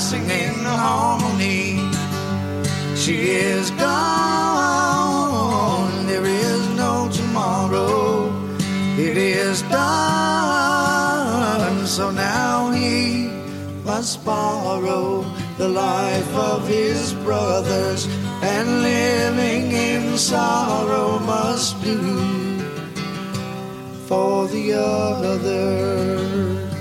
singing 0.09 0.63
harmony 0.63 1.85
she 3.05 3.29
is 3.29 3.69
gone. 3.71 3.85
There 6.07 6.25
is 6.25 6.67
no 6.69 7.07
tomorrow. 7.11 8.33
It 8.97 9.15
is 9.15 9.61
done. 9.61 10.14
Must 13.95 14.25
borrow 14.25 15.23
the 15.57 15.69
life 15.69 16.35
of 16.35 16.67
his 16.67 17.13
brothers, 17.23 18.05
and 18.41 18.81
living 18.81 19.71
in 19.71 20.17
sorrow 20.17 21.17
must 21.19 21.81
do 21.81 21.97
for 24.05 24.49
the 24.49 24.73
other. 24.73 26.74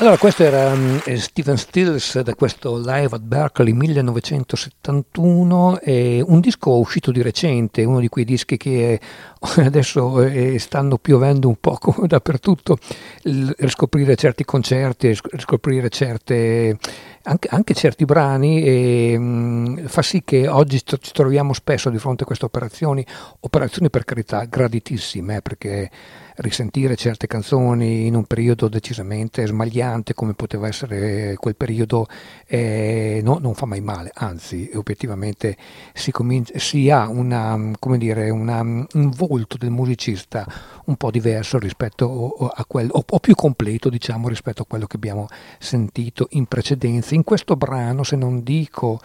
Allora, 0.00 0.16
questo 0.16 0.44
era 0.44 0.72
um, 0.72 0.98
Stephen 1.16 1.58
Stills 1.58 2.18
da 2.22 2.34
questo 2.34 2.78
Live 2.78 3.16
at 3.16 3.20
Berkeley 3.20 3.74
1971, 3.74 5.78
eh, 5.80 6.24
un 6.26 6.40
disco 6.40 6.78
uscito 6.78 7.12
di 7.12 7.20
recente, 7.20 7.84
uno 7.84 8.00
di 8.00 8.08
quei 8.08 8.24
dischi 8.24 8.56
che 8.56 8.98
adesso 9.58 10.22
eh, 10.22 10.58
stanno 10.58 10.96
piovendo 10.96 11.48
un 11.48 11.56
poco 11.60 11.94
dappertutto, 12.08 12.78
il, 13.24 13.54
riscoprire 13.58 14.16
certi 14.16 14.42
concerti, 14.42 15.14
riscoprire 15.32 15.90
certe, 15.90 16.78
anche, 17.24 17.48
anche, 17.50 17.74
certi 17.74 18.06
brani 18.06 18.62
e 18.62 19.18
mh, 19.18 19.22
mm, 19.22 19.84
fa 19.84 20.00
sì 20.00 20.22
che 20.24 20.48
oggi 20.48 20.82
ci 20.82 21.12
troviamo 21.12 21.52
spesso 21.52 21.90
di 21.90 21.98
fronte 21.98 22.22
a 22.22 22.26
queste 22.26 22.46
operazioni, 22.46 23.04
operazioni 23.40 23.90
per 23.90 24.06
carità 24.06 24.44
graditissime, 24.44 25.36
eh, 25.36 25.42
perché 25.42 25.90
risentire 26.36 26.96
certe 26.96 27.26
canzoni 27.26 28.06
in 28.06 28.14
un 28.14 28.24
periodo 28.24 28.68
decisamente 28.68 29.46
smagliante 29.46 30.14
come 30.14 30.34
poteva 30.34 30.68
essere 30.68 31.34
quel 31.36 31.56
periodo 31.56 32.06
eh, 32.46 33.20
no, 33.22 33.38
non 33.40 33.54
fa 33.54 33.66
mai 33.66 33.80
male, 33.80 34.10
anzi 34.14 34.70
obiettivamente 34.74 35.56
si, 35.92 36.10
comincia, 36.10 36.58
si 36.58 36.90
ha 36.90 37.08
una, 37.08 37.56
dire, 37.96 38.30
una, 38.30 38.60
un 38.60 39.10
volto 39.16 39.56
del 39.56 39.70
musicista 39.70 40.46
un 40.86 40.96
po' 40.96 41.10
diverso 41.10 41.58
rispetto 41.58 42.34
a 42.54 42.64
quello, 42.64 42.92
o, 42.94 43.04
o 43.06 43.18
più 43.18 43.34
completo 43.34 43.88
diciamo 43.88 44.28
rispetto 44.28 44.62
a 44.62 44.66
quello 44.66 44.86
che 44.86 44.96
abbiamo 44.96 45.28
sentito 45.58 46.26
in 46.30 46.46
precedenza. 46.46 47.14
In 47.14 47.24
questo 47.24 47.56
brano, 47.56 48.02
se 48.02 48.16
non 48.16 48.42
dico 48.42 49.00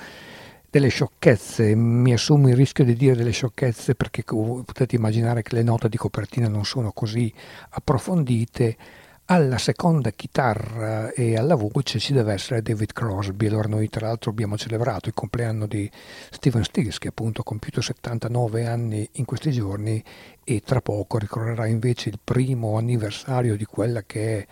delle 0.75 0.89
sciocchezze, 0.89 1.73
mi 1.73 2.11
assumo 2.11 2.49
il 2.49 2.55
rischio 2.57 2.83
di 2.83 2.95
dire 2.95 3.15
delle 3.15 3.31
sciocchezze 3.31 3.95
perché 3.95 4.23
potete 4.25 4.97
immaginare 4.97 5.41
che 5.41 5.55
le 5.55 5.63
note 5.63 5.87
di 5.87 5.95
copertina 5.95 6.49
non 6.49 6.65
sono 6.65 6.91
così 6.91 7.33
approfondite, 7.69 8.75
alla 9.27 9.57
seconda 9.57 10.09
chitarra 10.09 11.13
e 11.13 11.37
alla 11.37 11.55
voce 11.55 11.97
ci 11.97 12.11
deve 12.11 12.33
essere 12.33 12.61
David 12.61 12.91
Crosby. 12.91 13.47
Allora 13.47 13.69
noi 13.69 13.87
tra 13.87 14.07
l'altro 14.07 14.31
abbiamo 14.31 14.57
celebrato 14.57 15.07
il 15.07 15.15
compleanno 15.15 15.65
di 15.65 15.89
Steven 16.29 16.65
Stills 16.65 16.97
che 16.97 17.07
appunto 17.07 17.39
ha 17.39 17.45
compiuto 17.45 17.79
79 17.79 18.67
anni 18.67 19.07
in 19.13 19.23
questi 19.23 19.53
giorni 19.53 20.03
e 20.43 20.59
tra 20.59 20.81
poco 20.81 21.17
ricorrerà 21.17 21.67
invece 21.67 22.09
il 22.09 22.19
primo 22.21 22.77
anniversario 22.77 23.55
di 23.55 23.63
quella 23.63 24.03
che 24.05 24.39
è 24.39 24.47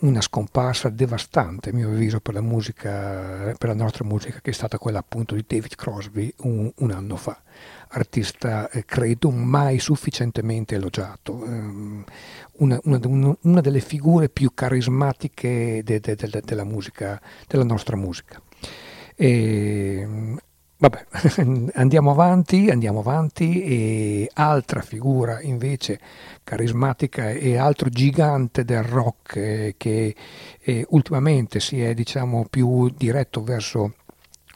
una 0.00 0.20
scomparsa 0.20 0.90
devastante, 0.90 1.70
a 1.70 1.72
mio 1.72 1.88
avviso, 1.88 2.20
per 2.20 2.34
la 2.34 2.42
musica, 2.42 3.54
per 3.56 3.68
la 3.68 3.74
nostra 3.74 4.04
musica, 4.04 4.40
che 4.42 4.50
è 4.50 4.52
stata 4.52 4.78
quella 4.78 4.98
appunto 4.98 5.34
di 5.34 5.44
David 5.46 5.74
Crosby 5.74 6.32
un, 6.38 6.70
un 6.76 6.90
anno 6.90 7.16
fa. 7.16 7.40
Artista, 7.88 8.68
eh, 8.68 8.84
credo, 8.84 9.30
mai 9.30 9.78
sufficientemente 9.78 10.74
elogiato. 10.74 11.32
Um, 11.32 12.04
una, 12.58 12.78
una, 12.84 13.36
una, 13.40 13.60
delle 13.60 13.80
figure 13.80 14.28
più 14.28 14.52
carismatiche 14.52 15.82
de, 15.82 16.00
de, 16.00 16.14
de, 16.14 16.42
della 16.44 16.64
musica, 16.64 17.20
della 17.46 17.64
nostra 17.64 17.96
musica. 17.96 18.40
E, 19.14 20.36
Vabbè, 20.78 21.06
andiamo 21.76 22.10
avanti, 22.10 22.68
andiamo 22.68 22.98
avanti 22.98 23.62
e 23.62 24.30
altra 24.34 24.82
figura 24.82 25.40
invece 25.40 25.98
carismatica 26.44 27.30
e 27.30 27.56
altro 27.56 27.88
gigante 27.88 28.62
del 28.62 28.82
rock 28.82 29.36
eh, 29.36 29.74
che 29.78 30.14
eh, 30.60 30.84
ultimamente 30.90 31.60
si 31.60 31.80
è 31.82 31.94
diciamo 31.94 32.44
più 32.50 32.90
diretto 32.90 33.42
verso 33.42 33.94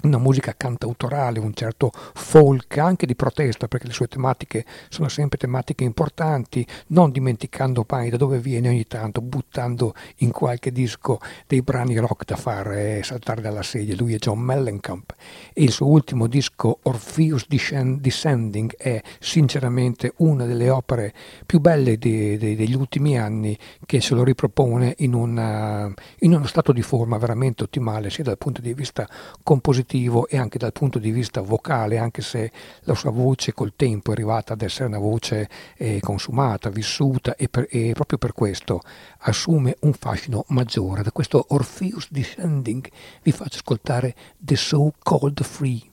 una 0.03 0.19
musica 0.19 0.55
cantautorale, 0.57 1.39
un 1.39 1.53
certo 1.55 1.91
folk 1.93 2.79
anche 2.79 3.07
di 3.07 3.15
protesta 3.15 3.69
perché 3.69 3.87
le 3.87 3.93
sue 3.93 4.07
tematiche 4.07 4.65
sono 4.89 5.09
sempre 5.09 5.39
tematiche 5.39 5.85
importanti, 5.85 6.67
non 6.89 7.11
dimenticando 7.11 7.85
mai 7.89 8.11
da 8.11 8.17
dove 8.17 8.39
viene 8.39 8.69
ogni 8.69 8.87
tanto, 8.87 9.21
buttando 9.21 9.95
in 10.19 10.31
qualche 10.31 10.73
disco 10.73 11.19
dei 11.47 11.63
brani 11.63 11.97
rock 11.99 12.25
da 12.25 12.37
fare 12.37 13.03
saltare 13.03 13.41
dalla 13.41 13.63
sedia. 13.63 13.95
Lui 13.97 14.15
è 14.15 14.19
John 14.19 14.39
Mellencamp 14.39 15.15
e 15.53 15.63
il 15.63 15.71
suo 15.71 15.89
ultimo 15.89 16.27
disco 16.27 16.79
Orpheus 16.83 17.47
Descending 17.47 18.77
è 18.77 19.01
sinceramente 19.19 20.13
una 20.19 20.47
delle 20.47 20.71
opere 20.71 21.13
più 21.45 21.61
belle 21.61 21.99
de, 21.99 22.39
de, 22.39 22.57
degli 22.57 22.75
ultimi 22.75 23.19
anni 23.19 23.57
che 23.85 24.01
se 24.01 24.15
lo 24.15 24.25
ripropone 24.25 24.95
in, 24.99 25.15
una, 25.15 25.93
in 26.21 26.35
uno 26.35 26.47
stato 26.47 26.73
di 26.73 26.83
forma 26.83 27.19
veramente 27.19 27.65
ottimale 27.65 28.11
sia 28.11 28.25
dal 28.25 28.39
punto 28.39 28.61
di 28.61 28.73
vista 28.73 29.09
compositivo 29.43 29.89
qualitativo 29.91 30.29
e 30.29 30.39
anche 30.39 30.59
dal 30.59 30.73
punto 30.73 30.99
di 31.01 31.11
vista 31.11 31.41
vocale, 31.41 31.99
anche 31.99 32.23
se 32.23 32.53
la 32.83 32.95
sua 32.95 33.11
voce 33.11 33.53
col 33.53 33.73
tempo 33.75 34.11
è 34.11 34.13
arrivata 34.13 34.53
ad 34.53 34.63
essere 34.63 34.87
una 34.87 34.99
voce 34.99 35.49
eh, 35.77 35.99
consumata, 36.01 36.71
vissuta 36.71 37.35
e, 37.35 37.49
per, 37.49 37.67
e, 37.69 37.91
proprio 37.95 38.19
per 38.19 38.33
questo 38.33 38.81
assume 39.21 39.77
un 39.81 39.93
fascino 39.93 40.45
maggiore. 40.49 41.03
Da 41.03 41.11
questo 41.11 41.45
Orpheus 41.49 42.07
Descending 42.11 42.89
vi 43.23 43.33
faccio 43.33 43.57
ascoltare 43.57 44.15
The 44.39 44.57
So 44.57 44.93
Called 45.03 45.43
Free. 45.43 45.89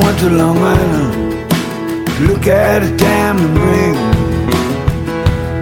To 0.00 0.30
Long 0.30 0.58
Island 0.58 1.48
to 2.08 2.20
look 2.26 2.46
at 2.46 2.82
a 2.82 2.96
diamond 2.96 3.56
ring. 3.58 3.96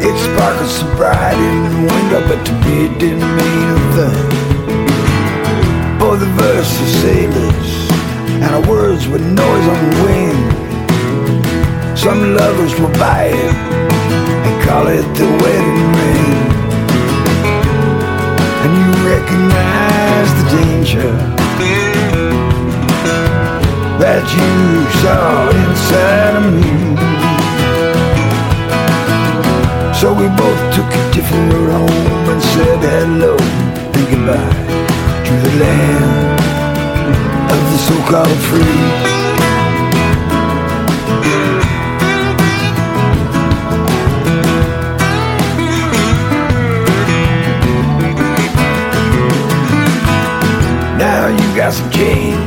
It 0.00 0.16
sparkled 0.24 0.70
so 0.70 0.86
bright 0.96 1.36
in 1.36 1.56
the 1.64 1.92
window, 1.92 2.20
but 2.28 2.44
to 2.46 2.52
me 2.64 2.86
it 2.86 2.98
didn't 2.98 3.30
mean 3.38 3.68
a 3.76 3.80
thing. 3.96 4.28
For 6.00 6.16
the 6.16 6.30
verse 6.40 6.72
of 6.82 6.88
sailors 7.04 7.70
and 8.42 8.50
our 8.54 8.64
words 8.68 9.06
were 9.08 9.18
noise 9.18 9.66
on 9.74 9.80
the 9.90 9.96
wind. 10.06 10.38
Some 11.98 12.34
lovers 12.34 12.72
will 12.80 12.92
buy 12.98 13.24
it 13.32 13.54
and 14.46 14.54
call 14.66 14.86
it 14.86 15.06
the 15.20 15.28
wedding 15.42 15.82
ring. 16.00 16.36
And 18.62 18.72
you 18.80 18.88
recognize 19.12 20.30
the 20.38 20.46
danger 20.56 21.36
that 23.98 24.22
you 24.36 24.52
saw 25.00 25.48
inside 25.48 26.36
of 26.36 26.46
me. 26.52 26.72
So 29.98 30.12
we 30.12 30.28
both 30.36 30.62
took 30.74 30.90
a 30.92 31.02
different 31.14 31.52
road 31.52 31.70
home 31.70 32.28
and 32.28 32.42
said 32.42 32.78
hello 32.84 33.36
and 33.96 34.04
goodbye 34.10 34.66
to 35.26 35.32
the 35.44 35.52
land 35.62 36.40
of 37.50 37.60
the 37.70 37.78
so-called 37.88 38.40
free. 38.48 39.16
Now 50.98 51.28
you 51.28 51.56
got 51.56 51.72
some 51.72 51.90
change 51.90 52.45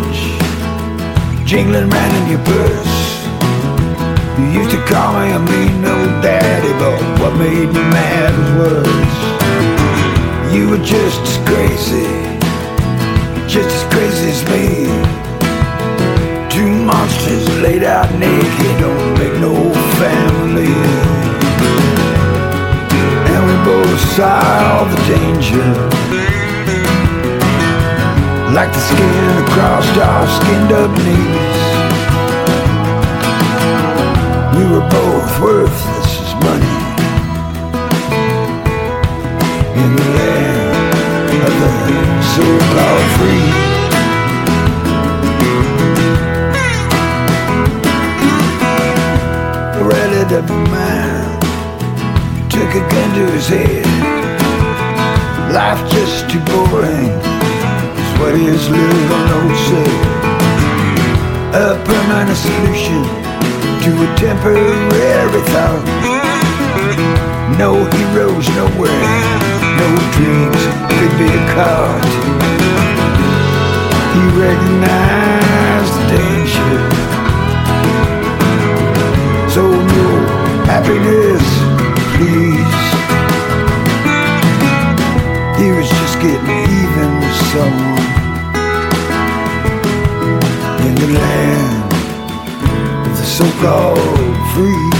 jingling 1.49 1.89
round 1.89 2.15
in 2.15 2.29
your 2.29 2.45
purse. 2.45 3.25
You 4.37 4.61
used 4.61 4.69
to 4.69 4.85
call 4.85 5.13
me 5.17 5.31
a 5.31 5.39
mean 5.39 5.83
old 5.83 6.21
daddy, 6.21 6.73
but 6.77 7.01
what 7.19 7.33
made 7.39 7.69
me 7.69 7.81
mad 7.89 8.37
was 8.37 8.85
worse. 8.85 10.53
You 10.53 10.69
were 10.69 10.85
just 10.85 11.19
as 11.25 11.37
crazy, 11.49 12.05
just 13.49 13.67
as 13.67 13.83
crazy 13.91 14.29
as 14.29 14.41
me. 14.53 14.85
Two 16.53 16.69
monsters 16.85 17.49
laid 17.63 17.83
out 17.83 18.13
naked 18.19 18.73
don't 18.79 19.13
make 19.17 19.33
no 19.41 19.73
family. 19.97 20.75
And 23.33 23.41
we 23.49 23.55
both 23.65 23.99
saw 24.13 24.83
the 24.85 24.97
danger 25.07 25.98
like 28.59 28.73
the 28.73 28.79
skin 28.91 29.37
across 29.45 29.87
our 29.99 30.27
skinned 30.27 30.71
up 30.73 30.91
knees. 31.05 31.59
We 34.55 34.63
were 34.71 34.85
both 34.99 35.31
worthless 35.39 36.09
as 36.23 36.33
money 36.43 36.77
in 39.81 39.89
the 39.99 40.07
land 40.17 41.41
of 41.47 41.53
the 41.61 41.73
so-called 42.35 43.07
free. 43.15 43.47
A 49.79 49.81
relative 49.87 50.51
of 50.51 50.63
mine 50.75 51.39
took 52.49 52.71
a 52.75 52.83
gun 52.91 53.09
to 53.15 53.25
his 53.31 53.47
head. 53.47 53.85
Life 55.53 55.81
just 55.89 56.29
too 56.29 56.41
boring 56.41 57.38
what 58.19 58.35
is 58.35 58.69
love 58.69 59.11
on 59.37 59.47
say? 59.67 59.91
A 61.55 61.67
permanent 61.87 62.37
solution 62.37 63.01
to 63.83 63.91
a 64.05 64.09
temporary 64.17 65.41
thought. 65.51 65.85
No 67.57 67.71
heroes 67.95 68.47
nowhere, 68.59 69.03
no 69.81 69.89
dreams 70.15 70.61
could 70.93 71.13
be 71.17 71.31
caught. 71.55 72.11
He 74.13 74.21
recognized 74.45 75.93
the 75.99 76.05
danger. 76.13 76.75
So 79.49 79.63
no 79.95 80.07
happiness, 80.67 81.45
please. 82.15 82.79
He 85.59 85.71
was 85.71 85.89
just 85.89 86.21
getting 86.21 86.78
someone 87.51 87.97
in 90.85 90.95
the 91.01 91.09
land 91.19 91.93
of 93.07 93.17
the 93.17 93.25
so-called 93.25 94.37
free. 94.53 94.98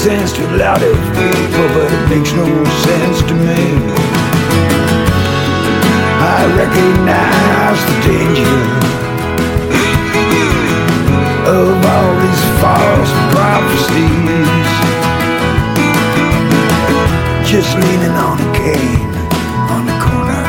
Sense 0.00 0.32
to 0.32 0.40
a 0.40 0.56
lot 0.56 0.82
of 0.82 0.96
people, 1.12 1.66
but 1.76 1.92
it 1.92 2.08
makes 2.08 2.32
no 2.32 2.46
sense 2.88 3.20
to 3.20 3.34
me. 3.34 3.60
I 6.24 6.40
recognize 6.56 7.80
the 7.90 7.96
danger 8.08 8.58
of 11.52 11.84
all 11.92 12.12
these 12.24 12.44
false 12.62 13.12
prophecies. 13.34 14.72
Just 17.44 17.70
leaning 17.76 18.16
on 18.28 18.40
a 18.40 18.50
cane 18.56 19.12
on 19.68 19.82
the 19.84 19.96
corner 20.06 20.44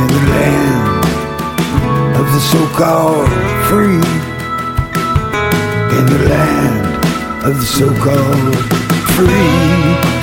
in 0.00 0.06
the 0.16 0.22
land 0.32 1.04
of 2.16 2.26
the 2.32 2.40
so-called 2.40 3.28
free. 3.68 4.08
In 5.98 6.06
the 6.06 6.20
land 6.30 6.59
of 7.50 7.58
the 7.58 7.66
so-called 7.66 8.54
free. 9.14 10.20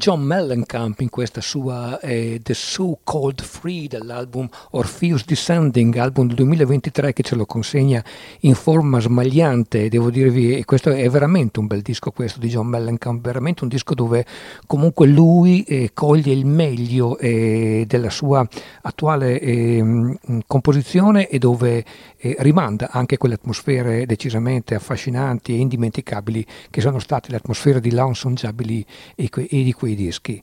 John 0.00 0.26
Mellencamp 0.50 1.00
in 1.00 1.10
questa 1.10 1.40
sua 1.40 2.00
eh, 2.00 2.40
The 2.42 2.54
So 2.54 2.98
Called 3.04 3.40
Free 3.40 3.86
dell'album 3.86 4.48
Orpheus 4.70 5.24
Descending, 5.24 5.96
album 5.96 6.26
del 6.26 6.36
2023 6.36 7.12
che 7.12 7.22
ce 7.22 7.36
lo 7.36 7.46
consegna 7.46 8.02
in 8.40 8.54
forma 8.54 8.98
smagliante. 8.98 9.88
Devo 9.88 10.10
dirvi, 10.10 10.64
questo 10.64 10.90
è 10.90 11.08
veramente 11.08 11.60
un 11.60 11.68
bel 11.68 11.82
disco 11.82 12.10
questo 12.10 12.40
di 12.40 12.48
John 12.48 12.66
Mellencamp, 12.66 13.22
veramente 13.22 13.62
un 13.62 13.68
disco 13.68 13.94
dove 13.94 14.26
comunque 14.66 15.06
lui 15.06 15.62
eh, 15.62 15.92
coglie 15.94 16.32
il 16.32 16.46
meglio 16.46 17.16
eh, 17.18 17.84
della 17.86 18.10
sua 18.10 18.46
attuale 18.82 19.40
ehm, 19.40 20.18
composizione 20.46 21.28
e 21.28 21.38
dove 21.38 21.84
eh, 22.16 22.36
rimanda 22.40 22.90
anche 22.90 23.18
quelle 23.18 23.34
atmosfere 23.34 24.04
decisamente 24.04 24.74
affascinanti 24.74 25.52
e 25.52 25.58
indimenticabili 25.58 26.44
che 26.70 26.80
sono 26.80 26.98
state 26.98 27.30
le 27.30 27.36
atmosfere 27.36 27.80
di 27.80 27.92
Lonesome 27.92 28.34
Jubilee 28.34 28.84
e 29.14 29.28
e 29.30 29.62
di 29.62 29.72
quei 29.72 29.94
dischi. 29.94 30.39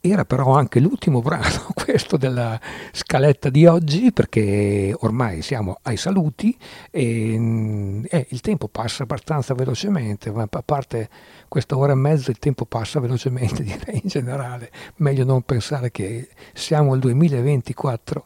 Era 0.00 0.24
però 0.24 0.54
anche 0.54 0.78
l'ultimo 0.78 1.20
brano, 1.20 1.66
questo 1.74 2.16
della 2.16 2.58
scaletta 2.92 3.50
di 3.50 3.66
oggi, 3.66 4.12
perché 4.12 4.94
ormai 5.00 5.42
siamo 5.42 5.78
ai 5.82 5.96
saluti 5.96 6.56
e 6.90 8.02
eh, 8.08 8.26
il 8.30 8.40
tempo 8.40 8.68
passa 8.68 9.02
abbastanza 9.02 9.54
velocemente, 9.54 10.30
ma 10.30 10.46
a 10.48 10.62
parte 10.64 11.08
questa 11.48 11.76
ora 11.76 11.92
e 11.92 11.96
mezza 11.96 12.30
il 12.30 12.38
tempo 12.38 12.64
passa 12.64 13.00
velocemente, 13.00 13.62
direi 13.64 14.00
in 14.02 14.08
generale. 14.08 14.70
Meglio 14.96 15.24
non 15.24 15.42
pensare 15.42 15.90
che 15.90 16.28
siamo 16.52 16.92
al 16.92 17.00
2024 17.00 18.24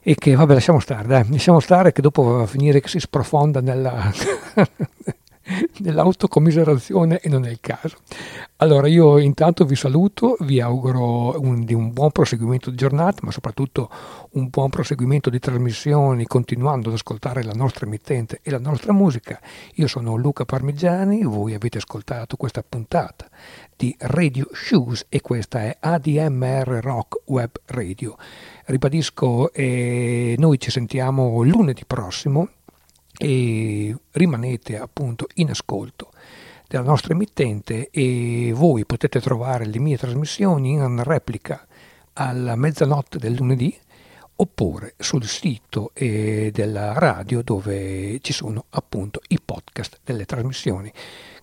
e 0.00 0.14
che 0.14 0.34
vabbè 0.34 0.52
lasciamo 0.52 0.78
stare, 0.78 1.08
dai, 1.08 1.26
lasciamo 1.30 1.58
stare 1.58 1.90
che 1.90 2.02
dopo 2.02 2.22
va 2.22 2.42
a 2.42 2.46
finire 2.46 2.80
che 2.80 2.88
si 2.88 3.00
sprofonda 3.00 3.60
nella 3.62 4.12
nell'autocommiserazione 5.78 7.20
e 7.20 7.28
non 7.28 7.44
è 7.44 7.50
il 7.50 7.58
caso. 7.60 7.96
Allora 8.56 8.88
io 8.88 9.18
intanto 9.18 9.64
vi 9.64 9.76
saluto, 9.76 10.36
vi 10.40 10.60
auguro 10.60 11.40
un, 11.40 11.64
un, 11.68 11.92
buon 11.92 12.10
proseguimento 12.10 12.70
di 12.70 12.76
giornata, 12.76 13.20
ma 13.22 13.30
soprattutto 13.30 13.90
un 14.32 14.48
buon 14.48 14.70
proseguimento 14.70 15.30
di 15.30 15.38
trasmissioni, 15.38 16.26
continuando 16.26 16.88
ad 16.88 16.94
ascoltare 16.94 17.42
la 17.42 17.52
nostra 17.52 17.86
emittente 17.86 18.40
e 18.42 18.50
la 18.50 18.58
nostra 18.58 18.92
musica. 18.92 19.38
Io 19.74 19.86
sono 19.86 20.16
Luca 20.16 20.44
Parmigiani, 20.44 21.22
voi 21.22 21.54
avete 21.54 21.78
ascoltato 21.78 22.36
questa 22.36 22.64
puntata 22.66 23.28
di 23.76 23.94
Radio 23.98 24.48
Shoes 24.52 25.04
e 25.08 25.20
questa 25.20 25.64
è 25.64 25.76
ADMR 25.78 26.80
Rock 26.82 27.20
Web 27.26 27.50
Radio. 27.66 28.16
Ribadisco, 28.64 29.52
eh, 29.52 30.34
noi 30.38 30.58
ci 30.58 30.70
sentiamo 30.70 31.42
lunedì 31.42 31.84
prossimo 31.86 32.48
e 33.16 33.96
rimanete 34.12 34.78
appunto 34.78 35.26
in 35.34 35.50
ascolto 35.50 36.10
della 36.68 36.82
nostra 36.82 37.14
emittente 37.14 37.88
e 37.90 38.52
voi 38.54 38.84
potete 38.84 39.20
trovare 39.20 39.66
le 39.66 39.78
mie 39.78 39.96
trasmissioni 39.96 40.72
in 40.72 41.02
replica 41.04 41.64
alla 42.14 42.56
mezzanotte 42.56 43.18
del 43.18 43.34
lunedì 43.34 43.76
oppure 44.38 44.94
sul 44.98 45.24
sito 45.24 45.92
eh, 45.94 46.50
della 46.52 46.92
radio 46.92 47.42
dove 47.42 48.18
ci 48.20 48.32
sono 48.32 48.66
appunto 48.70 49.20
i 49.28 49.38
podcast 49.42 50.00
delle 50.04 50.24
trasmissioni. 50.24 50.92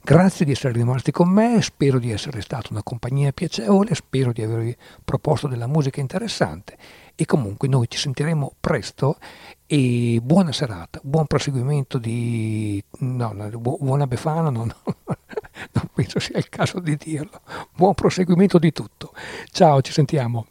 Grazie 0.01 0.45
di 0.45 0.51
essere 0.51 0.73
rimasti 0.73 1.11
con 1.11 1.29
me, 1.29 1.61
spero 1.61 1.97
di 1.97 2.11
essere 2.11 2.41
stata 2.41 2.67
una 2.71 2.83
compagnia 2.83 3.31
piacevole, 3.31 3.95
spero 3.95 4.33
di 4.33 4.43
avervi 4.43 4.75
proposto 5.03 5.47
della 5.47 5.67
musica 5.67 6.01
interessante 6.01 6.77
e 7.15 7.25
comunque 7.25 7.67
noi 7.67 7.87
ci 7.89 7.97
sentiremo 7.97 8.55
presto 8.59 9.17
e 9.65 10.19
buona 10.21 10.51
serata, 10.51 10.99
buon 11.03 11.25
proseguimento 11.27 11.97
di... 11.97 12.83
no, 12.99 13.33
buona 13.57 14.07
Befana, 14.07 14.49
no, 14.49 14.65
no, 14.65 14.75
non 15.73 15.89
penso 15.93 16.19
sia 16.19 16.37
il 16.37 16.49
caso 16.49 16.79
di 16.79 16.95
dirlo, 16.95 17.41
buon 17.75 17.93
proseguimento 17.93 18.57
di 18.57 18.71
tutto. 18.71 19.13
Ciao, 19.51 19.81
ci 19.81 19.91
sentiamo. 19.91 20.47